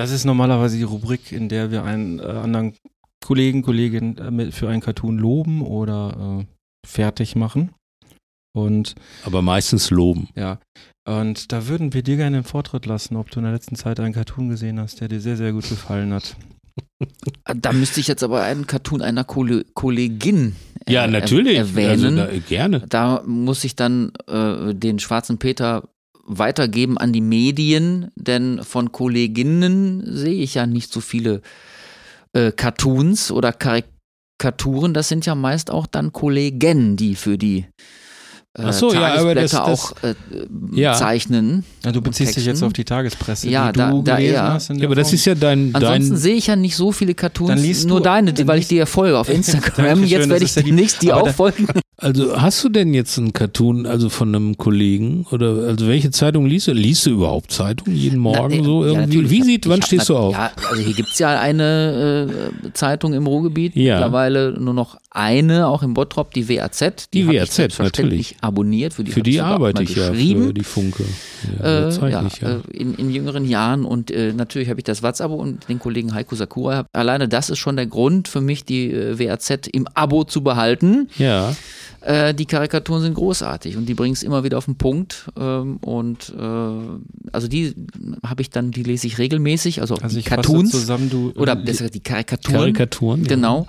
[0.00, 2.74] Das ist normalerweise die Rubrik, in der wir einen äh, anderen
[3.22, 6.46] Kollegen, Kollegin äh, mit- für einen Cartoon loben oder äh,
[6.88, 7.70] fertig machen.
[8.56, 8.94] Und
[9.26, 10.28] Aber meistens loben.
[10.34, 10.58] ja,
[11.06, 14.00] und da würden wir dir gerne den Vortritt lassen, ob du in der letzten Zeit
[14.00, 16.34] einen Cartoon gesehen hast, der dir sehr, sehr gut gefallen hat.
[17.54, 21.56] Da müsste ich jetzt aber einen Cartoon einer Kolle- Kollegin äh, Ja, natürlich.
[21.56, 22.18] er- erwähnen.
[22.18, 22.80] Also, da, gerne.
[22.88, 25.88] Da muss ich dann äh, den schwarzen Peter
[26.30, 31.42] weitergeben an die Medien, denn von Kolleginnen sehe ich ja nicht so viele
[32.32, 34.94] äh, Cartoons oder Karikaturen.
[34.94, 37.66] Das sind ja meist auch dann Kollegen, die für die
[38.58, 40.14] Ach so, ja, aber das- das- auch äh,
[40.72, 40.94] Ja.
[40.94, 41.64] zeichnen.
[41.84, 44.52] Ja, du beziehst dich jetzt auf die Tagespresse, Ja, die da- du da gelesen eher.
[44.52, 44.70] hast.
[44.70, 46.90] In Ja, der aber das ist ja dein, Ansonsten dein sehe ich ja nicht so
[46.90, 49.28] viele Cartoons, Dann liest nur du- deine, dann weil ich dir ja folge auf
[49.88, 50.02] Instagram.
[50.04, 51.68] Jetzt werde ich ja die- demnächst aber auch folgen.
[52.02, 56.46] Also hast du denn jetzt einen Cartoon, also von einem Kollegen oder also welche Zeitung
[56.46, 56.72] liest du?
[56.72, 59.28] Liest du überhaupt Zeitung jeden Morgen Na, so ja, irgendwie?
[59.28, 60.32] Wie sieht, wann stehst du auf?
[60.32, 62.30] Ja, also hier gibt es ja eine
[62.64, 63.96] äh, Zeitung im Ruhrgebiet, Ja.
[63.96, 67.08] mittlerweile nur noch eine, auch im Bottrop, die WAZ.
[67.12, 68.36] Die hab WAZ, natürlich.
[68.40, 68.94] Abonniert.
[68.94, 71.04] Für die, für die arbeite ich ja, für die Funke.
[71.58, 72.48] Ja, Äh, ja, ja.
[72.48, 76.14] äh, in, in jüngeren Jahren und äh, natürlich habe ich das WhatsApp und den Kollegen
[76.14, 76.86] Heiko Sakura.
[76.92, 81.08] Alleine das ist schon der Grund für mich, die äh, WAZ im Abo zu behalten.
[81.18, 81.54] Ja,
[82.02, 85.26] Äh, die Karikaturen sind großartig und die bringen es immer wieder auf den Punkt.
[85.38, 87.74] Ähm, und äh, also die
[88.24, 91.52] habe ich dann, die lese ich regelmäßig, also, also die ich Cartoons zusammen, du oder
[91.52, 92.58] äh, besser gesagt die Karikaturen.
[92.58, 93.24] Karikaturen.
[93.24, 93.66] ja.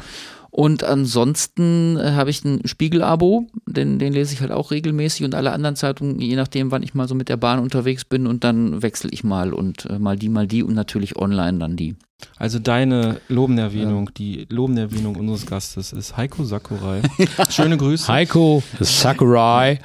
[0.51, 5.33] Und ansonsten äh, habe ich ein Spiegel-Abo, den, den lese ich halt auch regelmäßig und
[5.33, 8.43] alle anderen Zeitungen, je nachdem, wann ich mal so mit der Bahn unterwegs bin und
[8.43, 11.95] dann wechsle ich mal und äh, mal die, mal die und natürlich online dann die.
[12.37, 17.01] Also deine lobende Erwähnung, die lobende Erwähnung unseres Gastes ist Heiko Sakurai.
[17.49, 18.07] Schöne Grüße.
[18.07, 19.79] Heiko Sakurai.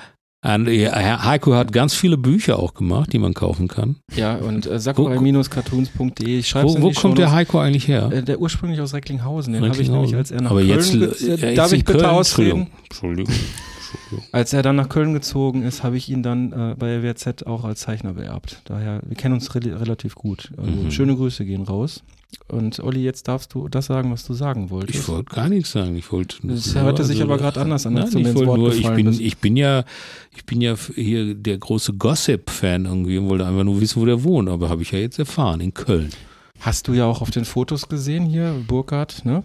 [0.54, 3.96] Und, ja, Heiko hat ganz viele Bücher auch gemacht, die man kaufen kann.
[4.14, 6.38] Ja, und äh, sakurai-cartoons.de.
[6.38, 8.10] Ich schreibe Wo, wo kommt der Heiko eigentlich her?
[8.12, 9.52] Äh, der ursprünglich aus Recklinghausen.
[9.54, 10.10] Den habe ich Recklinghausen.
[10.12, 10.70] nämlich, als er nach Aber Köln
[11.02, 12.10] jetzt, äh, Darf ich bitte Köln?
[12.10, 12.66] ausreden?
[12.84, 13.32] Entschuldigung.
[13.34, 14.24] Entschuldigung.
[14.32, 17.44] Als er dann nach Köln gezogen ist, habe ich ihn dann äh, bei der WZ
[17.46, 18.62] auch als Zeichner beerbt.
[18.66, 20.52] Daher, wir kennen uns re relativ gut.
[20.56, 20.90] Also, Mhm.
[20.90, 22.02] Schöne Grüße gehen raus.
[22.48, 25.00] Und Olli, jetzt darfst du das sagen, was du sagen wolltest.
[25.00, 25.96] Ich wollte gar nichts sagen.
[25.96, 26.36] Ich wollte.
[26.42, 29.20] Das hörte sich aber gerade anders an, Nein, ich nur, ich bin, bist.
[29.20, 29.84] ich bin ja,
[30.36, 34.22] ich bin ja hier der große Gossip-Fan irgendwie und wollte einfach nur wissen, wo der
[34.22, 34.48] wohnt.
[34.48, 36.10] Aber habe ich ja jetzt erfahren in Köln.
[36.60, 39.42] Hast du ja auch auf den Fotos gesehen hier, Burkhardt, ne?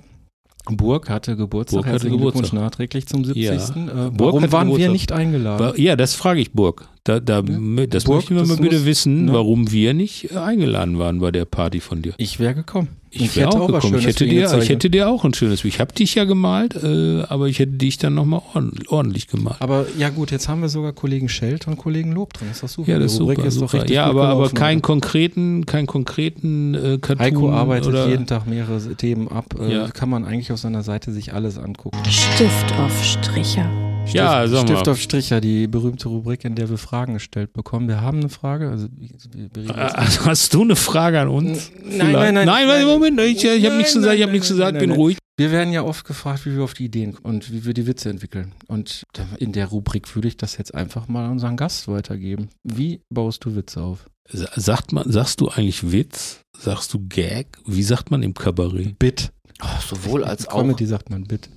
[0.70, 1.78] Burg hatte Geburtstag.
[1.78, 2.54] Burg hatte Herzlichen Geburtstag.
[2.54, 3.44] Nachträglich zum 70.
[3.44, 3.56] Ja.
[3.56, 4.92] Äh, warum waren wir Geburtstag.
[4.92, 5.74] nicht eingeladen?
[5.82, 6.88] Ja, das frage ich Burg.
[7.04, 7.86] Da, da, Ja.
[7.88, 9.34] Das Burg, möchten wir das mal bitte muss- wissen, ne?
[9.34, 12.14] warum wir nicht äh, eingeladen waren bei der Party von dir.
[12.18, 12.90] ich wäre gekommen.
[13.14, 13.98] Und Ich wäre auch gekommen.
[13.98, 17.24] Ich hätte, dir, ich hätte dir auch ein schönes Ich habe dich ja gemalt, äh,
[17.24, 18.42] aber ich hätte dich dann nochmal
[18.88, 19.58] ordentlich gemalt.
[19.60, 22.50] Aber ja gut, jetzt haben wir sogar Kollegen Schelt und Kollegen Lob drin.
[22.52, 22.92] Ist doch super.
[22.92, 23.32] Ja, das ist super.
[23.44, 23.74] ist doch super.
[23.82, 27.20] richtig Ja, aber, aber keinen konkreten, keinen konkreten äh, Cartoon.
[27.20, 29.56] Heiko arbeitet oder, jeden Tag mehrere Themen ab.
[29.60, 29.88] Äh, Ja.
[29.90, 31.98] Kann man eigentlich auf seiner Seite sich alles angucken.
[32.10, 33.70] Stift auf Stricher.
[34.04, 34.76] Stift, Ja, sag mal.
[34.76, 37.88] Stift auf Stricher, die berühmte Rubrik, in der wir Fragen gestellt bekommen.
[37.88, 38.70] Wir haben eine Frage.
[38.70, 41.72] Also, wir, Also hast du eine Frage an uns?
[41.84, 42.68] Nein, nein, nein, Nein, nein.
[42.68, 45.00] nein, Moment, ich, ich habe nichts gesagt, ich habe nichts gesagt, nein, bin nein.
[45.00, 45.18] ruhig.
[45.38, 48.10] Wir werden ja oft gefragt, wie wir auf die Ideen und wie wir die Witze
[48.10, 48.52] entwickeln.
[48.68, 49.04] Und
[49.38, 52.50] in der Rubrik würde ich das jetzt einfach mal an unseren Gast weitergeben.
[52.64, 54.06] Wie baust du Witze auf?
[54.30, 56.42] Sa- Sagt man, sagst du eigentlich Witz?
[56.58, 57.58] Sagst du Gag?
[57.66, 59.00] Wie sagt man im Kabarett?
[59.00, 59.32] Bit.
[59.64, 60.60] Oh, sowohl als auch.
[60.60, 61.50] Comedy sagt man Bit.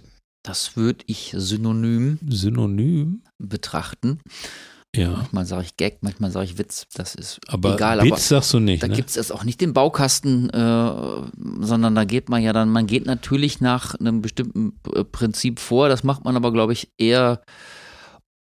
[0.45, 3.23] Das würde ich synonym Synonym?
[3.39, 4.21] betrachten.
[4.95, 5.11] Ja.
[5.11, 6.87] Manchmal sage ich Gag, manchmal sage ich Witz.
[6.95, 8.03] Das ist Aber egal.
[8.03, 8.95] Witz aber sagst du nicht, da ne?
[8.95, 10.93] gibt es jetzt auch nicht den Baukasten, äh,
[11.61, 15.89] sondern da geht man ja dann, man geht natürlich nach einem bestimmten äh, Prinzip vor.
[15.89, 17.41] Das macht man aber, glaube ich, eher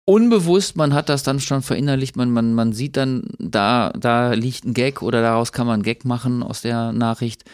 [0.05, 0.75] unbewusst.
[0.75, 2.17] Man hat das dann schon verinnerlicht.
[2.17, 5.83] Man, man, man sieht dann, da, da liegt ein Gag oder daraus kann man einen
[5.83, 7.45] Gag machen aus der Nachricht.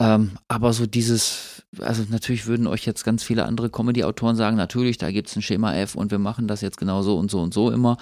[0.00, 4.98] Ähm, aber so dieses, also natürlich würden euch jetzt ganz viele andere Comedy-Autoren sagen, natürlich,
[4.98, 7.40] da gibt es ein Schema F und wir machen das jetzt genau so und so
[7.40, 7.96] und so immer.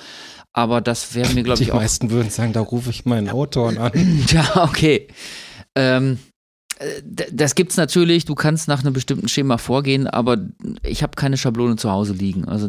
[0.52, 3.28] Aber das wäre mir, glaube Die ich, auch meisten würden sagen, da rufe ich meinen
[3.28, 3.93] Autoren an.
[4.28, 5.09] ja, okay.
[5.74, 6.32] Ähm, äh,
[7.33, 10.39] das gibt's natürlich, du kannst nach einem bestimmten Schema vorgehen, aber
[10.85, 12.47] ich habe keine Schablone zu Hause liegen.
[12.47, 12.69] Also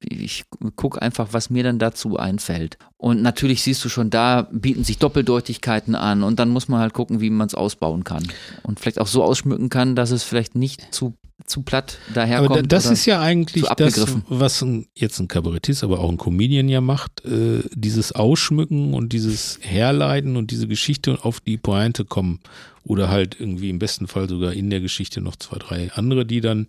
[0.00, 0.44] ich
[0.76, 2.78] gucke einfach, was mir dann dazu einfällt.
[2.96, 6.94] Und natürlich siehst du schon, da bieten sich Doppeldeutigkeiten an und dann muss man halt
[6.94, 8.26] gucken, wie man es ausbauen kann.
[8.62, 11.14] Und vielleicht auch so ausschmücken kann, dass es vielleicht nicht zu,
[11.46, 12.50] zu platt daherkommt.
[12.50, 16.16] Aber da- das ist ja eigentlich das, was ein, jetzt ein Kabarettist, aber auch ein
[16.18, 22.04] Comedian ja macht, äh, dieses Ausschmücken und dieses Herleiten und diese Geschichte auf die Pointe
[22.04, 22.40] kommen.
[22.88, 26.40] Oder halt irgendwie im besten Fall sogar in der Geschichte noch zwei, drei andere, die
[26.40, 26.66] dann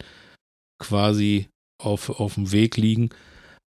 [0.80, 1.48] quasi
[1.82, 3.10] auf, auf dem Weg liegen.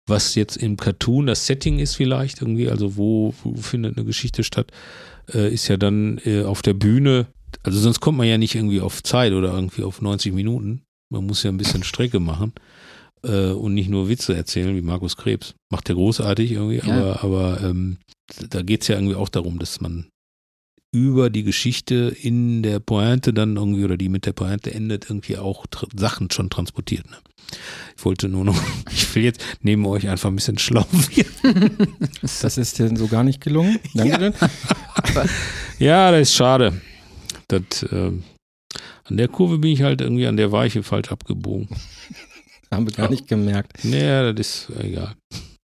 [0.07, 4.43] Was jetzt im Cartoon das Setting ist vielleicht irgendwie, also wo, wo findet eine Geschichte
[4.43, 4.71] statt,
[5.33, 7.27] äh, ist ja dann äh, auf der Bühne,
[7.63, 10.83] also sonst kommt man ja nicht irgendwie auf Zeit oder irgendwie auf 90 Minuten.
[11.09, 12.51] Man muss ja ein bisschen Strecke machen
[13.23, 15.55] äh, und nicht nur Witze erzählen wie Markus Krebs.
[15.71, 16.93] Macht er großartig irgendwie, Ja.
[16.95, 17.97] aber, aber ähm,
[18.49, 20.09] da geht es ja irgendwie auch darum, dass man
[20.93, 25.37] über die Geschichte in der Pointe dann irgendwie oder die mit der Pointe endet, irgendwie
[25.37, 25.65] auch
[25.95, 27.09] Sachen schon transportiert.
[27.09, 27.17] Ne?
[27.97, 28.61] Ich wollte nur noch,
[28.91, 31.87] ich will jetzt neben euch einfach ein bisschen schlau werden.
[32.21, 33.79] Das ist dir so gar nicht gelungen.
[33.93, 34.33] Danke.
[35.79, 36.79] Ja, das ist schade.
[37.47, 37.61] Das,
[37.91, 38.23] ähm,
[39.05, 41.67] an der Kurve bin ich halt irgendwie an der Weiche falsch abgebogen.
[42.71, 43.11] Haben wir gar Ja.
[43.11, 43.83] nicht gemerkt.
[43.83, 45.15] Naja, das ist egal.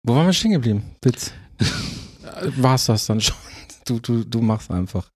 [0.04, 0.82] Wo waren wir stehen geblieben?
[1.02, 1.32] Witz.
[2.56, 3.36] War es das dann schon?
[3.86, 5.10] Du, du, du machst einfach.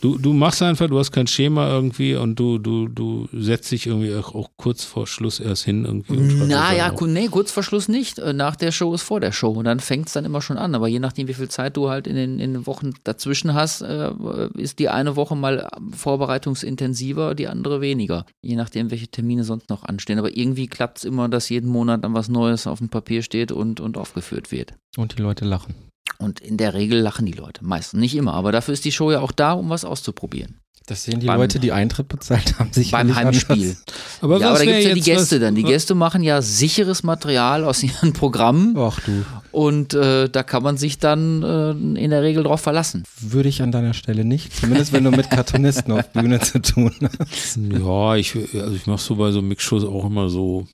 [0.00, 3.86] Du, du machst einfach, du hast kein Schema irgendwie und du, du, du setzt dich
[3.86, 6.16] irgendwie auch, auch kurz vor Schluss erst hin irgendwie.
[6.16, 8.18] Naja, nee, kurz vor Schluss nicht.
[8.18, 9.50] Äh, Nach der Show ist vor der Show.
[9.50, 10.74] Und dann fängt es dann immer schon an.
[10.74, 13.82] Aber je nachdem, wie viel Zeit du halt in den, in den Wochen dazwischen hast,
[13.82, 14.10] äh,
[14.56, 18.24] ist die eine Woche mal vorbereitungsintensiver, die andere weniger.
[18.40, 20.18] Je nachdem, welche Termine sonst noch anstehen.
[20.18, 23.52] Aber irgendwie klappt es immer, dass jeden Monat dann was Neues auf dem Papier steht
[23.52, 24.72] und, und aufgeführt wird.
[24.96, 25.74] Und die Leute lachen.
[26.20, 27.64] Und in der Regel lachen die Leute.
[27.64, 28.34] Meistens, nicht immer.
[28.34, 30.56] Aber dafür ist die Show ja auch da, um was auszuprobieren.
[30.86, 33.76] Das sehen die Beim- Leute, die Eintritt bezahlt haben, sich Beim Heimspiel.
[34.22, 35.54] Aber ja, aber da gibt es ja die Gäste was- dann.
[35.54, 38.76] Die Gäste machen ja sicheres Material aus ihren Programmen.
[38.76, 43.04] Ach du, Und äh, da kann man sich dann äh, in der Regel drauf verlassen.
[43.20, 44.52] würde ich an deiner Stelle nicht.
[44.56, 47.56] Zumindest wenn du mit Cartoonisten auf Bühne zu tun hast.
[47.56, 50.66] Ja, ich, also ich mache so bei so Mixshows auch immer so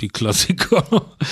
[0.00, 0.84] die Klassiker,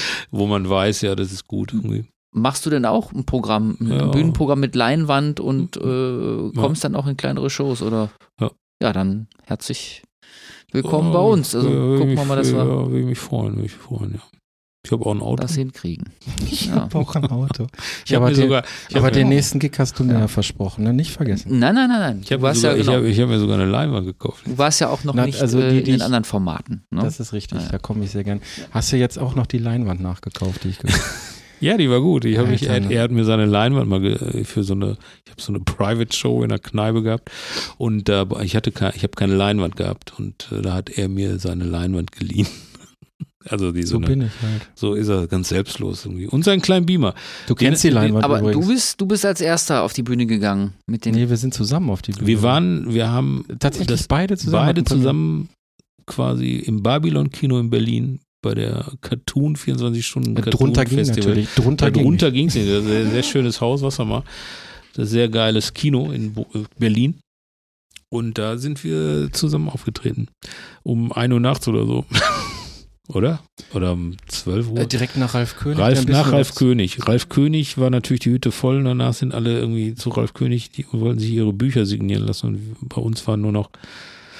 [0.32, 2.04] wo man weiß, ja, das ist gut irgendwie.
[2.40, 4.06] Machst du denn auch ein Programm, ein Ja.
[4.06, 8.10] Bühnenprogramm mit Leinwand und äh, kommst dann auch in kleinere Shows oder?
[8.40, 8.50] Ja.
[8.82, 10.02] Ja, dann herzlich
[10.72, 11.54] willkommen Ja, bei uns.
[11.54, 13.72] Also ja, würde gucken wir mich- mal, dass wir Ja, würde mich freuen, würde mich
[13.74, 14.20] freuen, ja.
[14.86, 15.42] Ich habe auch ein Auto.
[15.42, 16.06] das hinkriegen.
[16.46, 16.76] Ich Ja.
[16.76, 17.66] habe auch ein Auto.
[18.06, 20.04] ich habe aber mir den, sogar, ich aber hab den mir, nächsten Gig hast du
[20.04, 20.20] mir Ja.
[20.20, 20.92] ja versprochen, ne?
[20.94, 21.58] Nicht vergessen.
[21.58, 22.20] Nein, nein, nein, nein.
[22.22, 22.98] ich habe warst sogar, ja ich genau.
[22.98, 24.46] hab, ich hab mir sogar eine Leinwand gekauft.
[24.46, 26.24] Du warst ja auch noch Na, nicht also äh, die- in die den ich- anderen
[26.24, 26.84] Formaten.
[26.90, 27.02] Ne?
[27.02, 27.68] Das ist richtig, Ja.
[27.70, 28.40] da komme ich sehr gern.
[28.70, 31.37] Hast du jetzt auch noch die Leinwand nachgekauft, die ich gekauft habe?
[31.60, 32.24] Ja, die war gut.
[32.24, 35.30] Ich hab mich, er, er hat mir seine Leinwand mal ge, für so eine, ich
[35.32, 37.30] habe so eine Private Show in der Kneipe gehabt
[37.78, 41.08] und da ich hatte keine, ich habe keine Leinwand gehabt und äh, da hat er
[41.08, 42.46] mir seine Leinwand geliehen.
[43.50, 44.68] Also die so, So eine, bin ich halt.
[44.74, 46.26] so ist er ganz selbstlos irgendwie.
[46.26, 47.14] Und seinen kleinen Beamer.
[47.46, 48.66] Du kennst die den- Leinwand Aber übrigens.
[48.66, 51.14] du bist, du bist als erster auf die Bühne gegangen mit den.
[51.14, 52.26] nee, wir sind zusammen auf die Bühne.
[52.26, 54.66] Wir waren, wir haben tatsächlich das beide zusammen.
[54.66, 55.48] beide zusammen
[56.04, 61.28] quasi im Babylon Kino in Berlin bei der Cartoon 24 Stunden Cartoon Drunter ging Festival.
[61.28, 61.48] natürlich.
[61.54, 62.68] Drunter drunter ging es nicht.
[62.68, 64.22] Das ist ein sehr schönes Haus, was wir mal.
[64.94, 67.20] Das sehr geiles Kino in äh, Berlin.
[68.10, 70.28] Und da sind wir zusammen aufgetreten.
[70.82, 72.04] Um 1 Uhr nachts oder so.
[73.08, 73.42] oder?
[73.74, 74.78] Oder um 12 Uhr.
[74.78, 75.78] Äh, direkt nach Ralf König.
[75.78, 77.06] Ralf, nach Ralf König.
[77.06, 80.70] Ralf König war natürlich die Hütte voll und danach sind alle irgendwie zu Ralf König,
[80.70, 83.70] die wollten sich ihre Bücher signieren lassen und bei uns waren nur noch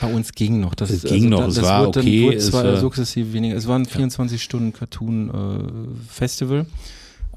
[0.01, 0.75] Bei uns ging noch.
[0.75, 3.57] Das, Es ging noch, da- es das war wurde, okay, Wurde es war- sukzessive weniger.
[3.57, 6.67] Es war ein 24-Stunden-Cartoon-Festival.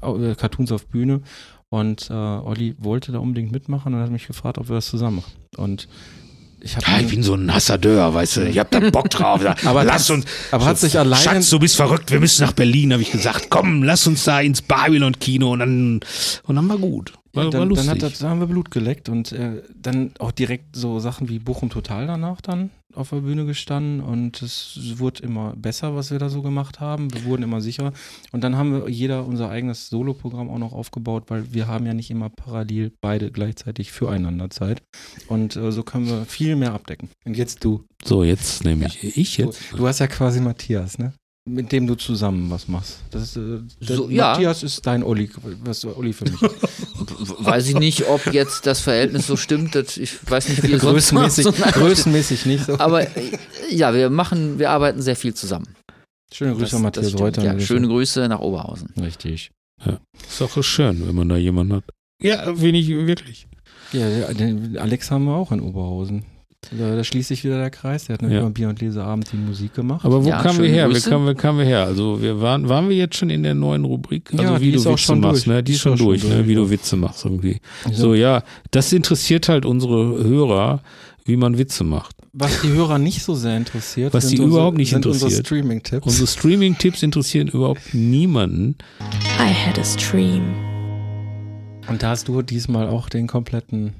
[0.02, 1.20] äh, Cartoons auf Bühne.
[1.68, 5.16] Und äh, Olli wollte da unbedingt mitmachen und hat mich gefragt, ob wir das zusammen
[5.16, 5.32] machen.
[5.56, 5.88] Und
[6.60, 9.40] ich Ja, ich bin so ein Hassadeur, weißt du, ich hab da Bock drauf.
[9.64, 10.26] Aber lass uns.
[10.50, 13.46] aber hat sich alleine- Schatz, du bist verrückt, wir müssen nach Berlin, habe ich gesagt.
[13.48, 16.00] Komm, lass uns da ins Babylon-Kino und dann,
[16.44, 17.12] und dann war gut.
[17.34, 17.86] War, war dann, lustig.
[17.88, 21.28] dann hat das, da haben wir Blut geleckt und äh, dann auch direkt so Sachen
[21.28, 26.10] wie Bochum Total danach dann auf der Bühne gestanden und es wurde immer besser, was
[26.10, 27.10] wir da so gemacht haben.
[27.14, 27.94] Wir wurden immer sicherer
[28.32, 31.94] und dann haben wir jeder unser eigenes Soloprogramm auch noch aufgebaut, weil wir haben ja
[31.94, 34.82] nicht immer parallel beide gleichzeitig füreinander Zeit
[35.28, 37.08] und äh, so können wir viel mehr abdecken.
[37.24, 37.84] Und jetzt du.
[38.04, 39.60] so, jetzt nämlich ich Du, jetzt.
[39.74, 41.14] du hast ja quasi Matthias, ne?
[41.48, 43.00] Mit dem du zusammen was machst.
[43.10, 44.32] Das ist, äh, So, ja.
[44.32, 45.28] Matthias ist dein Olli,
[45.64, 46.40] was Olli für mich.
[46.40, 46.54] ist.
[47.38, 49.74] Weiß ich nicht, ob jetzt das Verhältnis so stimmt.
[49.74, 51.34] Das, ich weiß nicht, wie ihr sonst macht.
[51.34, 52.78] größenmäßig, größenmäßig nicht so.
[52.78, 53.38] Aber äh,
[53.70, 55.74] ja, wir machen, wir arbeiten sehr viel zusammen.
[56.32, 57.44] Schöne Grüße Das- an Matthias Reuter.
[57.44, 58.88] Ja, schöne Grüße nach Oberhausen.
[59.00, 59.50] Richtig.
[60.28, 61.84] Ist doch schön, wenn man da jemanden hat.
[62.22, 63.46] Ja, ich wirklich.
[63.92, 64.06] Ja,
[64.80, 66.24] Alex haben wir auch in Oberhausen.
[66.70, 68.04] Da, da schließt sich wieder der Kreis.
[68.06, 68.44] Der hat nämlich Ja.
[68.44, 70.04] beim Bier- und Leseabend die Musik gemacht.
[70.06, 70.86] Aber wo Ja, kamen wir her?
[70.88, 71.10] Grüße.
[71.10, 71.84] kamen, wir, kamen wir her?
[71.84, 74.30] Also wir waren, waren wir jetzt schon in der neuen Rubrik?
[74.32, 75.56] Also Ja, wie die du ist auch Witze schon machst, durch.
[75.56, 75.62] ne?
[75.62, 76.46] Die ist schon durch, ne?
[76.46, 77.60] Wie du Witze machst irgendwie.
[77.92, 80.80] So, ja, das interessiert halt unsere Hörer,
[81.24, 82.16] wie man Witze macht.
[82.32, 85.24] Was die Hörer nicht so sehr interessiert, Was sind die unsere, überhaupt nicht sind unsere
[85.26, 85.46] interessiert.
[85.46, 86.06] Streaming-Tipps.
[86.06, 88.76] Unsere Streaming-Tipps interessieren überhaupt niemanden.
[89.38, 90.42] I had a stream.
[91.88, 93.92] Und da hast du diesmal auch den kompletten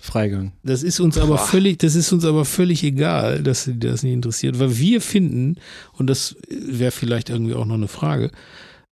[0.00, 0.52] Freigang.
[0.62, 1.46] Das ist uns aber Boah.
[1.46, 5.56] völlig, das ist uns aber völlig egal, dass sie das nicht interessiert, weil wir finden,
[5.94, 8.30] und das wäre vielleicht irgendwie auch noch eine Frage,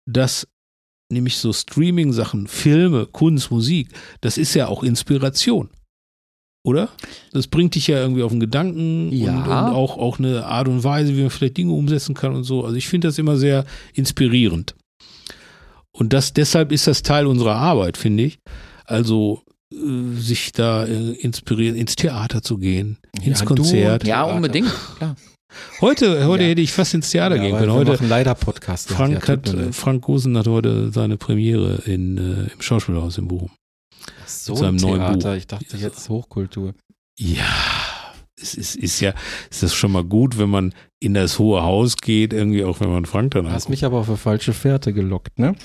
[0.10, 0.48] dass
[1.12, 3.90] nämlich so Streaming-Sachen, Filme, Kunst, Musik,
[4.22, 5.70] das ist ja auch Inspiration.
[6.66, 6.90] Oder?
[7.32, 9.32] Das bringt dich ja irgendwie auf einen Gedanken Ja.
[9.38, 12.44] und, und auch, auch eine Art und Weise, wie man vielleicht Dinge umsetzen kann und
[12.44, 12.66] so.
[12.66, 14.76] Also ich finde das immer sehr inspirierend.
[15.94, 18.40] Und das, deshalb ist das Teil unserer Arbeit, finde ich.
[18.84, 24.04] Also sich da äh, inspirieren, ins Theater zu gehen, ins Ja, du- Konzert.
[24.08, 24.36] Ja, Theater.
[24.36, 24.72] unbedingt.
[24.98, 25.16] Klar.
[25.82, 26.50] Heute, heute Ja.
[26.50, 27.68] hätte ich fast ins Theater Ja, gehen können.
[27.68, 28.90] wir Heute, machen leider Podcast.
[28.90, 29.56] Frank, hat.
[29.72, 33.50] Frank Gusen hat heute seine Premiere in, äh, im Schauspielhaus in Bochum.
[34.26, 35.30] so seinem ein neuen Theater.
[35.32, 35.38] Buch.
[35.38, 36.74] Ich dachte jetzt Hochkultur.
[37.20, 37.46] Ja,
[38.40, 39.14] es ist, ist ja,
[39.50, 42.90] ist das schon mal gut, wenn man in das hohe Haus geht, irgendwie auch wenn
[42.92, 45.56] man Frank dann Du hast mich aber auf eine falsche Fährte gelockt, ne?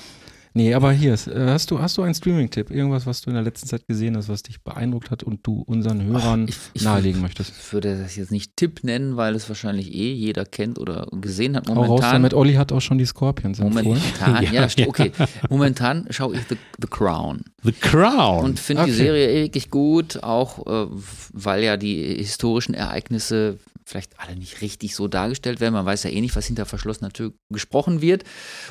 [0.55, 2.71] Nee, aber hier, ist, äh, hast du, hast du einen Streaming-Tipp?
[2.71, 5.63] Irgendwas, was du in der letzten Zeit gesehen hast, was dich beeindruckt hat und du
[5.67, 7.73] unseren Hörern Ich, ich nahelegen möchtest?
[7.73, 11.69] würde das jetzt nicht Tipp nennen, weil es wahrscheinlich eh jeder kennt oder gesehen hat.
[11.69, 12.35] Hau raus Momentan, damit.
[12.35, 13.99] Olli hat auch schon die Scorpions empfohlen.
[14.21, 15.11] momentan, ja, Ja, okay.
[15.49, 18.45] Momentan schaue ich The, The Crown The Crown.
[18.45, 18.99] und finde die Okay.
[18.99, 20.87] Serie wirklich gut, auch äh,
[21.33, 25.75] weil ja die historischen Ereignisse vielleicht alle nicht richtig so dargestellt werden.
[25.75, 28.25] Man weiß ja eh nicht, was hinter verschlossener Tür gesprochen wird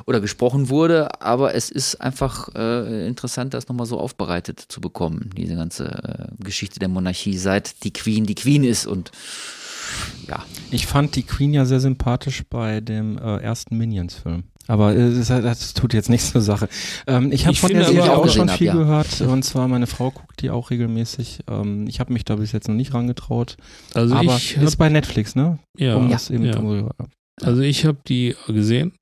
[0.06, 5.30] oder gesprochen wurde, aber es ist einfach äh, interessant, das nochmal so aufbereitet zu bekommen,
[5.36, 9.12] diese ganze äh, Geschichte der Monarchie, seit die Queen die Queen ist und
[10.28, 10.46] ja.
[10.72, 14.44] Ich fand die Queen ja sehr sympathisch bei dem äh, ersten Minions-Film.
[14.68, 16.70] Aber äh, das, das tut jetzt nichts zur Sache.
[17.08, 18.82] Ähm, ich habe von der Serie auch schon viel hab, ja.
[18.82, 19.22] gehört.
[19.28, 21.42] Und zwar meine Frau guckt die auch regelmäßig.
[21.50, 23.58] Ähm, ich habe mich da bis jetzt noch nicht rangetraut.
[23.94, 25.60] also aber ich hab, ist bei Netflix, ne?
[25.78, 26.90] ja, um eben ja.
[27.42, 28.94] Also ich habe die gesehen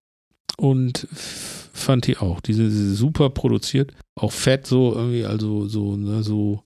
[0.58, 2.40] und fand die auch.
[2.40, 6.64] Die sind super produziert, auch fett so irgendwie, also so, ne, so,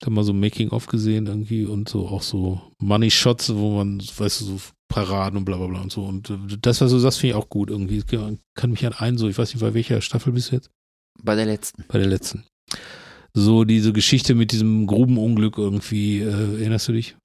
[0.00, 4.44] da mal so Making-of gesehen irgendwie und so auch so Money-Shots, wo man, weißt du,
[4.44, 6.04] so Paraden und bla bla bla und so.
[6.04, 7.96] Und äh, das, was du sagst, finde ich auch gut irgendwie.
[7.96, 8.06] Es
[8.54, 10.70] kann mich an einen so, ich weiß nicht, bei welcher Staffel bist du jetzt?
[11.22, 11.84] Bei der letzten.
[11.88, 12.44] Bei der letzten.
[13.32, 17.16] So diese Geschichte mit diesem Grubenunglück irgendwie, äh, erinnerst du dich?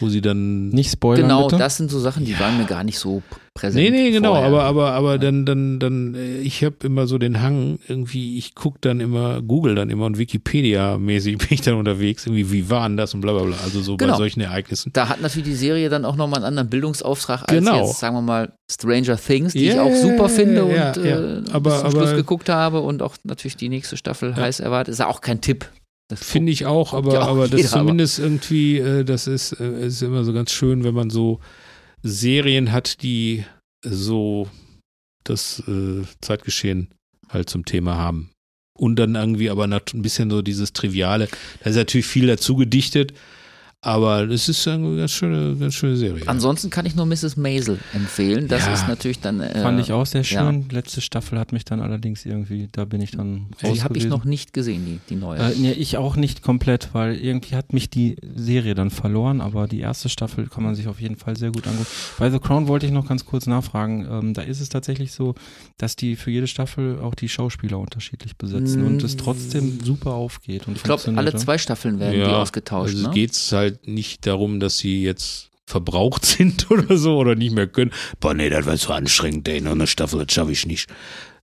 [0.00, 1.58] Wo sie dann Nicht spoilern, Genau, bitte.
[1.58, 3.22] das sind so Sachen, die waren mir gar nicht so
[3.54, 3.82] präsent.
[3.84, 4.46] Nee, nee, genau, vorher.
[4.48, 8.54] aber aber aber dann dann dann äh, ich habe immer so den Hang irgendwie ich
[8.54, 12.68] guck dann immer Google dann immer und Wikipedia mäßig bin ich dann unterwegs irgendwie wie
[12.68, 14.16] war denn das und bla bla bla also so bei Genau.
[14.16, 14.90] solchen Ereignissen.
[14.92, 17.86] Da hat natürlich die Serie dann auch nochmal einen anderen Bildungsauftrag als Genau.
[17.86, 21.18] jetzt, sagen wir mal, Stranger Things, die ich Ja, auch super finde ja, und ja.
[21.20, 24.36] äh, Aber- bis zum aber- Schluss geguckt habe und auch natürlich die nächste Staffel Ja.
[24.36, 24.92] heiß erwartet.
[24.92, 25.68] Ist ja auch kein Tipp.
[26.16, 29.52] Finde ich auch, aber ja auch aber das jeder, aber- zumindest irgendwie äh, das ist
[29.60, 31.40] äh, ist immer so ganz schön, wenn man so
[32.02, 33.44] Serien hat, die
[33.84, 34.48] so
[35.24, 36.88] das äh, Zeitgeschehen
[37.28, 38.30] halt zum Thema haben.
[38.78, 41.28] Und dann irgendwie aber ein bisschen so dieses Triviale.
[41.62, 43.12] Da ist natürlich viel dazu gedichtet,
[43.82, 46.22] Aber es ist eine ganz schöne, ganz schöne Serie.
[46.26, 47.38] Ansonsten kann ich nur Mrs.
[47.38, 48.46] Maisel empfehlen.
[48.46, 48.74] Das Ja.
[48.74, 49.40] ist natürlich dann.
[49.40, 50.44] Äh, Fand ich auch sehr ja.
[50.44, 50.68] schön.
[50.70, 54.04] Letzte Staffel hat mich dann allerdings irgendwie, da bin ich dann raus Die habe ich
[54.04, 55.38] noch nicht gesehen, die, die neue.
[55.38, 59.66] Äh, nee, ich auch nicht komplett, weil irgendwie hat mich die Serie dann verloren, aber
[59.66, 61.86] die erste Staffel kann man sich auf jeden Fall sehr gut angucken.
[62.18, 64.06] Bei The Crown wollte ich noch ganz kurz nachfragen.
[64.10, 65.34] Ähm, da ist es tatsächlich so,
[65.78, 68.86] dass die für jede Staffel auch die Schauspieler unterschiedlich besetzen Mm.
[68.88, 70.68] und es trotzdem super aufgeht.
[70.68, 71.38] Und ich glaube, alle ja.
[71.38, 72.94] zwei Staffeln werden die ausgetauscht.
[72.94, 73.14] Also ne?
[73.14, 77.66] geht es halt nicht darum, dass sie jetzt verbraucht sind oder so oder nicht mehr
[77.66, 77.92] können.
[78.20, 80.88] Boah, nee, das war so anstrengend, ey, noch eine Staffel, das schaffe ich nicht.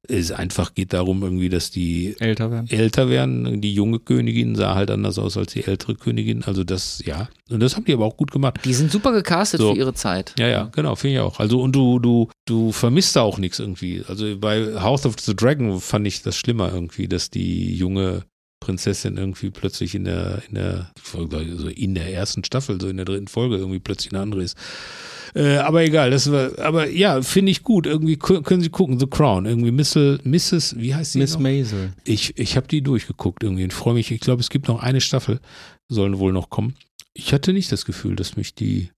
[0.09, 2.69] Es einfach geht darum irgendwie, dass die älter werden.
[2.69, 3.59] älter werden.
[3.59, 6.43] Die junge Königin sah halt anders aus als die ältere Königin.
[6.43, 7.27] Also das, ja.
[7.49, 8.59] Und das haben die aber auch gut gemacht.
[8.63, 9.73] Die sind super gecastet So.
[9.73, 10.33] für ihre Zeit.
[10.39, 11.39] Ja, ja, genau, finde ich auch.
[11.41, 14.01] Also und du, du, du vermisst da auch nichts irgendwie.
[14.07, 18.23] Also bei House of the Dragon fand ich das schlimmer irgendwie, dass die junge
[18.59, 23.05] Prinzessin irgendwie plötzlich in der, in der, also in der ersten Staffel, so in der
[23.05, 24.57] dritten Folge irgendwie plötzlich eine andere ist.
[25.35, 27.85] Äh, aber egal, das war, aber ja, finde ich gut.
[27.85, 30.23] Irgendwie kö- können Sie gucken, The Crown, irgendwie Mrs.
[30.25, 30.77] Mrs.
[30.79, 31.19] Wie heißt sie?
[31.19, 31.41] Miss noch?
[31.41, 31.93] Maisel.
[32.05, 34.11] Ich, ich habe die durchgeguckt irgendwie und freue mich.
[34.11, 35.39] Ich glaube, es gibt noch eine Staffel,
[35.89, 36.75] sollen wohl noch kommen.
[37.13, 38.89] Ich hatte nicht das Gefühl, dass mich die,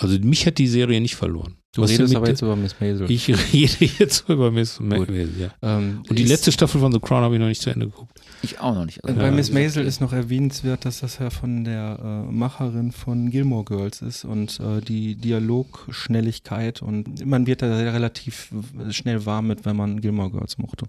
[0.00, 1.57] also mich hat die Serie nicht verloren.
[1.74, 3.10] Du Was redest aber jetzt über Miss Maisel.
[3.10, 4.80] Ich rede jetzt über Miss.
[4.80, 5.50] Maisel, ja.
[5.60, 8.18] ähm, Und die letzte Staffel von The Crown habe ich noch nicht zu Ende geguckt.
[8.42, 9.04] Ich auch noch nicht.
[9.04, 12.32] Also, Bei Ja, Miss ist Maisel ist noch erwähnenswert, dass das ja von der äh,
[12.32, 18.50] Macherin von Gilmore Girls ist und äh, die Dialogschnelligkeit und man wird da relativ
[18.90, 20.86] schnell warm mit, wenn man Gilmore Girls mochte.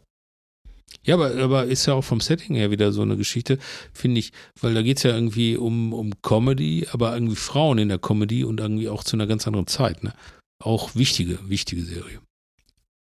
[1.04, 3.58] Ja, aber, aber ist ja auch vom Setting her wieder so eine Geschichte,
[3.94, 7.90] finde ich, weil da geht es ja irgendwie um, um Comedy, aber irgendwie Frauen in
[7.90, 10.04] der Comedy und irgendwie auch zu einer ganz anderen Zeit.
[10.04, 10.14] Ne?
[10.62, 12.20] Auch wichtige, wichtige Serie.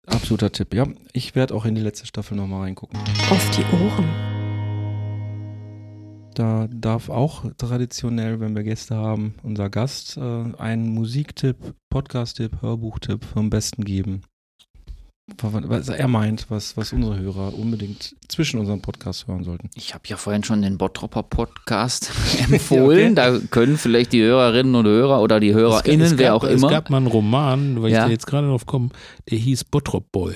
[0.05, 0.88] Absoluter Tipp, ja.
[1.13, 2.99] Ich werde auch in die letzte Staffel nochmal reingucken.
[3.30, 4.31] Auf die Ohren.
[6.35, 13.26] Da darf auch traditionell, wenn wir Gäste haben, unser Gast äh, einen Musiktipp, Podcast-Tipp, Hörbuchtipp
[13.26, 14.22] vom Besten geben.
[15.41, 19.70] Was er meint, was, was unsere Hörer unbedingt zwischen unserem Podcast hören sollten.
[19.76, 22.12] Ich habe ja vorhin schon den Bottropper Podcast
[22.52, 23.16] empfohlen.
[23.16, 26.70] Da können vielleicht die Hörerinnen und Hörer oder die HörerInnen, es, wer auch es immer.
[26.70, 27.99] gab mal einen Roman, weil Ja.
[27.99, 28.90] ich da jetzt gerade drauf komme,
[29.30, 30.36] der hieß Bottrop Boy.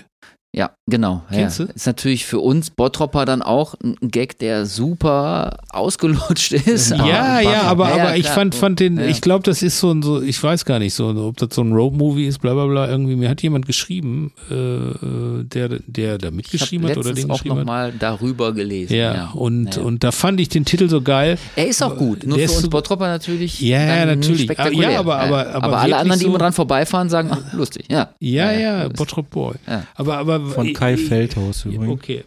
[0.57, 1.21] Ja, genau.
[1.29, 1.65] Kennst ja.
[1.65, 1.71] du?
[1.73, 6.91] Ist natürlich für uns Bottropper dann auch ein Gag, der super ausgelutscht ist.
[6.91, 8.35] Ja, ja, aber, Ja, aber ich klar.
[8.35, 9.05] fand, fand den, Ja.
[9.07, 11.61] ich glaube, das ist so ein, so, ich weiß gar nicht, so, ob das so
[11.61, 13.17] ein Road-Movie ist, bla bla bla, irgendwie.
[13.17, 17.55] Mir hat jemand geschrieben, äh, der, der da ich mitgeschrieben hat oder den auch geschrieben
[17.55, 17.65] hat.
[17.65, 18.93] nochmal darüber gelesen.
[18.95, 19.81] Ja, Ja, und, Ja.
[19.81, 21.37] und da fand ich den Titel so geil.
[21.57, 22.25] er ist auch gut.
[22.25, 23.59] Nur Der für uns so- Bottropper natürlich.
[23.59, 24.43] Ja, natürlich.
[24.43, 24.91] Spektakulär.
[24.91, 27.85] Ja, aber- aber- aber aber alle anderen, die so- immer dran vorbeifahren, sagen, ach, lustig.
[27.91, 29.55] Ja, Ja, ja, Bottrop Boy.
[29.67, 29.83] Ja.
[29.95, 31.89] Aber, aber Von Kai ich- Feldhaus übrigens.
[31.93, 32.23] Okay.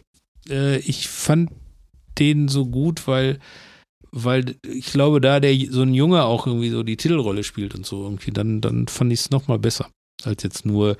[0.49, 1.51] Äh, ich fand
[2.17, 3.39] den so gut, weil,
[4.11, 7.85] weil ich glaube, da der so ein Junge auch irgendwie so die Titelrolle spielt und
[7.85, 9.89] so irgendwie, dann, dann fand ich es nochmal besser.
[10.23, 10.97] Als jetzt nur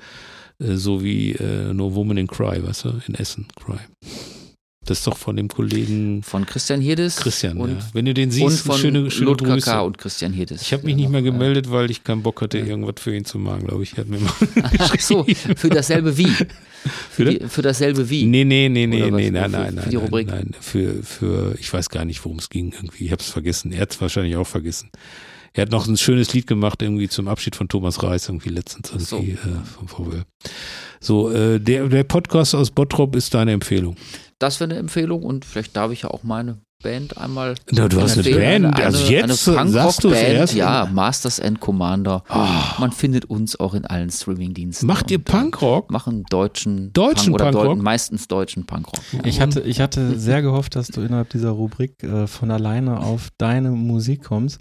[0.60, 3.78] äh, so wie äh, No Woman in Cry, weißt du, in Essen, Cry.
[4.90, 7.58] Das ist doch von dem Kollegen Von Christian Hirdes Christian.
[7.58, 7.78] und, ja.
[7.92, 9.82] Wenn du den und siehst, von schöne, schöne Lothar Grüße.
[9.82, 10.62] Und Christian Hirdes.
[10.62, 13.14] Ich habe mich nicht mehr Noch, äh, gemeldet, weil ich keinen Bock hatte, irgendwas für
[13.14, 13.96] ihn zu machen, glaube ich.
[13.96, 14.32] Hat mir mal
[14.80, 16.26] Ach so, für dasselbe wie.
[17.08, 18.24] Für, die, für dasselbe wie.
[18.24, 19.84] Nee, nee, nee, nee, nee, nein, Für- nein, für nein.
[19.90, 20.26] die nein, Rubrik?
[20.26, 23.04] Nein, für, für, ich weiß gar nicht, worum es ging irgendwie.
[23.04, 23.70] Ich habe es vergessen.
[23.70, 24.90] Er hat es wahrscheinlich auch vergessen.
[25.52, 28.88] Er hat noch ein schönes Lied gemacht, irgendwie zum Abschied von Thomas Reis, irgendwie letztens
[29.08, 29.18] so.
[29.18, 30.22] irgendwie äh, vom VW.
[30.98, 33.96] So, äh, der, der Podcast aus Bottrop ist deine Empfehlung.
[34.40, 37.56] Das wäre eine Empfehlung und vielleicht darf ich ja auch meine Band einmal.
[37.70, 38.62] Na, du hast eine empfehlen.
[38.62, 40.54] Band, Eine, also jetzt eine sagst du erst.
[40.54, 42.24] Ja, Masters and Commander.
[42.28, 42.74] Ah.
[42.78, 44.86] Man findet uns auch in allen Streamingdiensten.
[44.86, 45.90] Macht ihr äh, Punkrock?
[45.90, 47.64] Machen deutschen, Deutschen Punk oder Punkrock?
[47.66, 49.02] Deuten, meistens deutschen Punkrock.
[49.12, 49.20] Ja.
[49.24, 53.28] Ich hatte, ich hatte sehr gehofft, dass du innerhalb dieser Rubrik äh, von alleine auf
[53.36, 54.58] deine Musik kommst.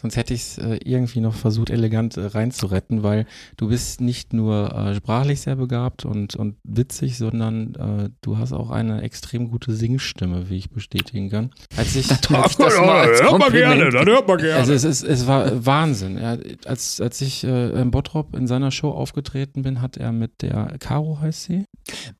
[0.00, 3.26] Sonst hätte ich es äh, irgendwie noch versucht, elegant äh, reinzuretten, weil
[3.56, 8.52] du bist nicht nur äh, sprachlich sehr begabt und, und witzig, sondern äh, du hast
[8.52, 11.50] auch eine extrem gute Singstimme, wie ich bestätigen kann.
[11.76, 15.26] Als ich, als ich das mal als Kompliment dann hört man also es, ist, es
[15.26, 16.16] war Wahnsinn.
[16.16, 20.42] Er, als, als ich äh, in Bottrop in seiner Show aufgetreten bin, hat er mit
[20.42, 21.64] der Caro heißt sie?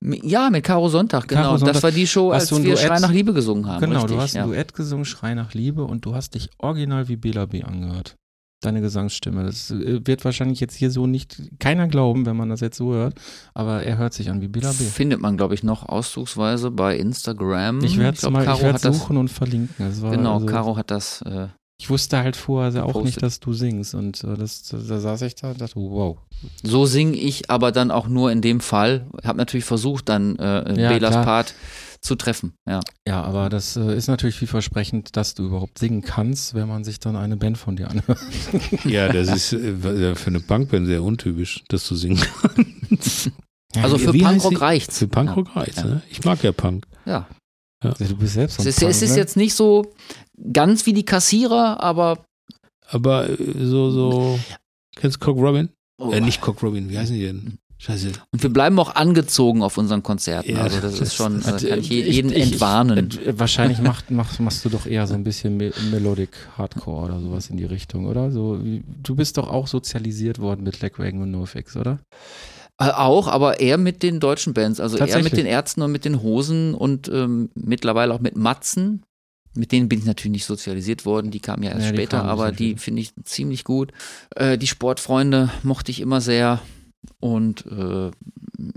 [0.00, 1.42] Ja, mit Caro Sonntag, genau.
[1.42, 1.74] Caro Sonntag.
[1.74, 2.78] Das war die Show, als wir Duett?
[2.80, 3.80] Schrei nach Liebe gesungen haben.
[3.80, 4.42] Genau, richtig, du hast ja.
[4.42, 7.62] ein Duett gesungen, Schrei nach Liebe und du hast dich original wie Bela B.
[7.68, 8.16] angehört.
[8.60, 9.44] Deine Gesangsstimme.
[9.44, 12.92] Das äh, wird wahrscheinlich jetzt hier so nicht keiner glauben, wenn man das jetzt so
[12.92, 13.14] hört,
[13.54, 14.82] aber er hört sich an wie Bela B.
[14.82, 17.84] Findet man, glaube ich, noch auszugsweise bei Instagram.
[17.84, 19.92] Ich werde es mal Caro ich werd hat das, suchen und verlinken.
[20.10, 21.22] Genau, also, Caro hat das.
[21.22, 21.46] Äh,
[21.80, 23.04] Ich wusste halt vorher auch gepostet.
[23.04, 26.18] nicht, dass du singst und äh, das, da saß ich da und dachte, wow.
[26.64, 29.06] So singe ich aber dann auch nur in dem Fall.
[29.24, 31.24] Habe natürlich versucht, dann äh, Ja, Belas klar.
[31.24, 31.54] Part
[32.00, 32.54] zu treffen.
[32.68, 32.80] Ja.
[33.06, 37.00] Ja, aber das äh, ist natürlich vielversprechend, dass du überhaupt singen kannst, wenn man sich
[37.00, 38.18] dann eine Band von dir anhört.
[38.84, 43.30] Ja, das ist äh, für eine Punkband sehr untypisch, dass du singen kannst.
[43.76, 44.98] Also für Punkrock reicht's.
[44.98, 45.60] Für Punkrock Ja.
[45.60, 45.84] reicht's, Ja.
[45.84, 46.02] ne?
[46.10, 46.86] Ich mag ja Punk.
[47.04, 47.28] Ja.
[47.82, 49.16] Du bist selbst so Es ein ist, es Punk, ist ne?
[49.18, 49.92] jetzt nicht so
[50.52, 52.24] ganz wie die Kassierer, aber
[52.86, 54.40] Aber äh, so, so,
[54.96, 55.68] kennst du Cock Robin?
[56.00, 56.10] oh.
[56.12, 57.58] Äh, nicht Cock Robin, wie heißen die denn?
[57.80, 58.10] Scheiße.
[58.32, 60.50] und wir bleiben auch angezogen auf unseren Konzerten.
[60.50, 63.10] Ja, also das, das- ist schon, das- äh, kann ich je- ich- jeden ich- entwarnen.
[63.24, 67.20] Äh, Wahrscheinlich macht, machst, machst du doch eher so ein bisschen Me Melodic Hardcore oder
[67.20, 68.30] sowas in die Richtung, oder?
[68.32, 72.00] So, du bist doch auch sozialisiert worden mit Lagwagon und NoFX, oder?
[72.80, 76.04] Äh, Auch, aber eher mit den deutschen Bands, also eher mit den Ärzten und mit
[76.04, 79.02] den Hosen und ähm, mittlerweile auch mit Matzen.
[79.54, 82.24] Mit denen bin ich natürlich nicht sozialisiert worden, die kamen ja erst Ja, die später,
[82.24, 83.92] aber die finde ich ziemlich gut.
[84.36, 86.60] Äh, die Sportfreunde mochte ich immer sehr
[87.20, 88.10] und äh,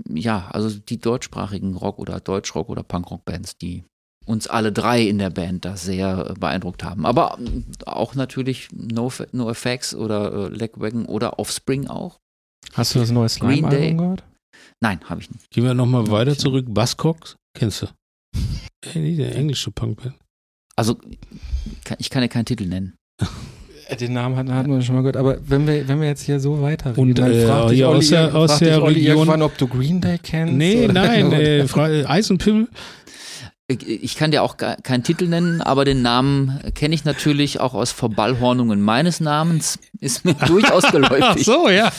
[0.08, 3.84] ja, also die deutschsprachigen Rock- oder Deutschrock- oder Punkrock-Bands, die
[4.24, 7.06] uns alle drei in der Band da sehr äh, beeindruckt haben.
[7.06, 12.18] Aber ähm, auch natürlich No, no Effects oder äh, Legwagon oder Offspring auch.
[12.74, 13.90] Hast du das neue Green Day.
[13.90, 14.24] Slime-Album gehört?
[14.80, 15.50] Nein, habe ich nicht.
[15.50, 16.66] Gehen wir nochmal weiter zurück.
[16.68, 17.36] Buzzcocks?
[17.54, 17.86] Kennst du?
[18.84, 20.16] Äh, nee, der englische Punkband.
[20.76, 20.98] Also
[21.98, 22.94] ich kann ja keinen Titel nennen.
[24.00, 26.40] Den Namen hatten, hatten wir schon mal gehört, aber wenn wir, wenn wir jetzt hier
[26.40, 29.56] so weiterreden, Und, dann äh, fragt Olli, aus der- aus der Olli Region- irgendwann, ob
[29.58, 30.54] du Green Day kennst.
[30.54, 32.68] Nee, oder- nein, äh, Fra Eis und Pimmel.
[33.68, 37.90] Ich, kann dir auch keinen Titel nennen, aber den Namen kenne ich natürlich auch aus
[37.90, 39.78] Verballhornungen meines Namens.
[39.98, 41.44] Ist mir durchaus Ach geläufig.
[41.46, 41.90] so, ja.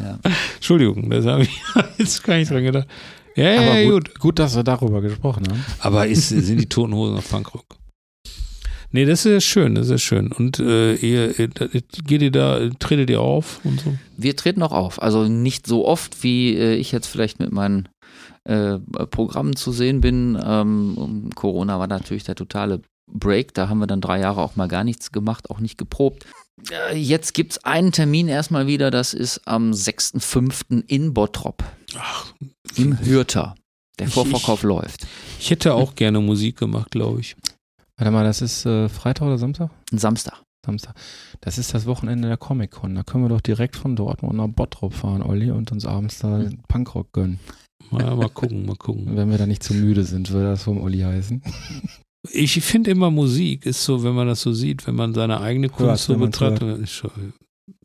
[0.00, 0.18] Ja.
[0.56, 1.50] Entschuldigung, das habe ich
[1.98, 2.88] jetzt gar nicht dran gedacht.
[3.36, 4.18] Ja, ja, aber ja, gut, gut.
[4.20, 5.64] gut, dass wir darüber gesprochen haben.
[5.78, 7.64] Aber ist, sind die Toten Hosen noch Punkrock?
[8.92, 10.32] Nee, das ist ja schön, das ist ja schön.
[10.32, 13.96] Und äh, ihr, ihr, geht ihr da, tretet ihr auf und so?
[14.16, 15.00] Wir treten auch auf.
[15.00, 17.88] Also nicht so oft, wie äh, ich jetzt vielleicht mit meinen
[18.44, 18.78] äh,
[19.10, 20.38] Programmen zu sehen bin.
[20.44, 22.80] Ähm, Corona war natürlich der totale
[23.12, 23.54] Break.
[23.54, 26.24] Da haben wir dann drei Jahre auch mal gar nichts gemacht, auch nicht geprobt.
[26.90, 28.90] Äh, jetzt gibt es einen Termin erstmal wieder.
[28.90, 30.82] Das ist am 6.5.
[30.88, 31.62] in Bottrop.
[31.96, 32.32] Ach,
[32.76, 33.54] Im Hürter.
[34.00, 35.06] Der Ich- Vorverkauf läuft.
[35.38, 37.36] ich hätte auch gerne Musik gemacht, glaube ich.
[38.00, 39.68] Warte mal, das ist äh, Freitag oder Samstag?
[39.92, 40.42] Samstag.
[40.64, 40.94] Samstag.
[41.42, 42.94] Das ist das Wochenende der Comic-Con.
[42.94, 46.48] Da können wir doch direkt von Dortmund nach Bottrop fahren, Olli, und uns abends da
[46.66, 47.40] Punkrock gönnen.
[47.90, 49.14] Mal, mal gucken, mal gucken.
[49.16, 51.42] Wenn wir da nicht zu müde sind, würde das vom Olli heißen.
[52.32, 55.68] Ich finde immer Musik ist so, wenn man das so sieht, wenn man seine eigene
[55.68, 56.88] Kunst so wenn man's betrachtet.
[56.88, 57.32] schon-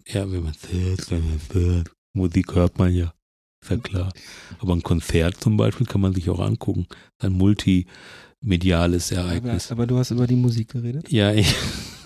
[0.08, 1.92] Ja, wenn man hört, wenn man hört.
[2.14, 3.14] Musik hört man ja.
[3.62, 4.14] Ist ja klar.
[4.60, 6.86] Aber ein Konzert zum Beispiel kann man sich auch angucken.
[7.20, 7.90] Ein multimediales
[9.12, 9.72] Aber, Ereignis.
[9.72, 11.12] aber du hast über die Musik geredet?
[11.12, 11.54] Ja, ich.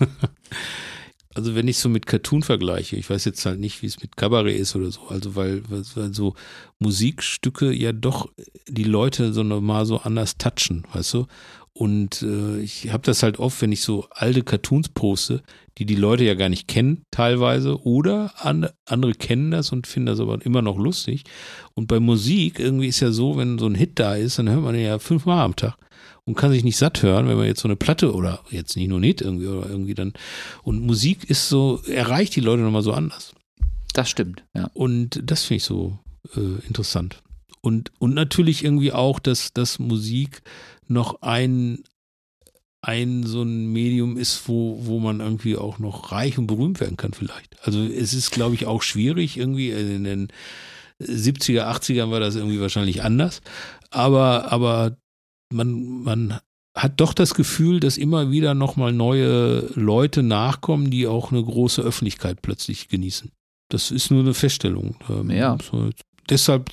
[1.32, 4.16] Also wenn ich so mit Cartoon vergleiche, ich weiß jetzt halt nicht, wie es mit
[4.16, 6.34] Kabarett ist oder so, also weil, weil so
[6.80, 8.28] Musikstücke ja doch
[8.66, 11.26] die Leute so normal so anders touchen, weißt du?
[11.72, 15.42] Und äh, ich habe das halt oft, wenn ich so alte Cartoons poste,
[15.78, 20.06] die die Leute ja gar nicht kennen teilweise oder an, andere kennen das und finden
[20.06, 21.22] das aber immer noch lustig.
[21.74, 24.62] Und bei Musik irgendwie ist ja so, wenn so ein Hit da ist, dann hört
[24.62, 25.76] man den ja fünfmal am Tag
[26.30, 28.86] und kann sich nicht satt hören, wenn man jetzt so eine Platte oder jetzt nicht
[28.86, 30.12] nur ein Hit irgendwie oder irgendwie dann
[30.62, 33.32] und Musik ist so erreicht die Leute nochmal so anders.
[33.94, 34.70] Das stimmt, ja.
[34.72, 35.98] Und das finde ich so
[36.36, 37.20] äh, interessant.
[37.62, 40.42] Und, und natürlich irgendwie auch, dass, dass Musik
[40.86, 41.82] noch ein,
[42.80, 46.96] ein so ein Medium ist, wo, wo man irgendwie auch noch reich und berühmt werden
[46.96, 47.56] kann vielleicht.
[47.66, 49.70] Also es ist, glaube ich, auch schwierig irgendwie.
[49.70, 50.28] In den
[51.00, 53.42] 70er, 80ern war das irgendwie wahrscheinlich anders.
[53.90, 54.96] Aber, aber
[55.52, 56.38] man, man
[56.76, 61.82] hat doch das Gefühl, dass immer wieder nochmal neue Leute nachkommen, die auch eine große
[61.82, 63.30] Öffentlichkeit plötzlich genießen.
[63.70, 64.96] Das ist nur eine Feststellung.
[65.08, 65.56] Ähm, Ja.
[65.68, 65.90] So,
[66.28, 66.70] deshalb,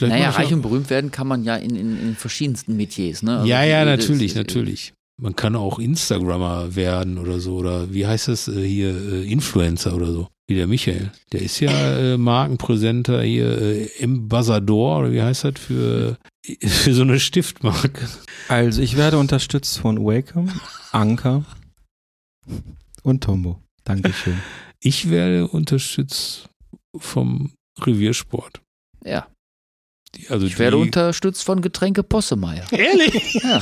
[0.00, 3.38] Naja, reich und berühmt werden kann man ja in, in, in verschiedensten Metiers, ne?
[3.38, 4.92] Also ja, ja, natürlich, das- natürlich.
[5.20, 9.94] Man kann auch Instagrammer werden oder so, oder wie heißt das äh, hier, äh, Influencer
[9.94, 11.12] oder so, wie der Michael.
[11.32, 16.16] Der ist ja äh, Markenpräsenter hier, äh, Ambassador, oder wie heißt das, für,
[16.66, 18.08] für so eine Stiftmarke.
[18.48, 20.50] Also, ich werde unterstützt von Wacom,
[20.92, 21.44] Anker
[23.02, 23.60] und Tombo.
[23.84, 24.40] Dankeschön.
[24.82, 26.48] Ich werde unterstützt
[26.96, 27.52] vom
[27.82, 28.62] Reviersport.
[29.04, 29.26] Ja,
[30.14, 32.64] Die, also ich werde unterstützt von Getränke Possemeier.
[32.72, 33.34] Ehrlich?
[33.34, 33.60] Ja,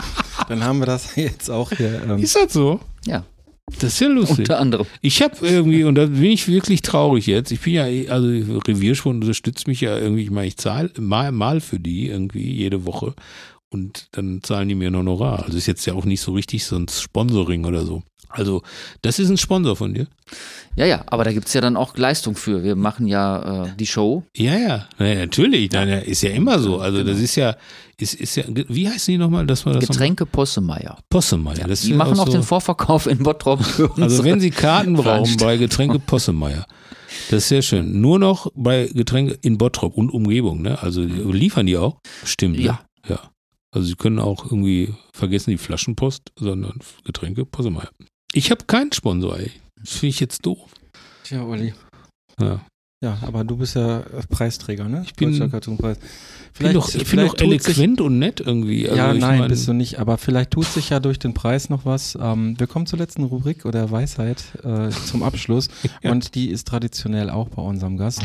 [0.48, 2.04] Dann haben wir das jetzt auch hier.
[2.04, 2.78] Ähm, Ist das so?
[3.04, 3.24] Ja.
[3.78, 4.40] Das ist ja lustig.
[4.40, 4.86] unter anderem.
[5.00, 8.26] Ich habe irgendwie, und da bin ich wirklich traurig jetzt, ich bin ja, also
[8.66, 12.84] Reviersport unterstützt mich ja irgendwie, ich meine, ich zahle mal, mal für die irgendwie jede
[12.86, 13.14] Woche
[13.70, 15.44] und dann zahlen die mir ein Honorar.
[15.44, 18.02] Also ist jetzt ja auch nicht so richtig so ein Sponsoring oder so.
[18.30, 18.62] Also,
[19.02, 20.06] das ist ein Sponsor von dir.
[20.76, 22.62] Ja, ja, aber da gibt's ja dann auch Leistung für.
[22.62, 24.22] Wir machen ja äh, die Show.
[24.36, 25.72] Ja, ja, ja natürlich.
[25.72, 26.78] Ja, ist ja immer so.
[26.78, 27.56] Also, das ist ja,
[27.98, 29.46] ist, ist ja, wie heißen die nochmal?
[29.46, 30.98] Das war das Getränke Possemeier.
[31.08, 31.58] Possemeyer.
[31.58, 33.60] Ja, das die machen auch so, den Vorverkauf in Bottrop.
[34.00, 36.66] Also, wenn Sie Karten brauchen bei Getränke Possemeyer,
[37.30, 38.00] das ist sehr schön.
[38.00, 40.80] Nur noch bei Getränke in Bottrop und Umgebung, ne?
[40.80, 41.98] Also, liefern die auch?
[42.24, 42.58] Stimmt.
[42.58, 42.64] Ne?
[42.64, 42.80] Ja.
[43.08, 43.30] Ja.
[43.72, 47.90] Also, Sie können auch irgendwie vergessen die Flaschenpost, sondern Getränke Possemeyer.
[48.32, 49.50] Ich habe keinen Sponsor, ey.
[49.80, 50.58] Das finde ich jetzt doof.
[51.24, 51.74] Tja, Olli.
[52.40, 52.60] Ja.
[53.02, 55.02] Ja, aber du bist ja Preisträger, ne?
[55.06, 55.96] Ich bin- Cartoonpreis.
[56.52, 58.84] Ich bin doch, ich bin doch tut sich- eloquent und nett irgendwie.
[58.90, 59.98] Also ja, ich nein, mein- bist du nicht.
[59.98, 62.18] Aber vielleicht tut sich ja durch den Preis noch was.
[62.20, 65.68] Ähm, wir kommen zur letzten Rubrik oder Weisheit äh, zum Abschluss.
[66.02, 66.10] Ja.
[66.12, 68.20] Und die ist traditionell auch bei unserem Gast.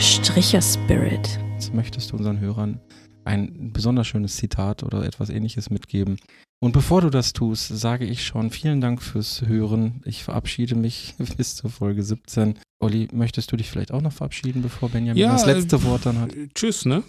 [0.00, 1.38] Stricher-Spirit.
[1.54, 2.80] Jetzt möchtest du unseren Hörern
[3.26, 6.18] ein besonders schönes Zitat oder etwas ähnliches mitgeben.
[6.58, 10.00] Und bevor du das tust, sage ich schon vielen Dank fürs Hören.
[10.04, 12.58] Ich verabschiede mich bis zur Folge 17.
[12.78, 16.06] Olli, möchtest du dich vielleicht auch noch verabschieden, bevor Benjamin Ja, das letzte äh, Wort
[16.06, 16.30] dann hat?
[16.54, 17.02] Tschüss, ne?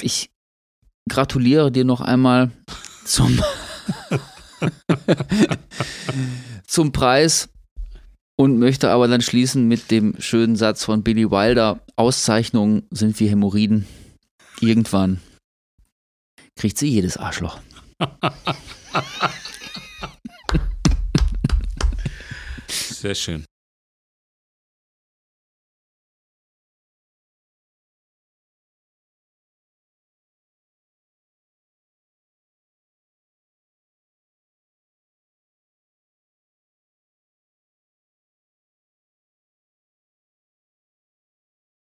[0.00, 0.30] Ich
[1.08, 2.50] gratuliere dir noch einmal
[3.04, 3.40] zum,
[6.66, 7.48] zum Preis
[8.36, 11.80] und möchte aber dann schließen mit dem schönen Satz von Billy Wilder.
[11.96, 13.86] Auszeichnungen sind wie Hämorrhoiden.
[14.60, 15.20] Irgendwann
[16.56, 17.60] kriegt sie jedes Arschloch.
[22.68, 23.44] Sehr schön.